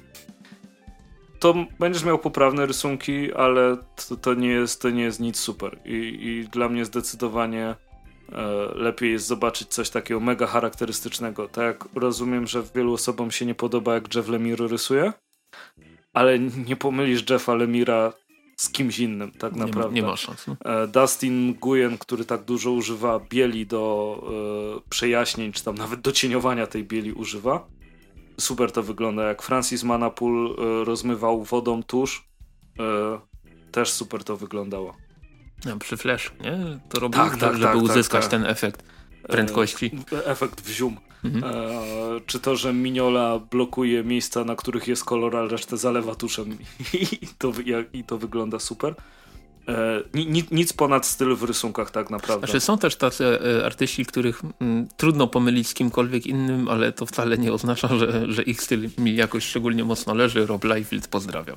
[1.38, 3.76] to będziesz miał poprawne rysunki, ale
[4.08, 5.78] to, to, nie, jest, to nie jest nic super.
[5.84, 7.76] I, i dla mnie zdecydowanie e,
[8.74, 11.48] lepiej jest zobaczyć coś takiego mega charakterystycznego.
[11.48, 15.12] Tak jak rozumiem, że wielu osobom się nie podoba, jak Jeff Lemire rysuje,
[16.12, 18.12] ale nie pomylisz Jeffa Lemira
[18.56, 19.94] z kimś innym, tak Nie ma, naprawdę.
[19.94, 20.46] nie ma szans.
[20.46, 20.56] No.
[20.64, 24.16] E, Dustin Nguyen, który tak dużo używa bieli do
[24.86, 27.66] e, przejaśnień, czy tam nawet do cieniowania tej bieli używa.
[28.40, 29.22] Super to wygląda.
[29.22, 32.28] Jak Francis Manapul e, rozmywał wodą tusz,
[32.78, 33.20] e,
[33.72, 34.96] też super to wyglądało.
[35.66, 36.80] Ja, przy Flash, nie?
[36.88, 38.30] To robił, Tak, tak, żeby tak, tak, uzyskać tak.
[38.30, 38.82] ten efekt
[39.30, 39.90] prędkości.
[40.12, 40.96] E, efekt wzium.
[41.24, 41.44] Mhm.
[41.44, 46.58] E, czy to, że Miniola blokuje miejsca, na których jest kolor, ale resztę zalewa tuszem
[47.22, 47.52] i to,
[47.92, 48.94] i to wygląda super.
[49.68, 52.46] E, ni, ni, nic ponad styl w rysunkach tak naprawdę.
[52.46, 57.06] Znaczy są też tacy e, artyści, których mm, trudno pomylić z kimkolwiek innym, ale to
[57.06, 60.46] wcale nie oznacza, że, że ich styl mi jakoś szczególnie mocno leży.
[60.46, 61.56] Rob Liefeld pozdrawiam.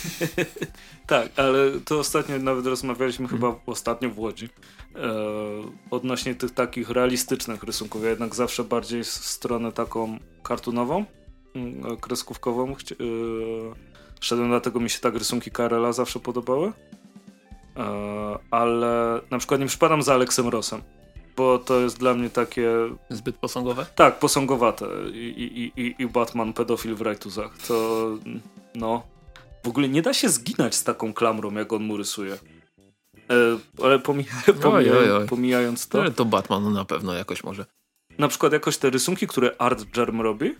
[1.06, 4.48] Tak, ale to ostatnio nawet rozmawialiśmy chyba ostatnio w Łodzi
[4.94, 5.00] e,
[5.90, 8.02] odnośnie tych takich realistycznych rysunków.
[8.02, 11.04] Ja jednak zawsze bardziej w stronę taką kartunową,
[11.54, 13.74] mm, kreskówkową chci- e,
[14.20, 16.72] szedłem, dlatego mi się tak rysunki Karela zawsze podobały.
[17.76, 17.82] E,
[18.50, 20.82] ale na przykład nie przypadam za Aleksem Rossem,
[21.36, 22.70] bo to jest dla mnie takie
[23.10, 23.86] Zbyt posągowe?
[23.94, 25.16] tak, posągowate i,
[25.76, 27.58] i, i, i Batman pedofil w rajtuzach.
[27.58, 28.08] To
[28.74, 29.02] no.
[29.64, 32.32] W ogóle nie da się zginać z taką klamrą, jak on mu rysuje.
[32.34, 34.32] E, ale pomija,
[34.62, 35.26] pomija, oj, oj.
[35.28, 37.66] pomijając to, Ale to Batman na pewno jakoś może.
[38.18, 40.56] na przykład jakoś te rysunki, które Art Germ robi, e,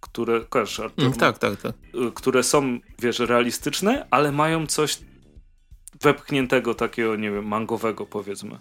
[0.00, 1.72] które, kojarzysz Art Mm, tak, tak, tak.
[1.94, 4.98] e, które są, wiesz, realistyczne, ale mają coś
[6.02, 8.54] wepchniętego takiego, nie wiem, mangowego powiedzmy.
[8.54, 8.58] E,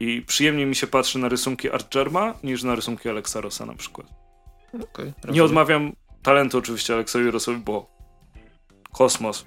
[0.00, 3.74] I przyjemniej mi się patrzy na rysunki Art Germa niż na rysunki Alexa Rossa na
[3.74, 4.06] przykład.
[4.92, 5.92] Okay, Nie odmawiam
[6.24, 7.86] talentu oczywiście Aleksowi Rossowi, bo
[8.92, 9.44] kosmos.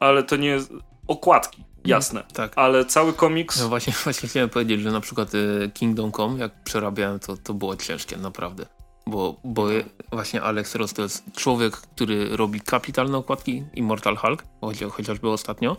[0.00, 0.72] Ale to nie jest...
[1.06, 2.24] Okładki, jasne.
[2.32, 2.52] Tak.
[2.56, 3.60] Ale cały komiks...
[3.60, 7.54] No właśnie, właśnie chciałem powiedzieć, że na przykład y, Kingdom Come, jak przerabiałem, to, to
[7.54, 8.66] było ciężkie, naprawdę.
[9.06, 9.66] bo, bo
[10.12, 14.44] właśnie Alex Ross to jest człowiek, który robi kapitalne okładki Immortal Hulk,
[14.90, 15.76] chociażby ostatnio.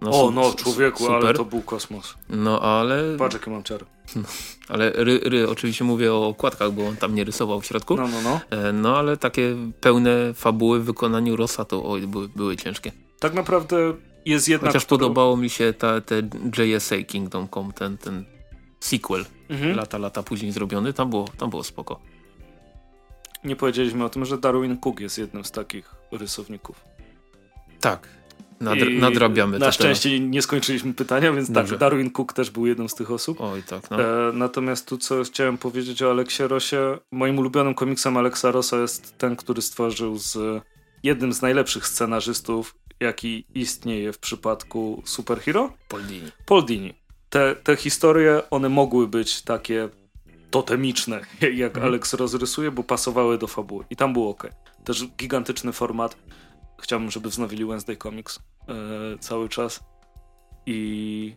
[0.00, 1.14] No, o, no człowieku, super.
[1.14, 2.14] ale to był kosmos.
[2.28, 3.16] No ale...
[3.18, 3.84] Patrz jakie mam czary.
[4.16, 4.22] No,
[4.68, 7.96] ale ry, ry, oczywiście mówię o okładkach, bo on tam nie rysował w środku.
[7.96, 8.58] No, no, no.
[8.58, 12.92] E, no ale takie pełne fabuły w wykonaniu Rossa to oj, były, były ciężkie.
[13.18, 13.94] Tak naprawdę
[14.26, 14.68] jest jedna...
[14.68, 14.98] Chociaż którą...
[14.98, 16.22] podobało mi się ta, te
[16.56, 18.24] JSA Kingdom Come, ten, ten
[18.80, 19.76] sequel mhm.
[19.76, 22.00] lata, lata później zrobiony, tam było, tam było spoko.
[23.44, 26.84] Nie powiedzieliśmy o tym, że Darwin Cook jest jednym z takich rysowników.
[27.80, 28.08] Tak,
[28.60, 29.58] Nadr nadrabiamy.
[29.58, 31.70] Na szczęście nie skończyliśmy pytania, więc tak, Dobrze.
[31.70, 33.40] tak, Darwin Cook też był jedną z tych osób.
[33.40, 33.90] Oj, tak.
[33.90, 34.02] No.
[34.02, 39.18] E, natomiast tu, co chciałem powiedzieć o Aleksie Rosie, moim ulubionym komiksem Aleksa Rosa jest
[39.18, 40.62] ten, który stworzył z
[41.02, 45.72] jednym z najlepszych scenarzystów, jaki istnieje w przypadku superhero.
[45.88, 46.30] Paul Dini.
[46.46, 46.94] Paul Dini.
[47.30, 49.88] Te, te historie, one mogły być takie
[50.50, 51.86] totemiczne, jak mhm.
[51.86, 53.84] Alex rozrysuje, bo pasowały do fabuły.
[53.90, 54.48] I tam było ok.
[54.84, 56.16] Też gigantyczny format
[56.82, 58.38] chciałbym, żeby wznowili Wednesday Comics
[58.68, 58.72] e,
[59.18, 59.80] cały czas.
[60.66, 61.36] I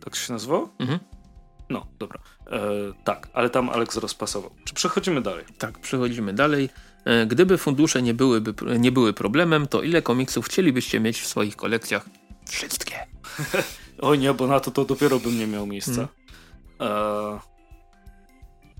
[0.00, 0.68] tak się nazywało?
[0.78, 0.98] Mhm.
[1.70, 2.20] No, dobra.
[2.46, 2.60] E,
[3.04, 4.50] tak, ale tam Alex rozpasował.
[4.64, 5.44] Czy przechodzimy dalej?
[5.58, 6.68] Tak, przechodzimy dalej.
[7.04, 11.56] E, gdyby fundusze nie, byłyby, nie były problemem, to ile komiksów chcielibyście mieć w swoich
[11.56, 12.08] kolekcjach?
[12.48, 12.94] Wszystkie.
[14.02, 16.08] Oj nie, bo na to to dopiero bym nie miał miejsca.
[16.78, 17.38] Hmm.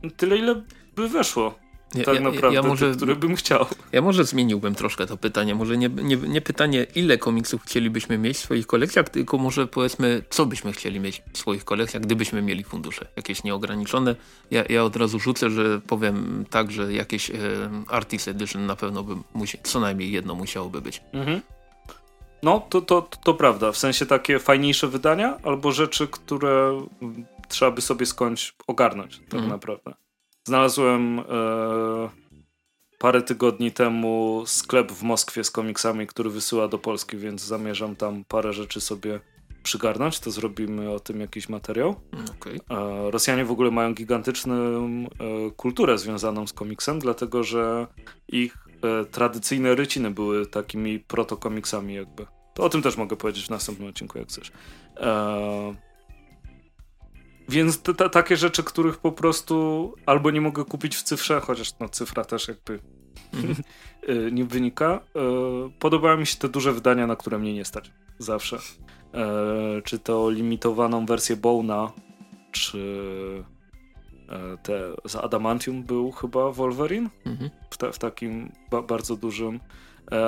[0.04, 0.62] E, tyle, ile
[0.96, 1.63] by weszło.
[1.94, 3.66] Ja, tak naprawdę, ja, ja może, który bym chciał.
[3.92, 5.54] Ja może zmieniłbym troszkę to pytanie.
[5.54, 10.22] Może nie, nie, nie pytanie, ile komiksów chcielibyśmy mieć w swoich kolekcjach, tylko może powiedzmy,
[10.30, 14.16] co byśmy chcieli mieć w swoich kolekcjach, gdybyśmy mieli fundusze jakieś nieograniczone.
[14.50, 17.34] Ja, ja od razu rzucę, że powiem tak, że jakieś e,
[17.88, 21.02] Artist Edition na pewno by musi, co najmniej jedno musiałoby być.
[21.12, 21.40] Mhm.
[22.42, 23.72] No, to, to, to, to prawda.
[23.72, 26.82] W sensie takie fajniejsze wydania albo rzeczy, które
[27.48, 29.48] trzeba by sobie skądś ogarnąć tak mhm.
[29.48, 29.94] naprawdę.
[30.44, 31.24] Znalazłem e,
[32.98, 38.24] parę tygodni temu sklep w Moskwie z komiksami, który wysyła do Polski, więc zamierzam tam
[38.24, 39.20] parę rzeczy sobie
[39.62, 41.94] przygarnąć, to zrobimy o tym jakiś materiał.
[42.36, 42.58] Okay.
[42.70, 45.06] E, Rosjanie w ogóle mają gigantyczną e,
[45.56, 47.86] kulturę związaną z komiksem, dlatego że
[48.28, 52.26] ich e, tradycyjne ryciny były takimi protokomiksami jakby.
[52.54, 54.52] To o tym też mogę powiedzieć w następnym odcinku, jak chcesz.
[54.96, 55.74] E,
[57.48, 62.24] więc takie rzeczy, których po prostu albo nie mogę kupić w cyfrze, chociaż no, cyfra
[62.24, 62.78] też jakby
[63.34, 63.56] mm.
[64.34, 65.00] nie wynika.
[65.16, 65.20] E,
[65.78, 67.90] podobały mi się te duże wydania, na które mnie nie stać.
[68.18, 68.58] Zawsze.
[69.14, 71.92] E, czy to limitowaną wersję Bona,
[72.52, 73.44] czy
[74.28, 77.50] e, te z Adamantium był chyba Wolverine mhm.
[77.70, 79.60] w, te, w, takim ba bardzo dużym.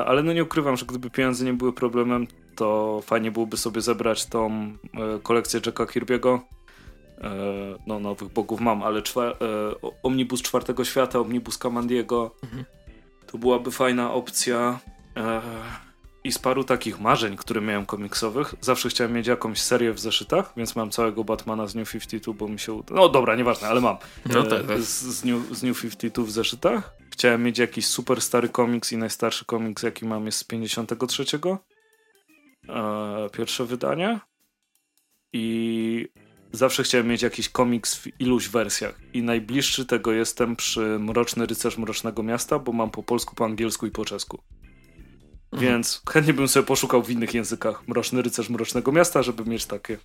[0.06, 4.26] Ale no nie ukrywam, że gdyby pieniądze nie były problemem, to fajnie byłoby sobie zebrać
[4.26, 4.72] tą
[5.22, 6.65] kolekcję Jacka Kirby'ego E,
[7.86, 9.34] no, nowych bogów mam, ale czwa, e,
[10.02, 12.64] Omnibus Czwartego Świata, Omnibus Kamandiego mhm.
[13.26, 14.78] to byłaby fajna opcja.
[15.16, 15.42] E,
[16.24, 20.52] I z paru takich marzeń, które miałem komiksowych, zawsze chciałem mieć jakąś serię w zeszytach,
[20.56, 22.94] więc mam całego Batmana z New 52, bo mi się uda.
[22.94, 23.96] No dobra, nieważne, ale mam.
[24.26, 24.80] No tak, tak.
[24.80, 26.96] Z, z, New, z New 52 w zeszytach.
[27.10, 31.24] Chciałem mieć jakiś super stary komiks i najstarszy komiks, jaki mam, jest z 53.
[33.32, 34.20] Pierwsze wydanie.
[35.32, 36.08] I
[36.56, 41.78] zawsze chciałem mieć jakiś komiks w iluś wersjach i najbliższy tego jestem przy Mroczny Rycerz
[41.78, 44.42] Mrocznego Miasta, bo mam po polsku, po angielsku i po czesku.
[45.52, 45.72] Mhm.
[45.72, 49.98] Więc chętnie bym sobie poszukał w innych językach Mroczny Rycerz Mrocznego Miasta, żeby mieć takie.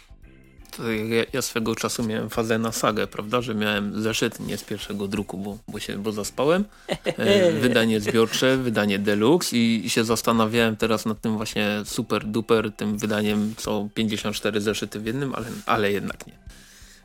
[0.80, 5.07] Ja, ja, swego czasu miałem fazę na sagę, prawda, że miałem zeszyt nie z pierwszego
[5.07, 6.65] druku, bo, bo się bo zaspałem.
[7.06, 12.72] E, wydanie zbiorcze, wydanie deluxe i, i, się zastanawiałem teraz nad tym właśnie super duper,
[12.72, 16.34] tym wydaniem co 54 zeszyty w jednym, ale, ale jednak nie.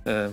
[0.06, 0.32] E,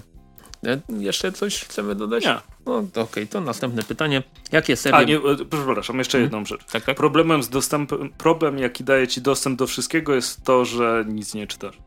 [0.65, 2.25] e jeszcze coś chcemy dodać?
[2.25, 2.39] Nie.
[2.65, 4.23] No, Okej, okay, to następne pytanie.
[4.51, 4.97] Jakie serie...
[4.97, 6.25] A, nie, e, przepraszam, jeszcze hmm?
[6.25, 6.65] jedną rzecz.
[6.71, 6.97] Tak, tak?
[6.97, 11.47] Problemem z dostępem, problem jaki daje ci dostęp do wszystkiego jest to, że nic nie
[11.47, 11.77] czytasz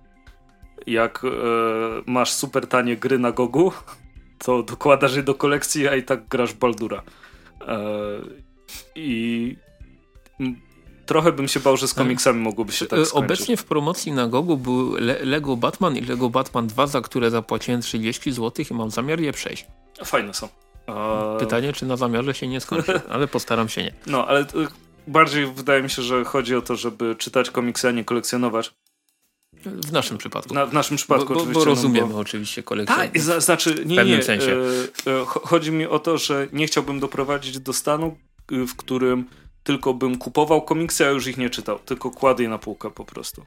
[0.86, 1.28] jak e,
[2.06, 3.72] masz super tanie gry na Gogu,
[4.38, 7.02] to dokładasz je do kolekcji, a i tak grasz Baldura.
[7.60, 7.78] E,
[8.94, 9.56] I
[11.06, 13.24] trochę bym się bał, że z komiksami mogłoby się tak e, skończyć.
[13.24, 17.30] Obecnie w promocji na Gogu był Le Lego Batman i Lego Batman 2, za które
[17.30, 19.66] zapłaciłem 30 zł i mam zamiar je przejść.
[20.04, 20.48] Fajne są.
[21.38, 23.92] Pytanie, czy na zamiarze się nie skończy, ale postaram się nie.
[24.06, 24.46] No, ale
[25.06, 28.74] bardziej wydaje mi się, że chodzi o to, żeby czytać komiksy, a nie kolekcjonować.
[29.66, 30.54] W naszym przypadku.
[30.54, 31.60] Na, w naszym przypadku bo, bo, oczywiście.
[31.60, 32.20] Bo rozumiemy no, bo...
[32.20, 32.96] oczywiście kolekcję.
[32.96, 34.22] Tak, znaczy, nie, nie.
[34.22, 34.56] Sensie.
[35.06, 38.18] E, e, chodzi mi o to, że nie chciałbym doprowadzić do stanu,
[38.48, 39.24] w którym
[39.62, 43.04] tylko bym kupował komiksy, a już ich nie czytał, tylko kładę je na półkę po
[43.04, 43.44] prostu.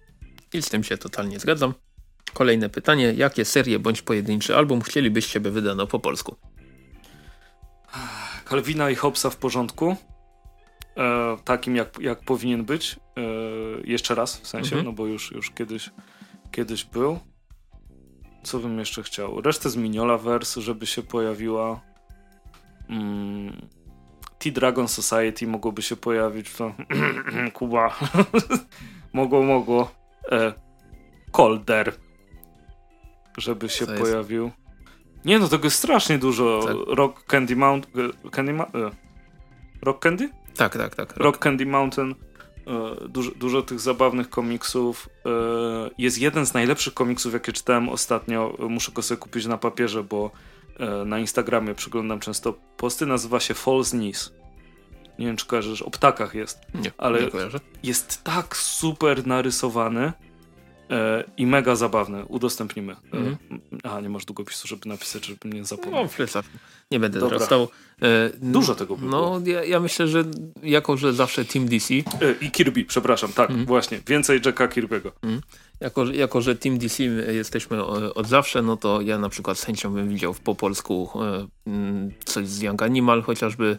[0.53, 1.73] I z tym się totalnie zgadzam.
[2.33, 3.13] Kolejne pytanie.
[3.17, 6.35] Jakie serie bądź pojedynczy album chcielibyście, by wydano po polsku?
[8.45, 9.95] Kalwina i Hobbesa w porządku.
[10.97, 12.99] E, takim, jak, jak powinien być.
[13.17, 13.21] E,
[13.83, 14.85] jeszcze raz, w sensie, mhm.
[14.85, 15.89] no bo już, już kiedyś,
[16.51, 17.19] kiedyś był.
[18.43, 19.41] Co bym jeszcze chciał?
[19.41, 21.81] Resztę z Miniola Verse, żeby się pojawiła.
[22.89, 23.67] Mm.
[24.39, 26.53] T-Dragon Society mogłoby się pojawić.
[26.53, 26.73] To
[27.53, 27.99] Kuba.
[29.13, 29.91] mogło, mogło.
[30.31, 30.53] E,
[31.31, 31.93] Colder.
[33.37, 34.51] Żeby się pojawił.
[35.25, 36.63] Nie no, tego jest strasznie dużo.
[36.67, 36.75] Tak.
[36.87, 38.11] Rock Candy Mountain.
[38.31, 38.91] Candy Ma e,
[39.81, 40.29] Rock Candy?
[40.55, 41.17] Tak, tak, tak.
[41.17, 42.15] Rock, Candy Mountain.
[42.67, 45.09] E, dużo, dużo tych zabawnych komiksów.
[45.25, 45.29] E,
[45.97, 48.55] jest jeden z najlepszych komiksów, jakie czytałem ostatnio.
[48.69, 50.31] Muszę go sobie kupić na papierze, bo
[50.79, 53.05] e, na Instagramie przyglądam często posty.
[53.05, 54.33] Nazywa się False Knees.
[55.19, 55.81] Nie wiem, czy kojarzysz.
[55.81, 56.59] O ptakach jest.
[56.73, 57.59] Nie, ale nie kojarzę.
[57.83, 60.13] jest tak super narysowany
[61.37, 62.25] i mega zabawne.
[62.25, 62.95] Udostępnimy.
[63.11, 63.37] Mm.
[63.83, 66.03] Aha, nie masz długopisu, żeby napisać, żeby nie zapomniał.
[66.03, 66.45] No, plecach.
[66.91, 67.37] Nie będę Dobra.
[67.37, 67.67] teraz stał.
[68.01, 69.11] E, Dużo tego było.
[69.11, 70.23] No, ja, ja, myślę, że
[70.63, 71.93] jako, że zawsze Team DC...
[71.93, 72.01] E,
[72.41, 73.65] I Kirby, przepraszam, tak, mm.
[73.65, 74.01] właśnie.
[74.07, 75.11] Więcej Jacka Kirby'ego.
[75.21, 75.41] Mm.
[75.79, 77.85] Jako, jako, że Team DC jesteśmy
[78.15, 81.09] od zawsze, no to ja na przykład z chęcią bym widział po polsku
[82.25, 83.77] coś z Young Animal, chociażby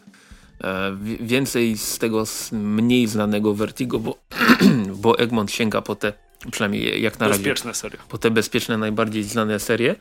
[1.20, 4.18] więcej z tego mniej znanego Vertigo, bo,
[5.02, 6.12] bo Egmont sięga po te
[6.50, 7.38] Przynajmniej jak na razie.
[7.38, 7.98] Bezpieczne serie.
[8.08, 9.94] Po te bezpieczne, najbardziej znane serie.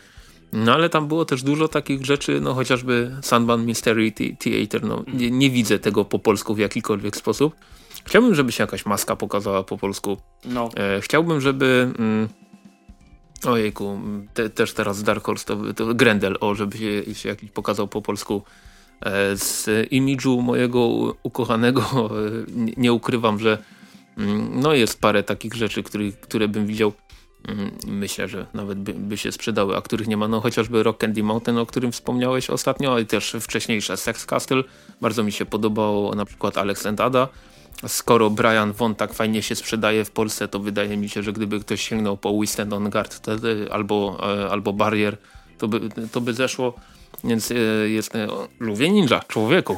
[0.54, 5.32] No ale tam było też dużo takich rzeczy, no chociażby Sandman Mystery Theater, no nie,
[5.32, 7.56] nie, widzę tego po polsku w jakikolwiek sposób.
[8.06, 10.18] Chciałbym, żeby się jakaś maska pokazała po polsku.
[10.46, 10.70] No.
[10.78, 11.92] E, chciałbym, żeby...
[12.00, 12.30] Mm,
[13.46, 14.00] ojejku,
[14.34, 18.02] te, też teraz Dark Horse to, to Grendel, o, żeby się, się jakiś pokazał po
[18.02, 18.44] polsku.
[19.02, 20.88] E, z imidżu mojego
[21.24, 22.10] ukochanego
[22.56, 23.58] nie, nie ukrywam, że
[24.52, 26.94] no jest parę takich rzeczy, który, które bym widział
[27.48, 30.28] mm, myślę, że nawet by, by, się sprzedały, a których nie ma.
[30.28, 34.64] No chociażby Rock Candy Mountain, o którym wspomniałeś ostatnio, ale też wcześniejsze Sex Castle.
[35.02, 37.28] Bardzo mi się podobało na przykład Alex and Ada.
[37.88, 41.60] Skoro Brian Von tak fajnie się sprzedaje w Polsce, to wydaje mi się, że gdyby
[41.60, 43.30] ktoś sięgnął po We Stand on Guard
[43.72, 45.18] albo, e, albo Barrier,
[45.58, 46.74] to by, to by zeszło.
[47.24, 47.56] Więc e,
[47.90, 48.14] jest
[48.60, 49.78] lubię ninja, człowieku.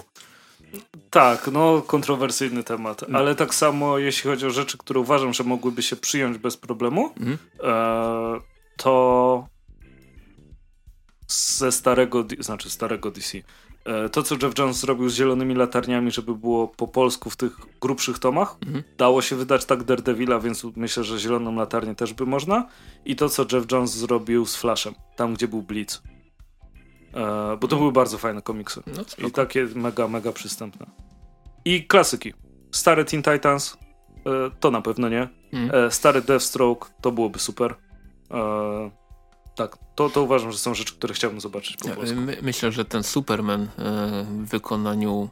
[1.10, 3.15] Tak, no kontrowersyjny temat, mm.
[3.15, 7.14] ale tak samo jeśli chodzi o rzeczy, które uważam, że mogłyby się przyjąć bez problemu,
[7.19, 7.38] mm.
[7.64, 8.39] e,
[8.77, 9.48] to
[11.27, 13.38] ze starego, znaczy starego DC,
[13.85, 17.57] e, to co Jeff Jones zrobił z zielonymi latarniami, żeby było po polsku w tych
[17.81, 18.84] grubszych tomach, mm.
[18.98, 22.68] dało się wydać tak Daredevila, więc myślę, że zieloną latarnię też by można.
[23.06, 26.02] I to co Jeff Jones zrobił z Flashem, tam gdzie był Blitz.
[27.13, 28.83] E, bo to były bardzo fajne komiksy.
[28.88, 30.85] No, I takie mega, mega przystępne.
[31.65, 32.33] I klasyki.
[32.71, 33.77] Stare Teen Titans,
[34.25, 35.29] e, to na pewno nie.
[35.53, 35.71] Mm.
[35.73, 37.75] E, stary Deathstroke, to byłoby super.
[39.55, 42.15] Tak, to, to uważam, że są rzeczy, które chciałbym zobaczyć po polsku.
[42.19, 43.67] My, myślę, że ten Superman
[44.27, 45.29] w wykonaniu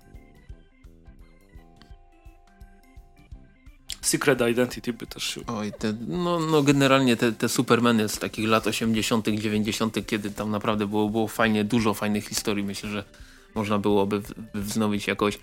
[4.10, 5.42] Secret Identity by też się...
[5.48, 10.52] Oj, te, no, no generalnie te, te Supermany z takich lat 80 90 kiedy tam
[10.52, 12.64] naprawdę było, było fajnie, dużo fajnych historii.
[12.64, 13.04] Myślę, że
[13.56, 14.22] można byłoby
[14.54, 15.40] wznowić jakoś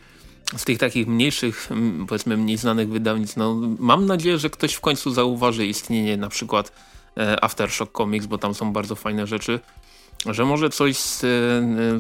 [0.56, 1.68] z tych takich mniejszych,
[2.08, 3.36] powiedzmy mniej znanych wydawnictw.
[3.36, 6.72] No, mam nadzieję, że ktoś w końcu zauważy istnienie na przykład
[7.16, 9.60] e, Aftershock Comics, bo tam są bardzo fajne rzeczy
[10.26, 11.26] że może coś z, e,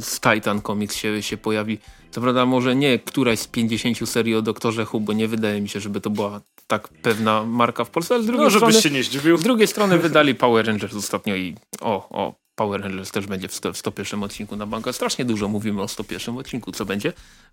[0.00, 1.78] z Titan Comics się, się pojawi.
[2.10, 5.68] Co prawda może nie któraś z 50 serii o Doktorze Hu, bo nie wydaje mi
[5.68, 8.90] się, żeby to była tak pewna marka w Polsce, ale z drugiej no, strony, się
[8.90, 9.36] nie zdziwił.
[9.36, 13.54] Z drugiej strony wydali Power Rangers ostatnio i o, o, Power Rangers też będzie w,
[13.54, 14.92] 100, w 101 odcinku na banka.
[14.92, 17.12] Strasznie dużo mówimy o 101 odcinku, co będzie.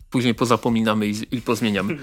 [0.09, 1.97] Później pozapominamy i, i pozmieniamy.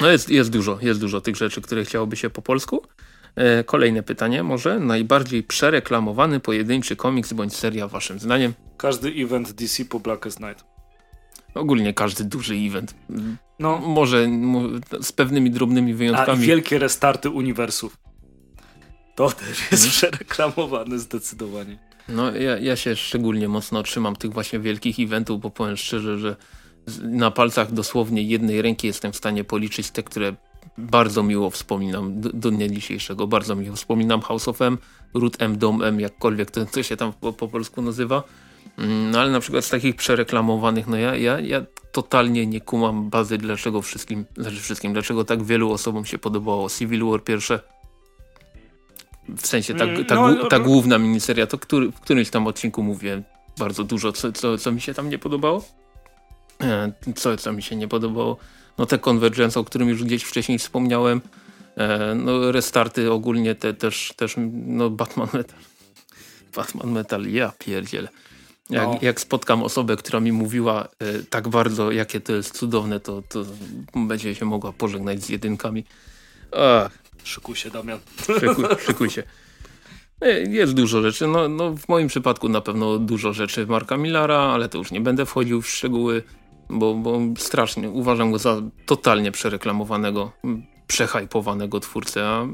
[0.00, 2.82] No jest, jest dużo, jest dużo tych rzeczy, które chciałoby się po polsku.
[3.36, 4.80] E, kolejne pytanie może.
[4.80, 8.54] Najbardziej przereklamowany pojedynczy komiks bądź seria waszym zdaniem?
[8.76, 10.73] Każdy event DC po Blackest Night.
[11.54, 12.94] Ogólnie każdy duży event.
[13.58, 13.78] No.
[13.78, 14.28] Może
[15.00, 16.44] z pewnymi drobnymi wyjątkami.
[16.44, 17.96] A wielkie restarty uniwersów.
[19.14, 19.90] To też jest hmm.
[19.90, 21.78] przereklamowane zdecydowanie.
[22.08, 26.36] No ja, ja się szczególnie mocno trzymam tych właśnie wielkich eventów, bo powiem szczerze, że
[27.02, 30.34] na palcach dosłownie jednej ręki jestem w stanie policzyć te, które
[30.78, 33.26] bardzo miło wspominam do, do dnia dzisiejszego.
[33.26, 34.78] Bardzo miło wspominam House of M,
[35.14, 38.22] Root M, Dom M, jakkolwiek to, to się tam po, po, polsku nazywa.
[38.78, 43.10] Mm, no ale na przykład z takich przereklamowanych, no ja, ja, ja totalnie nie kumam
[43.10, 47.60] bazy, dlaczego wszystkim, znaczy wszystkim, dlaczego tak wielu osobom się podobało Civil War pierwsze.
[49.28, 53.22] W sensie ta, ta, no, ta główna miniseria, to który, w którymś tam odcinku mówię
[53.58, 55.64] bardzo dużo, co, co, co mi się tam nie podobało.
[56.60, 58.38] E, co, co mi się nie podobało
[58.78, 61.20] no te Convergence, o którym już gdzieś wcześniej wspomniałem,
[61.76, 65.58] e, no restarty ogólnie te też, też no Batman Metal.
[66.56, 68.08] Batman Metal, ja pierdzielę.
[68.70, 68.98] Jak, no.
[69.02, 73.44] jak spotkam osobę, która mi mówiła y, tak bardzo, jakie to jest cudowne, to, to
[73.94, 75.84] będzie się mogła pożegnać z jedynkami.
[76.56, 76.98] Ach.
[77.24, 77.98] Szykuj się, Damian.
[78.40, 79.22] Szykuj, szykuj się.
[80.48, 81.26] Jest dużo rzeczy.
[81.26, 85.00] No, no, w moim przypadku na pewno dużo rzeczy Marka Millara, ale to już nie
[85.00, 86.22] będę wchodził w szczegóły,
[86.70, 90.32] bo, bo strasznie uważam go za totalnie przereklamowanego,
[90.86, 92.28] przehajpowanego twórcę.
[92.28, 92.46] A,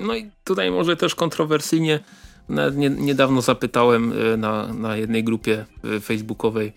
[0.00, 2.00] no i tutaj może też kontrowersyjnie
[2.48, 5.66] nawet nie, niedawno zapytałem e, na, na jednej grupie
[5.96, 6.72] e, facebookowej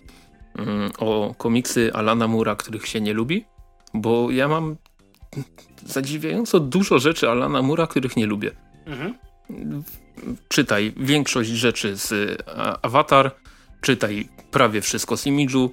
[0.58, 3.46] mm, o komiksy Alana Mura, których się nie lubi,
[3.94, 4.76] bo ja mam
[5.86, 8.52] zadziwiająco dużo rzeczy Alana Mura, których nie lubię.
[8.86, 9.14] Mhm.
[10.48, 12.38] Czytaj większość rzeczy z
[12.82, 13.32] Avatar,
[13.82, 15.72] czytaj prawie wszystko z Imidżu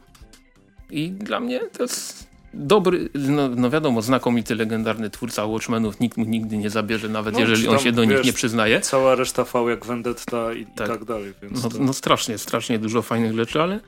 [0.91, 6.25] i dla mnie to jest dobry, no, no, wiadomo, znakomity, legendarny twórca Watchmenów, nikt mu
[6.25, 8.81] nigdy nie zabierze, nawet no, jeżeli on się do wiesz, nich nie przyznaje.
[8.81, 11.33] Cała reszta V jak Vendetta i tak, i tak dalej.
[11.51, 11.79] No, to...
[11.79, 13.81] no, strasznie, strasznie dużo fajnych rzeczy, ale...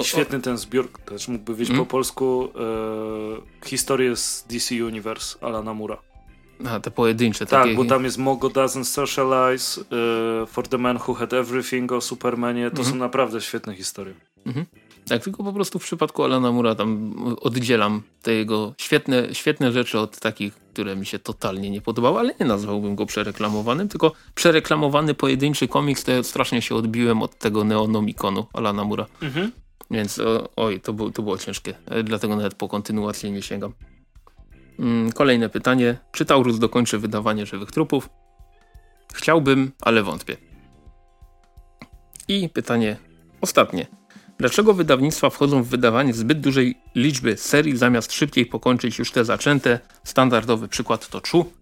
[0.00, 1.84] I świetny ten zbiór, też mógłby wyjść mm.
[1.84, 2.48] po polsku
[3.64, 5.98] e, historię z DC Universe Alana Mura.
[6.66, 7.46] A, te pojedyncze.
[7.46, 7.74] Tak, takie...
[7.74, 12.70] bo tam jest Mogo Doesn't Socialize, uh, For the Man Who Had Everything o Supermanie.
[12.70, 12.90] To mm -hmm.
[12.90, 14.14] są naprawdę świetne historie.
[14.46, 14.64] Mm -hmm.
[15.08, 19.98] Tak, tylko po prostu w przypadku Alana Mura tam oddzielam te jego świetne, świetne rzeczy
[19.98, 25.14] od takich, które mi się totalnie nie podobały, ale nie nazwałbym go przereklamowanym, tylko przereklamowany
[25.14, 29.06] pojedynczy komiks, to ja strasznie się odbiłem od tego neonomikonu Alana Mura.
[29.22, 29.52] Mhm.
[29.90, 33.72] Więc o, oj, to, było, to było ciężkie, e, dlatego nawet po kontynuacji nie sięgam.
[34.78, 35.96] Mm, kolejne pytanie.
[36.12, 38.08] Czy Taurus dokończy wydawanie żywych trupów?
[39.14, 40.36] Chciałbym, ale wątpię.
[42.28, 42.96] I pytanie
[43.40, 43.86] ostatnie.
[44.38, 49.78] Dlaczego wydawnictwa wchodzą w wydawanie zbyt dużej liczby serii zamiast szybciej pokończyć już te zaczęte?
[50.04, 51.52] Standardowy przykład to Czu.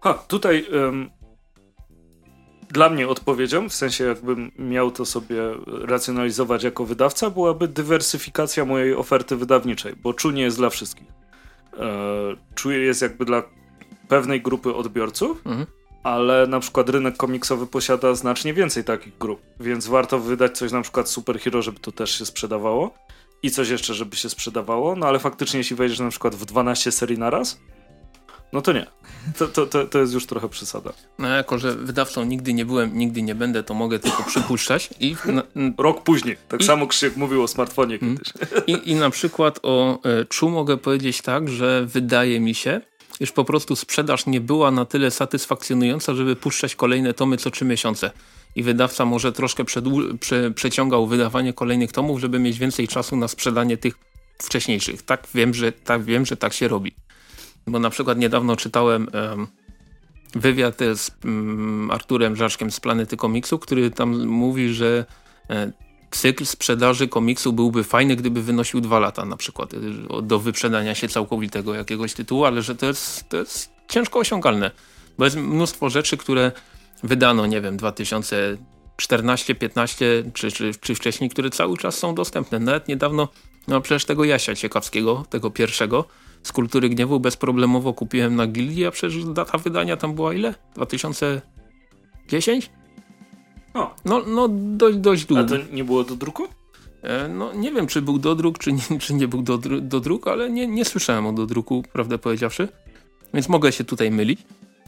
[0.00, 1.10] Ha, tutaj um,
[2.68, 8.94] dla mnie odpowiedzią, w sensie jakbym miał to sobie racjonalizować jako wydawca, byłaby dywersyfikacja mojej
[8.94, 11.06] oferty wydawniczej, bo Czu nie jest dla wszystkich.
[12.54, 13.42] Czu jest jakby dla
[14.08, 19.86] pewnej grupy odbiorców, mhm ale na przykład rynek komiksowy posiada znacznie więcej takich grup, więc
[19.86, 22.94] warto wydać coś na przykład superhero, żeby to też się sprzedawało
[23.42, 26.92] i coś jeszcze, żeby się sprzedawało, no ale faktycznie jeśli wejdziesz na przykład w 12
[26.92, 27.58] serii naraz,
[28.52, 28.86] no to nie.
[29.38, 30.92] To, to, to, to jest już trochę przesada.
[31.18, 34.90] No jako, że wydawcą nigdy nie byłem, nigdy nie będę, to mogę tylko przypuszczać.
[35.00, 35.16] I
[35.78, 36.36] Rok później.
[36.48, 38.18] Tak i, samo Krzyk mówił o smartfonie mm.
[38.18, 38.32] kiedyś.
[38.66, 42.80] I, I na przykład o e, Czu mogę powiedzieć tak, że wydaje mi się,
[43.20, 47.64] już po prostu sprzedaż nie była na tyle satysfakcjonująca, żeby puszczać kolejne tomy co trzy
[47.64, 48.10] miesiące.
[48.56, 49.64] I wydawca może troszkę
[50.20, 53.94] prze, przeciągał wydawanie kolejnych tomów, żeby mieć więcej czasu na sprzedanie tych
[54.38, 55.02] wcześniejszych.
[55.02, 56.94] Tak wiem, że tak, wiem, że tak się robi.
[57.66, 59.46] Bo na przykład niedawno czytałem um,
[60.34, 65.04] wywiad z um, Arturem Żaczkiem z Planety Komiksu, który tam mówi, że
[65.50, 65.72] e,
[66.10, 69.78] cykl sprzedaży komiksu byłby fajny, gdyby wynosił dwa lata na przykład y,
[70.22, 74.70] do wyprzedania się całkowitego jakiegoś tytułu, ale że to jest, to jest ciężko osiągalne,
[75.18, 76.52] bo jest mnóstwo rzeczy, które
[77.02, 82.58] wydano, nie wiem, 2014, 15 czy, czy, czy wcześniej, które cały czas są dostępne.
[82.58, 83.28] Nawet niedawno,
[83.68, 86.04] no przecież tego Jasia Ciekawskiego, tego pierwszego,
[86.42, 90.54] z Kultury Gniewu bezproblemowo kupiłem na Gildii, a przecież data wydania tam była ile?
[90.74, 92.70] 2010?
[93.74, 93.94] O.
[94.04, 95.42] No, no dość, dość długo.
[95.42, 96.48] A to nie było do druku?
[97.02, 100.30] E, no nie wiem, czy był do druk, czy nie, czy nie był do, druku,
[100.30, 102.68] ale nie, nie słyszałem o do druku, prawdę powiedziawszy.
[103.34, 104.40] Więc mogę się tutaj mylić.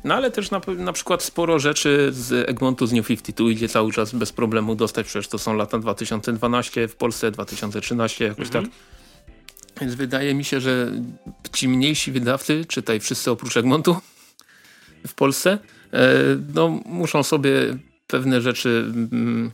[0.05, 3.93] No ale też na, na przykład sporo rzeczy z Egmontu z New 52 idzie cały
[3.93, 8.65] czas bez problemu dostać, przecież to są lata 2012, w Polsce 2013, jakoś mhm.
[8.65, 8.74] tak.
[9.81, 10.93] Więc wydaje mi się, że
[11.52, 13.97] ci mniejsi wydawcy, czytaj wszyscy oprócz Egmontu
[15.07, 15.59] w Polsce,
[15.93, 16.12] e,
[16.55, 17.78] no muszą sobie
[18.11, 19.51] pewne rzeczy mm,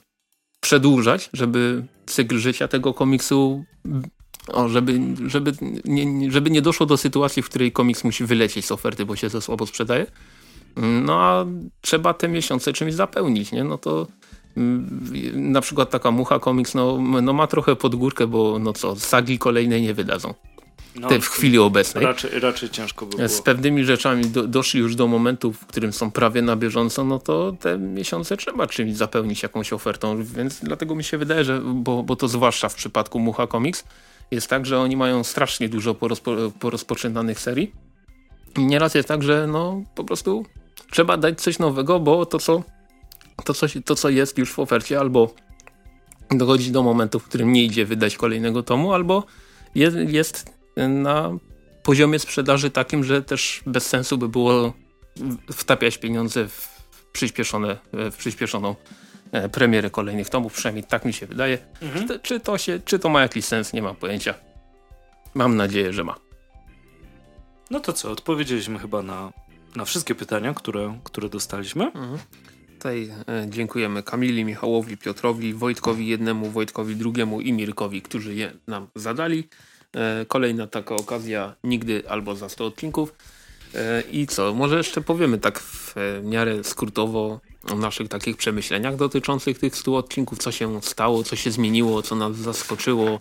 [0.61, 3.65] przedłużać, żeby cykl życia tego komiksu
[4.53, 5.53] o, żeby, żeby,
[5.85, 9.29] nie, żeby nie doszło do sytuacji, w której komiks musi wylecieć z oferty, bo się
[9.29, 10.07] za słabo sprzedaje.
[10.77, 11.47] No a
[11.81, 13.65] trzeba te miesiące czymś zapełnić, nie?
[13.65, 14.07] No to
[14.57, 18.97] mm, na przykład taka mucha komiks no, no ma trochę pod górkę, bo no co,
[18.97, 20.35] sagi kolejnej nie wydadzą
[21.01, 22.05] no, te w chwili obecnej.
[22.05, 23.29] Raczej, raczej ciężko by było.
[23.29, 27.19] Z pewnymi rzeczami do, doszli już do momentu, w którym są prawie na bieżąco, no
[27.19, 32.03] to te miesiące trzeba czymś zapełnić jakąś ofertą, więc dlatego mi się wydaje, że, bo,
[32.03, 33.85] bo to zwłaszcza w przypadku Mucha Comics,
[34.31, 37.73] jest tak, że oni mają strasznie dużo porozpo, porozpoczynanych serii.
[38.57, 40.47] I nieraz jest tak, że no po prostu
[40.91, 42.63] trzeba dać coś nowego, bo to co,
[43.45, 45.35] to, co, to, co jest już w ofercie, albo
[46.31, 49.25] dochodzi do momentu, w którym nie idzie wydać kolejnego tomu, albo
[49.75, 51.39] jest, jest na
[51.83, 54.73] poziomie sprzedaży takim, że też bez sensu by było
[55.53, 58.75] wtapiać pieniądze w, przyspieszone, w przyspieszoną
[59.33, 61.59] e, premierę kolejnych tomów, przynajmniej tak mi się wydaje.
[61.83, 62.09] Mhm.
[62.09, 64.35] Czy, czy, to się, czy to ma jakiś sens, nie mam pojęcia.
[65.35, 66.17] Mam nadzieję, że ma.
[67.71, 69.33] No to co, odpowiedzieliśmy chyba na,
[69.77, 71.85] na wszystkie pytania, które, które dostaliśmy.
[71.85, 72.19] Mhm.
[72.75, 78.87] Tutaj e, dziękujemy Kamili, Michałowi, Piotrowi, Wojtkowi jednemu, Wojtkowi drugiemu i Mirkowi, którzy je nam
[78.95, 79.49] zadali.
[79.97, 83.15] E, kolejna taka okazja nigdy albo za 100 odcinków.
[83.75, 87.41] E, I co, może jeszcze powiemy tak w miarę skrótowo
[87.71, 92.17] o naszych takich przemyśleniach dotyczących tych 100 odcinków, co się stało, co się zmieniło, co
[92.17, 93.21] nas zaskoczyło,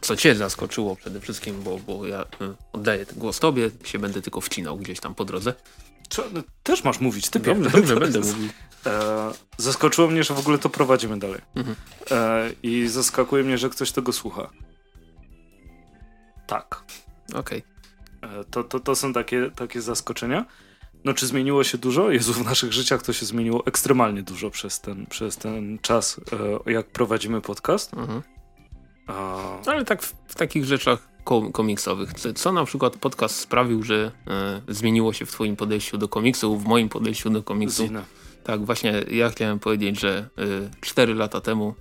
[0.00, 2.24] co cię zaskoczyło przede wszystkim, bo, bo ja
[2.72, 5.54] oddaję głos tobie, się będę tylko wcinał gdzieś tam po drodze.
[6.08, 8.48] Co, no, też masz mówić, ty Dobrze, dobrze będę mówił.
[8.86, 11.40] E, zaskoczyło mnie, że w ogóle to prowadzimy dalej.
[11.54, 11.76] Mhm.
[12.10, 14.50] E, I zaskakuje mnie, że ktoś tego słucha.
[16.46, 16.84] Tak.
[17.34, 17.62] Okej.
[18.20, 18.40] Okay.
[18.40, 20.44] E, to, to, to są takie, takie zaskoczenia.
[21.04, 22.10] No czy zmieniło się dużo?
[22.10, 26.20] Jezu, w naszych życiach to się zmieniło ekstremalnie dużo przez ten, przez ten czas,
[26.66, 27.94] e, jak prowadzimy podcast.
[27.94, 28.22] Mhm.
[29.66, 31.08] Ale tak w, w takich rzeczach
[31.52, 32.12] komiksowych.
[32.34, 36.64] Co na przykład podcast sprawił, że e, zmieniło się w twoim podejściu do komiksu, w
[36.64, 37.86] moim podejściu do komiksu?
[37.86, 38.04] Zina.
[38.44, 41.74] Tak, właśnie ja chciałem powiedzieć, że y, 4 lata temu,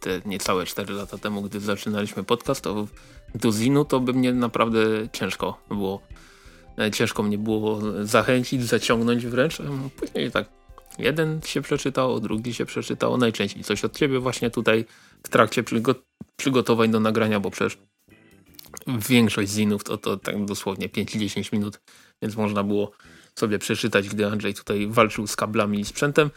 [0.00, 2.86] te niecałe 4 lata temu, gdy zaczynaliśmy podcast, to
[3.36, 4.80] do Zinu to by mnie naprawdę
[5.12, 6.02] ciężko było.
[6.92, 9.58] Ciężko mnie było zachęcić, zaciągnąć wręcz.
[9.96, 10.48] Później tak
[10.98, 14.84] jeden się przeczytał, drugi się przeczytał, najczęściej coś od ciebie właśnie tutaj
[15.22, 15.64] w trakcie
[16.36, 17.78] przygotowań do nagrania, bo przecież
[18.86, 21.80] większość zinów to, to tak dosłownie 5-10 minut,
[22.22, 22.90] więc można było
[23.38, 26.30] sobie przeczytać, gdy Andrzej tutaj walczył z kablami i sprzętem.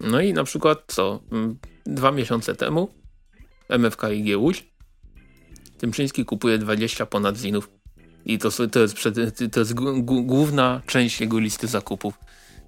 [0.00, 1.20] No i na przykład co?
[1.86, 2.94] Dwa miesiące temu
[3.68, 4.69] MFK i Łódź
[5.80, 7.70] Tymczyński kupuje 20 ponad zinów.
[8.26, 9.14] I to, to jest, przed,
[9.52, 9.74] to jest
[10.04, 12.14] główna część jego listy zakupów.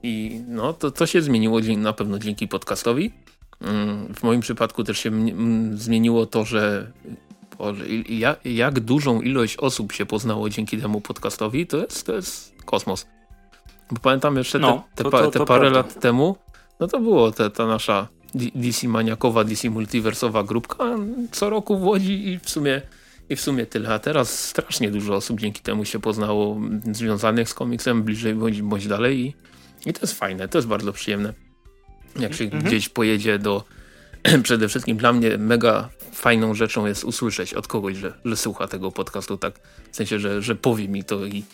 [0.02, 3.12] I no, to, to się zmieniło na pewno dzięki podcastowi.
[3.60, 5.10] Mm, w moim przypadku też się
[5.74, 6.92] zmieniło to, że
[7.58, 7.84] Boże,
[8.44, 13.06] jak, dużą ilość osób się poznało dzięki temu podcastowi, to jest, to jest kosmos.
[13.90, 15.78] Bo pamiętam jeszcze no, te, te, to, to, te parę prawda.
[15.78, 16.36] lat temu,
[16.80, 20.84] no to było te, ta nasza DC maniakowa, DC multiversowa grupka
[21.32, 22.82] co roku w Łodzi i w sumie
[23.32, 23.94] i w sumie tyle.
[23.94, 26.60] A teraz strasznie dużo osób dzięki temu się poznało
[26.92, 29.34] związanych z komiksem bliżej bądź, bądź dalej i,
[29.86, 31.34] i to jest fajne, to jest bardzo przyjemne.
[32.20, 32.62] Jak się mhm.
[32.62, 33.64] gdzieś pojedzie do
[34.42, 38.92] przede wszystkim dla mnie mega fajną rzeczą jest usłyszeć od kogoś, że, że słucha tego
[38.92, 39.60] podcastu tak,
[39.92, 41.44] w sensie, że, że powie mi to i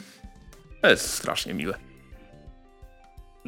[0.82, 1.87] to jest strasznie miłe.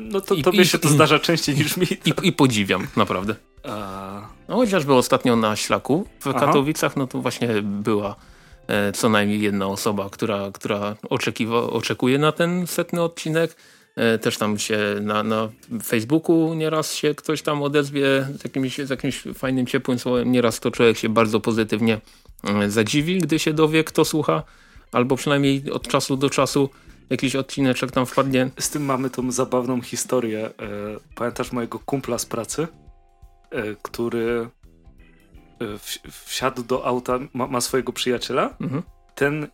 [0.00, 1.86] No to I, tobie i, się to i, zdarza częściej niż mi.
[2.22, 3.34] I, podziwiam, naprawdę.
[3.62, 4.28] A...
[4.48, 6.40] No chociażby ostatnio na Ślaku w Aha.
[6.40, 8.16] Katowicach, no to właśnie była
[8.66, 13.56] e, co najmniej jedna osoba, która, która oczekiwa, oczekuje na ten setny odcinek.
[13.96, 15.48] E, też tam się na, na
[15.82, 20.32] Facebooku nieraz się ktoś tam odezwie z jakimś, z jakimś fajnym, ciepłym słowem.
[20.32, 22.00] Nieraz to człowiek się bardzo pozytywnie
[22.44, 24.42] e, zadziwi, gdy się dowie, kto słucha.
[24.92, 26.70] Albo przynajmniej od czasu do czasu
[27.10, 28.50] jakiś odcineczek tam wpadnie.
[28.58, 30.46] Z tym mamy tą zabawną historię.
[30.46, 30.52] E,
[31.14, 32.68] pamiętasz mojego kumpla z pracy,
[33.50, 34.48] e, który
[35.60, 35.78] e,
[36.10, 38.56] wsiadł do auta, ma, ma swojego przyjaciela.
[38.60, 38.82] Mhm.
[39.14, 39.48] Ten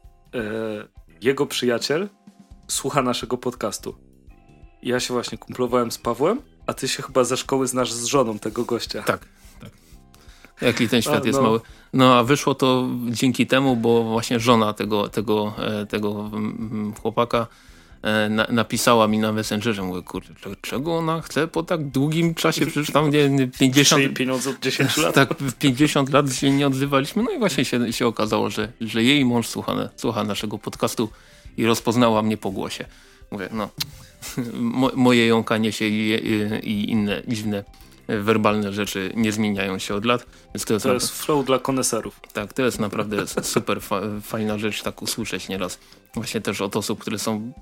[1.20, 2.08] jego przyjaciel
[2.68, 3.96] słucha naszego podcastu.
[4.82, 8.38] Ja się właśnie kumplowałem z Pawłem, a ty się chyba ze szkoły znasz z żoną
[8.38, 9.02] tego gościa.
[9.02, 9.28] Tak.
[10.60, 11.42] Jaki ten świat a, jest no.
[11.42, 11.60] mały.
[11.92, 17.46] No a wyszło to dzięki temu, bo właśnie żona tego, tego, e, tego mm, chłopaka
[18.02, 22.66] e, na, napisała mi na Messengerze, mówię, kurde, czego ona chce po tak długim czasie,
[22.66, 24.14] przecież tam nie, 50...
[24.14, 25.14] pieniądze od 10 lat.
[25.14, 25.28] Tak,
[25.58, 29.46] 50 lat się nie odzywaliśmy, no i właśnie się, się okazało, że, że jej mąż
[29.46, 31.08] słucha, słucha naszego podcastu
[31.56, 32.84] i rozpoznała mnie po głosie.
[33.30, 33.68] Mówię, no,
[34.52, 37.64] mo, moje jąkanie się i, i, i inne dziwne
[38.08, 40.26] werbalne rzeczy nie zmieniają się od lat.
[40.54, 42.20] Więc to jest, to jest flow dla koneserów.
[42.32, 45.78] Tak, to jest naprawdę super fa fajna rzecz tak usłyszeć nieraz.
[46.14, 47.52] Właśnie też od osób, które są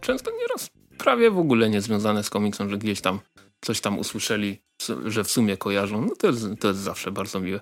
[0.00, 3.20] często nieraz prawie w ogóle niezwiązane z komiksem, że gdzieś tam
[3.60, 4.58] coś tam usłyszeli,
[5.06, 6.04] że w sumie kojarzą.
[6.04, 7.60] No to jest, to jest zawsze bardzo miłe.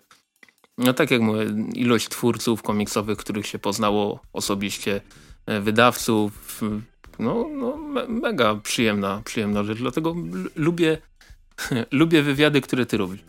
[0.78, 1.44] No tak jak mówię,
[1.74, 5.00] ilość twórców komiksowych, których się poznało osobiście,
[5.46, 6.60] e, wydawców,
[7.18, 7.76] no, no
[8.08, 10.14] mega przyjemna, przyjemna rzecz, dlatego
[10.56, 10.98] lubię
[11.90, 13.20] Lubię wywiady, które ty robisz.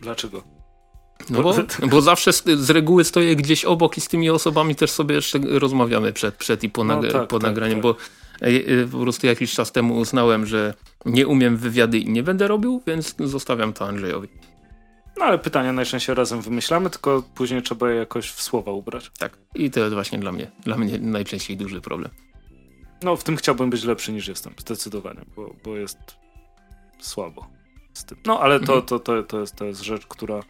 [0.00, 0.42] Dlaczego?
[1.30, 1.54] No bo,
[1.90, 5.38] bo zawsze z, z, reguły stoję gdzieś obok i z tymi osobami też sobie jeszcze
[5.38, 7.82] rozmawiamy przed, przed i po, no, tak, po tak, nagraniem, tak.
[7.82, 7.96] bo
[8.42, 10.74] e, e, po prostu jakiś czas temu uznałem, że
[11.04, 14.28] nie umiem wywiady i nie będę robił, więc zostawiam to Andrzejowi.
[15.18, 19.10] No ale pytania najczęściej razem wymyślamy, tylko później trzeba je jakoś w słowa ubrać.
[19.18, 19.38] Tak.
[19.54, 22.10] I to jest właśnie dla mnie, dla mnie najczęściej duży problem.
[23.02, 25.98] No, w tym chciałbym być lepszy niż jestem, zdecydowanie, bo, bo jest
[26.98, 27.46] słabo
[27.94, 28.18] z tym.
[28.26, 30.40] No, ale to, to, to, to, jest, to jest rzecz, która,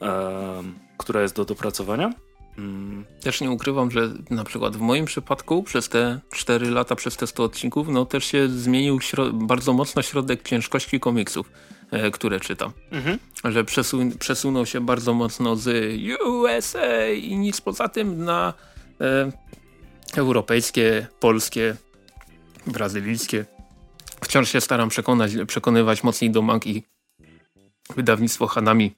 [0.00, 0.62] e,
[0.96, 2.12] która jest do dopracowania.
[2.58, 3.04] Mm.
[3.20, 7.26] Też nie ukrywam, że na przykład w moim przypadku przez te 4 lata, przez te
[7.26, 8.98] 100 odcinków, no też się zmienił
[9.32, 11.50] bardzo mocno środek ciężkości komiksów,
[11.90, 12.72] e, które czytam.
[12.90, 13.18] Mhm.
[13.44, 15.96] Że przesun przesunął się bardzo mocno z
[16.26, 18.54] USA i nic poza tym na
[19.00, 19.32] e,
[20.16, 21.76] europejskie, polskie,
[22.66, 23.44] brazylijskie.
[24.24, 26.82] Wciąż się staram przekonać, przekonywać mocniej do mangi
[27.96, 28.94] wydawnictwo Hanami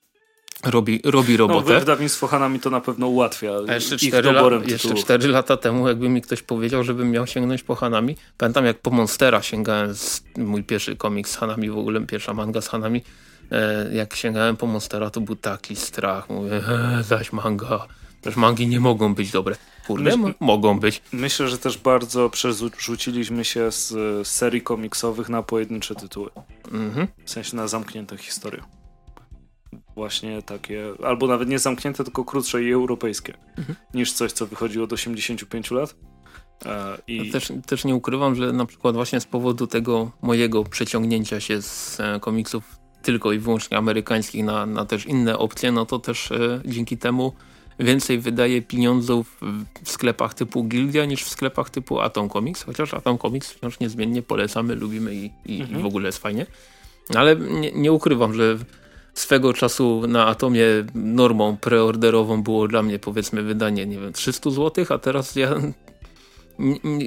[0.65, 1.74] robi, robi no, robotę.
[1.74, 5.57] No, wydawnictwo Hanami to na pewno ułatwia A jeszcze ich doborem la, Jeszcze 4 lata
[5.57, 8.16] temu, jakby mi ktoś powiedział, żebym miał sięgnąć po Hanami.
[8.39, 12.61] Pamiętam jak po Monstera sięgałem, z, mój pierwszy komiks z Hanami, w ogóle pierwsza manga
[12.61, 13.03] z Hanami.
[13.53, 16.31] E, jak sięgałem po Monstera, to był taki strach.
[16.31, 17.86] Mówię, e, zaś manga.
[18.20, 19.57] Przecież mangi nie mogą być dobre.
[19.86, 21.02] Kurde, mogą być.
[21.12, 26.31] Myślę, że też bardzo przerzuciliśmy się z, z serii komiksowych na pojedyncze tytuły.
[26.73, 27.09] Mhm.
[27.24, 28.62] W sensie na zamknięte historie
[29.94, 33.77] właśnie takie, albo nawet nie zamknięte, tylko krótsze i europejskie, mhm.
[33.94, 35.94] niż coś, co wychodziło od 85 lat.
[36.66, 37.31] E, I...
[37.31, 42.01] Też, też nie ukrywam, że na przykład właśnie z powodu tego mojego przeciągnięcia się z
[42.01, 42.65] e, komiksów
[43.02, 47.32] tylko i wyłącznie amerykańskich na, na też inne opcje, no to też e, dzięki temu
[47.79, 49.41] więcej wydaje pieniądzów
[49.85, 54.23] w sklepach typu Gildia niż w sklepach typu Atom Comics, chociaż Atom Comics wciąż niezmiennie
[54.23, 55.81] polecamy, lubimy i, i, mhm.
[55.81, 56.47] i w ogóle jest fajnie.
[57.15, 58.59] Ale nie, nie ukrywam, że
[59.15, 64.85] swego czasu na Atomie normą preorderową było dla mnie powiedzmy wydanie, nie wiem, 300 zł,
[64.89, 65.55] a teraz ja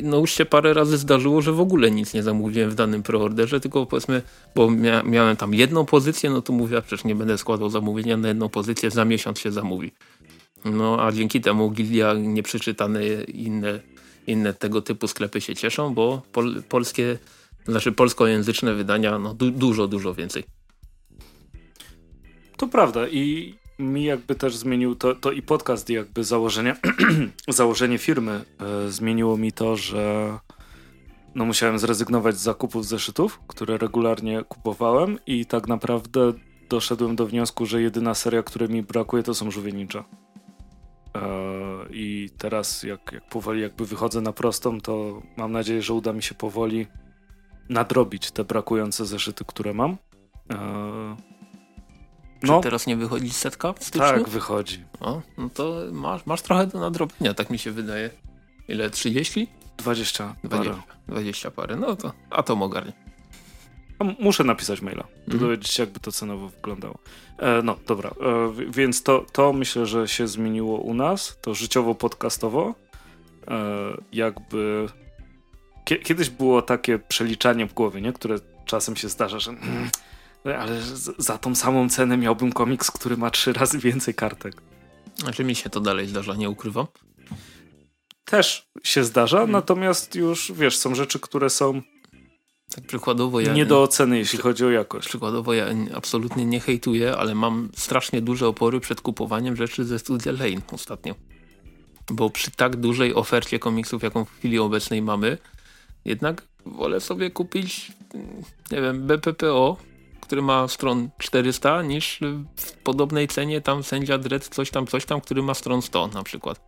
[0.04, 3.60] no już się parę razy zdarzyło, że w ogóle nic nie zamówiłem w danym preorderze,
[3.60, 4.22] tylko powiedzmy,
[4.56, 8.28] bo mia miałem tam jedną pozycję, no to mówię, przecież nie będę składał zamówienia na
[8.28, 9.92] jedną pozycję, za miesiąc się zamówi.
[10.66, 13.80] No a dzięki temu Gilia nieprzeczytane inne,
[14.28, 17.18] inne tego typu sklepy się cieszą, bo pol polskie,
[17.66, 20.44] znaczy polskojęzyczne wydania no du dużo, dużo więcej.
[22.58, 26.76] To prawda i mi jakby też zmienił to, to i podcast jakby założenie,
[27.48, 30.38] założenie firmy e, zmieniło mi to, że
[31.36, 36.34] no musiałem zrezygnować z zakupów zeszytów, które regularnie kupowałem i tak naprawdę
[36.70, 39.74] doszedłem do wniosku, że jedyna seria, której mi brakuje to są żółwie
[41.90, 46.24] I teraz jak, jak powoli jakby wychodzę na prostą, to mam nadzieję, że uda mi
[46.24, 46.88] się powoli
[47.70, 49.98] nadrobić te brakujące zeszyty, które mam.
[50.52, 51.16] E,
[52.42, 52.62] czy no.
[52.62, 54.08] teraz nie wychodzi setka w styczniu?
[54.08, 54.86] Tak, wychodzi.
[55.00, 58.10] O, no to masz, masz trochę do nadrobienia, tak mi się wydaje.
[58.68, 58.90] Ile?
[58.90, 59.48] 30?
[59.78, 60.36] 20.
[60.44, 60.82] 20, parę.
[61.08, 62.94] 20 parę, no to a to ogarnie.
[64.20, 65.40] Muszę napisać maila, mhm.
[65.40, 66.98] dowiedzieć się jakby to cenowo wyglądało.
[67.38, 72.74] E, no dobra, e, więc to, to myślę, że się zmieniło u nas, to życiowo-podcastowo.
[73.48, 74.88] E, jakby
[75.86, 78.14] kiedyś było takie przeliczanie w głowie, nie?
[78.14, 79.90] które czasem się zdarza, że mm,
[80.62, 80.82] ale
[81.18, 84.62] za tą samą cenę miałbym komiks, który ma trzy razy więcej kartek.
[85.16, 86.86] Znaczy mi się to dalej zdarza, nie ukrywam.
[88.26, 89.52] Też się zdarza, hmm.
[89.52, 91.82] natomiast już wiesz, są rzeczy, które są
[92.78, 95.08] tak przykładowo ja nie do oceny, jeśli chodzi o jakość.
[95.08, 100.32] Przykładowo ja absolutnie nie hejtuję, ale mam strasznie duże opory przed kupowaniem rzeczy ze studia
[100.32, 101.16] Lane ostatnio.
[102.12, 105.38] Bo przy tak dużej ofercie komiksów, jaką w chwili obecnej mamy,
[106.06, 107.92] jednak wolę sobie kupić,
[108.72, 109.78] nie wiem, BPPO
[110.28, 112.20] który ma stron 400 niż
[112.56, 116.24] w podobnej cenie tam sędzia Dredd coś tam, coś tam, który ma stron 100 na
[116.24, 116.60] przykład.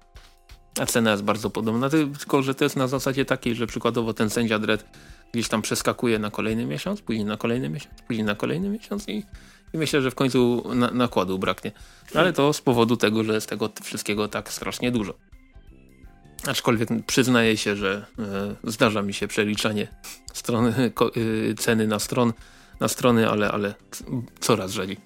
[0.79, 4.29] A cena jest bardzo podobna, tylko że to jest na zasadzie takiej, że przykładowo ten
[4.29, 4.85] sędzia Dredd
[5.33, 9.23] gdzieś tam przeskakuje na kolejny miesiąc, później na kolejny miesiąc, później na kolejny miesiąc i,
[9.73, 11.71] i myślę, że w końcu na, nakładu braknie.
[12.15, 15.13] Ale to z powodu tego, że jest tego wszystkiego tak strasznie dużo.
[16.47, 19.87] Aczkolwiek przyznaję się, że e, zdarza mi się przeliczanie
[20.33, 20.91] strony,
[21.51, 22.33] e, ceny na stron
[22.79, 23.73] na strony, ale, ale
[24.39, 24.97] coraz rzadziej.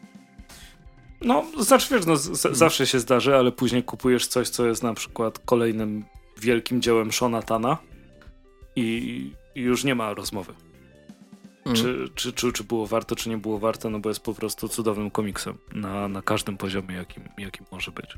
[1.22, 4.94] No, znaczy wiesz, no, z, zawsze się zdarzy, ale później kupujesz coś, co jest na
[4.94, 6.06] przykład kolejnym
[6.38, 7.78] wielkim dziełem Shonatana
[8.76, 10.53] i, i już nie ma rozmowy.
[11.65, 11.77] Mm.
[11.77, 14.69] Czy, czy, czy, czy było warto, czy nie było warto, no bo jest po prostu
[14.69, 18.17] cudownym komiksem na, na każdym poziomie, jakim, jakim może być.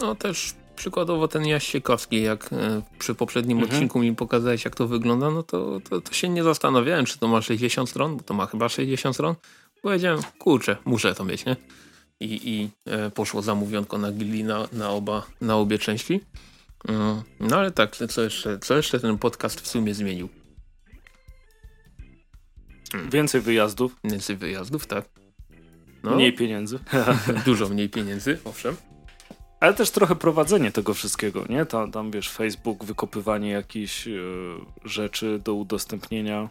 [0.00, 3.74] No też przykładowo ten Jaś Siekowski, jak e, przy poprzednim mhm.
[3.74, 7.28] odcinku mi pokazałeś, jak to wygląda, no to, to, to, się nie zastanawiałem, czy to
[7.28, 9.34] ma 60 stron, bo to ma chyba 60 stron.
[9.82, 11.56] Powiedziałem, kurczę, muszę to mieć, nie?
[12.20, 16.20] I, i e, poszło zamówionko na Gilli na, na, oba, na obie części.
[16.88, 20.28] Mm, no ale tak, co jeszcze, co jeszcze ten podcast w sumie zmienił?
[23.12, 23.96] Więcej wyjazdów.
[24.04, 25.04] Więcej wyjazdów, tak.
[26.02, 26.78] No, mniej pieniędzy.
[27.46, 28.76] Dużo mniej pieniędzy, owszem.
[29.60, 31.66] Ale też trochę prowadzenie tego wszystkiego, nie?
[31.66, 34.20] Tam, tam wiesz, Facebook, wykopywanie jakichś y,
[34.84, 36.48] rzeczy do udostępnienia.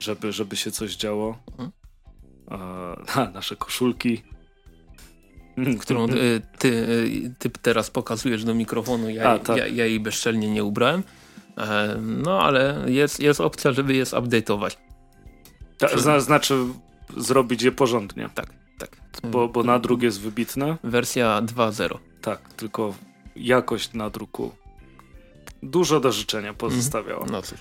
[0.00, 1.38] żeby, żeby się coś działo.
[1.50, 1.70] Mhm.
[3.14, 4.22] A, nasze koszulki.
[5.80, 6.86] Którą ty, ty,
[7.38, 9.56] ty, teraz pokazujesz do mikrofonu, ja, A, tak.
[9.56, 11.02] ja, ja jej bezczelnie nie ubrałem.
[11.58, 14.76] E, no ale jest, jest opcja, żeby je update'ować.
[15.78, 16.58] Ta, znaczy
[17.16, 18.28] zrobić je porządnie.
[18.34, 18.46] Tak,
[18.78, 18.96] tak.
[19.22, 20.76] Bo, bo nadruk jest wybitny.
[20.84, 21.98] Wersja 2.0.
[22.20, 22.94] Tak, tylko
[23.36, 24.52] jakość nadruku
[25.62, 27.22] dużo do życzenia pozostawiała.
[27.22, 27.32] Mhm.
[27.32, 27.58] No cóż.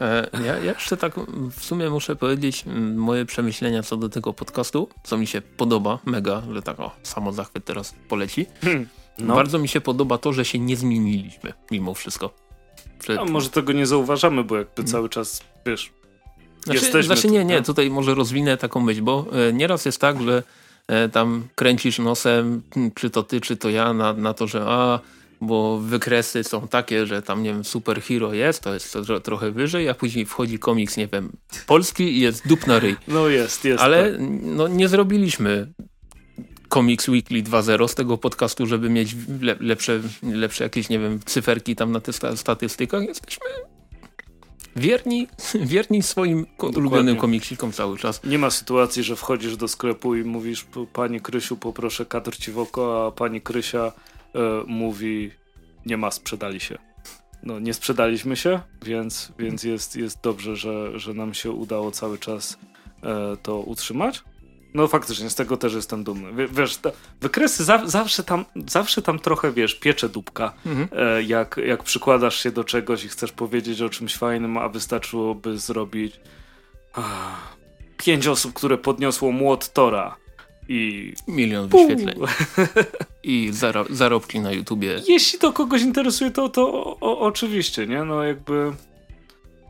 [0.00, 1.14] E, ja, ja jeszcze tak
[1.50, 2.64] w sumie muszę powiedzieć
[2.96, 7.32] moje przemyślenia co do tego podcastu, co mi się podoba mega, że tak o, samo
[7.32, 8.46] zachwyt teraz poleci.
[8.62, 9.34] Hmm, no.
[9.34, 12.34] Bardzo mi się podoba to, że się nie zmieniliśmy mimo wszystko.
[12.98, 13.18] Przed...
[13.18, 14.92] A może tego nie zauważamy, bo jakby hmm.
[14.92, 15.92] cały czas, wiesz,
[16.64, 17.02] znaczy, jesteśmy...
[17.02, 20.42] Znaczy nie, nie, tutaj może rozwinę taką myśl, bo e, nieraz jest tak, że
[20.88, 22.62] e, tam kręcisz nosem,
[22.94, 25.00] czy to ty, czy to ja, na, na to, że a
[25.40, 29.88] bo wykresy są takie, że tam, nie wiem, superhero jest, to jest to trochę wyżej,
[29.88, 31.32] a później wchodzi komiks, nie wiem,
[31.66, 32.96] polski i jest dup na ryj.
[33.08, 33.82] No jest, jest.
[33.82, 34.20] Ale tak.
[34.42, 35.72] no, nie zrobiliśmy
[36.68, 41.76] Comics Weekly 2.0 z tego podcastu, żeby mieć le lepsze, lepsze jakieś, nie wiem, cyferki
[41.76, 43.02] tam na tych statystykach.
[43.02, 43.46] Jesteśmy
[44.78, 46.78] wierni, wierni swoim Dokładnie.
[46.78, 48.20] ulubionym komiksikom cały czas.
[48.24, 52.58] Nie ma sytuacji, że wchodzisz do sklepu i mówisz, pani Krysiu, poproszę kadr ci w
[52.58, 53.92] oko, a pani Krysia
[54.34, 55.30] E, mówi
[55.86, 56.78] nie ma, sprzedali się.
[57.42, 62.18] No nie sprzedaliśmy się, więc, więc jest, jest dobrze, że, że nam się udało cały
[62.18, 62.58] czas
[63.02, 64.22] e, to utrzymać.
[64.74, 66.48] No faktycznie, z tego też jestem dumny.
[66.48, 66.78] wiesz,
[67.20, 70.54] wykresy za, zawsze, tam, zawsze tam trochę, wiesz, piecze dupka.
[70.66, 70.88] Mhm.
[70.92, 75.58] E, jak, jak przykładasz się do czegoś i chcesz powiedzieć o czymś fajnym, a wystarczyłoby
[75.58, 76.20] zrobić
[77.96, 80.16] pięć osób, które podniosło młot Tora
[80.68, 81.12] i...
[81.28, 82.18] Milion wyświetleń.
[83.22, 85.02] I zaro zarobki na YouTubie.
[85.08, 88.04] Jeśli to kogoś interesuje, to, to o, o, oczywiście, nie?
[88.04, 88.72] No jakby...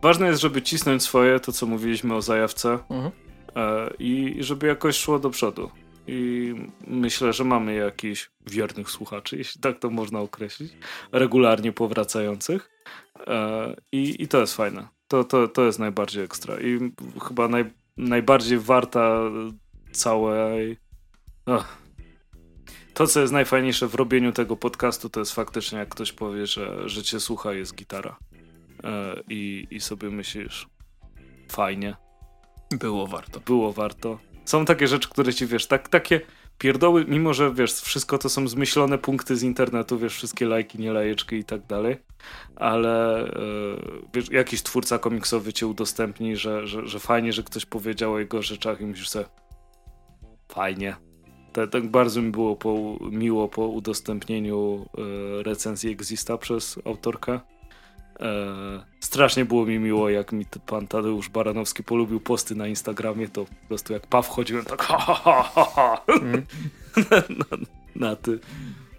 [0.02, 3.10] Ważne jest, żeby cisnąć swoje, to co mówiliśmy o zajawce mhm.
[3.56, 5.70] E, i żeby jakoś szło do przodu.
[6.06, 6.54] I
[6.86, 10.72] myślę, że mamy jakichś wiernych słuchaczy, jeśli tak to można określić,
[11.12, 12.70] regularnie powracających.
[13.26, 14.88] E, i, I to jest fajne.
[15.08, 16.60] To, to, to jest najbardziej ekstra.
[16.60, 16.92] I
[17.28, 17.64] chyba naj,
[17.96, 19.20] najbardziej warta
[19.92, 20.76] całej
[21.48, 21.78] Ach.
[22.94, 26.88] To, co jest najfajniejsze w robieniu tego podcastu, to jest faktycznie, jak ktoś powie, że,
[26.88, 28.18] że cię słucha, jest gitara.
[28.84, 30.68] E, i, I sobie myślisz,
[31.48, 31.96] fajnie.
[32.70, 33.40] Było warto.
[33.40, 34.18] Było warto.
[34.44, 36.20] Są takie rzeczy, które ci wiesz, tak, takie
[36.58, 40.92] pierdoły, mimo że wiesz, wszystko to są zmyślone punkty z internetu, wiesz, wszystkie lajki, nie
[40.92, 41.96] lajeczki i tak dalej,
[42.56, 43.32] ale e,
[44.14, 48.42] wiesz, jakiś twórca komiksowy cię udostępni, że, że, że fajnie, że ktoś powiedział o jego
[48.42, 49.26] rzeczach i myślisz sobie,
[50.48, 50.96] fajnie,
[51.52, 54.86] tak, tak bardzo mi było po, miło po udostępnieniu
[55.38, 57.40] e, recenzji Exista przez autorkę.
[58.20, 63.44] E, strasznie było mi miło, jak mi pan Tadeusz Baranowski polubił posty na Instagramie, to
[63.44, 66.02] po prostu jak paw chodziłem tak ha, ha, ha, ha, ha.
[66.08, 66.46] Mm.
[66.96, 67.66] na, na,
[68.08, 68.38] na, ty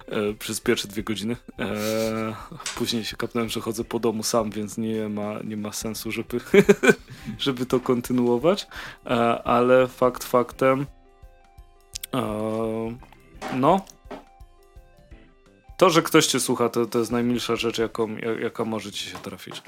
[0.08, 1.36] e, przez pierwsze dwie godziny.
[1.60, 2.36] E,
[2.76, 6.40] później się kapnąłem, że chodzę po domu sam, więc nie ma, nie ma sensu, żeby,
[7.40, 8.68] żeby to kontynuować.
[9.44, 10.86] Ale fakt faktem
[12.14, 12.98] Eee,
[13.54, 13.86] no.
[15.80, 19.18] To, że ktoś cię słucha, to, to jest najmilsza rzecz, jaką, jaka może ci się
[19.18, 19.62] trafić.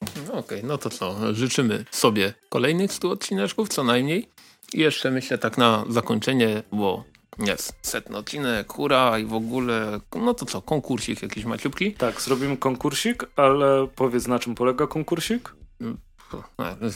[0.00, 1.34] No Okej, okay, no to co?
[1.34, 4.28] Życzymy sobie kolejnych 100 odcineczków, co najmniej.
[4.72, 7.04] I jeszcze myślę tak na zakończenie, bo
[7.38, 11.92] jest setny odcinek, hura i w ogóle, no to co, konkursik jakiś maciupki?
[11.92, 15.54] Tak, zrobimy konkursik, ale powiedz na czym polega konkursik?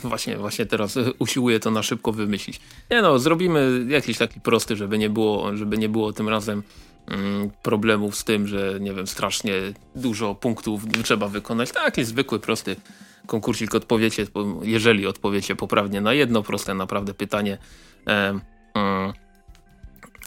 [0.05, 2.61] Właśnie, właśnie teraz usiłuję to na szybko wymyślić.
[2.91, 6.63] Nie no, zrobimy jakiś taki prosty, żeby nie było, żeby nie było tym razem
[7.63, 9.53] problemów z tym, że nie wiem, strasznie
[9.95, 11.73] dużo punktów trzeba wykonać.
[11.73, 12.77] Taki zwykły, prosty
[13.27, 14.27] konkursik odpowiecie,
[14.63, 17.59] jeżeli odpowiecie poprawnie na jedno proste naprawdę pytanie,
[18.07, 18.41] e,
[18.77, 19.13] e,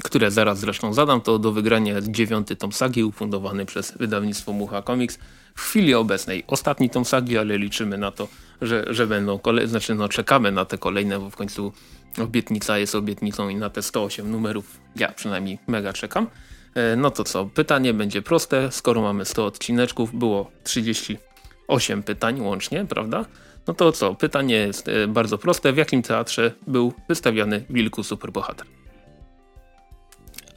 [0.04, 4.82] które zaraz zresztą zadam, to do wygrania jest dziewiąty tom sagi ufundowany przez wydawnictwo Mucha
[4.82, 5.20] Comics.
[5.56, 8.28] W chwili obecnej ostatni tom sagi, ale liczymy na to,
[8.62, 11.74] że, że będą kolejne, znaczy no czekamy na te kolejne, bo w końcu
[12.22, 16.28] obietnica jest obietnicą i na te 108 numerów ja przynajmniej mega czekam.
[16.76, 22.86] E, no to co, pytanie będzie proste, skoro mamy 100 odcineczków, było 38 pytań łącznie,
[22.86, 23.26] prawda?
[23.68, 28.68] No to co, pytanie jest e, bardzo proste, w jakim teatrze był wystawiany Wilku Superbohater?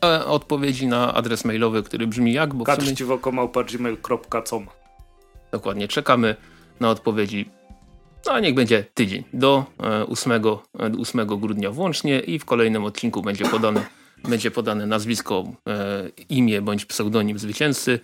[0.05, 2.55] E, odpowiedzi na adres mailowy, który brzmi jak?
[2.55, 4.66] Bo Kaczciwokomałpa.gmail.com
[5.52, 6.36] Dokładnie, czekamy
[6.80, 7.51] na odpowiedzi.
[8.26, 9.64] No niech będzie tydzień, do
[10.09, 10.40] 8, e,
[11.01, 13.86] 8 e, grudnia włącznie i w kolejnym odcinku będzie podane,
[14.28, 18.01] będzie podane nazwisko, e, imię bądź pseudonim zwycięzcy.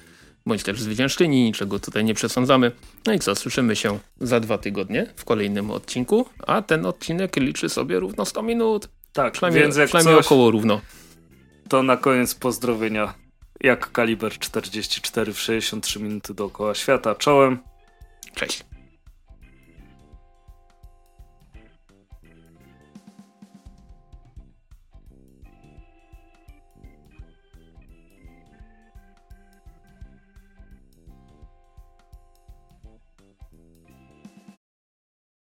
[0.47, 2.73] bądź też zwyciężczyni, niczego tutaj nie przesądzamy.
[3.07, 7.69] No i co, słyszymy się za dwa tygodnie w kolejnym odcinku, a ten odcinek liczy
[7.69, 8.89] sobie równo 100 minut.
[9.13, 10.81] Tak, przynajmniej, więc jak przynajmniej coś, około równo.
[11.69, 13.15] To na koniec pozdrowienia
[13.61, 17.15] jak kaliber 44 w 63 minuty dookoła świata.
[17.15, 17.59] Czołem.
[18.35, 18.65] Cześć.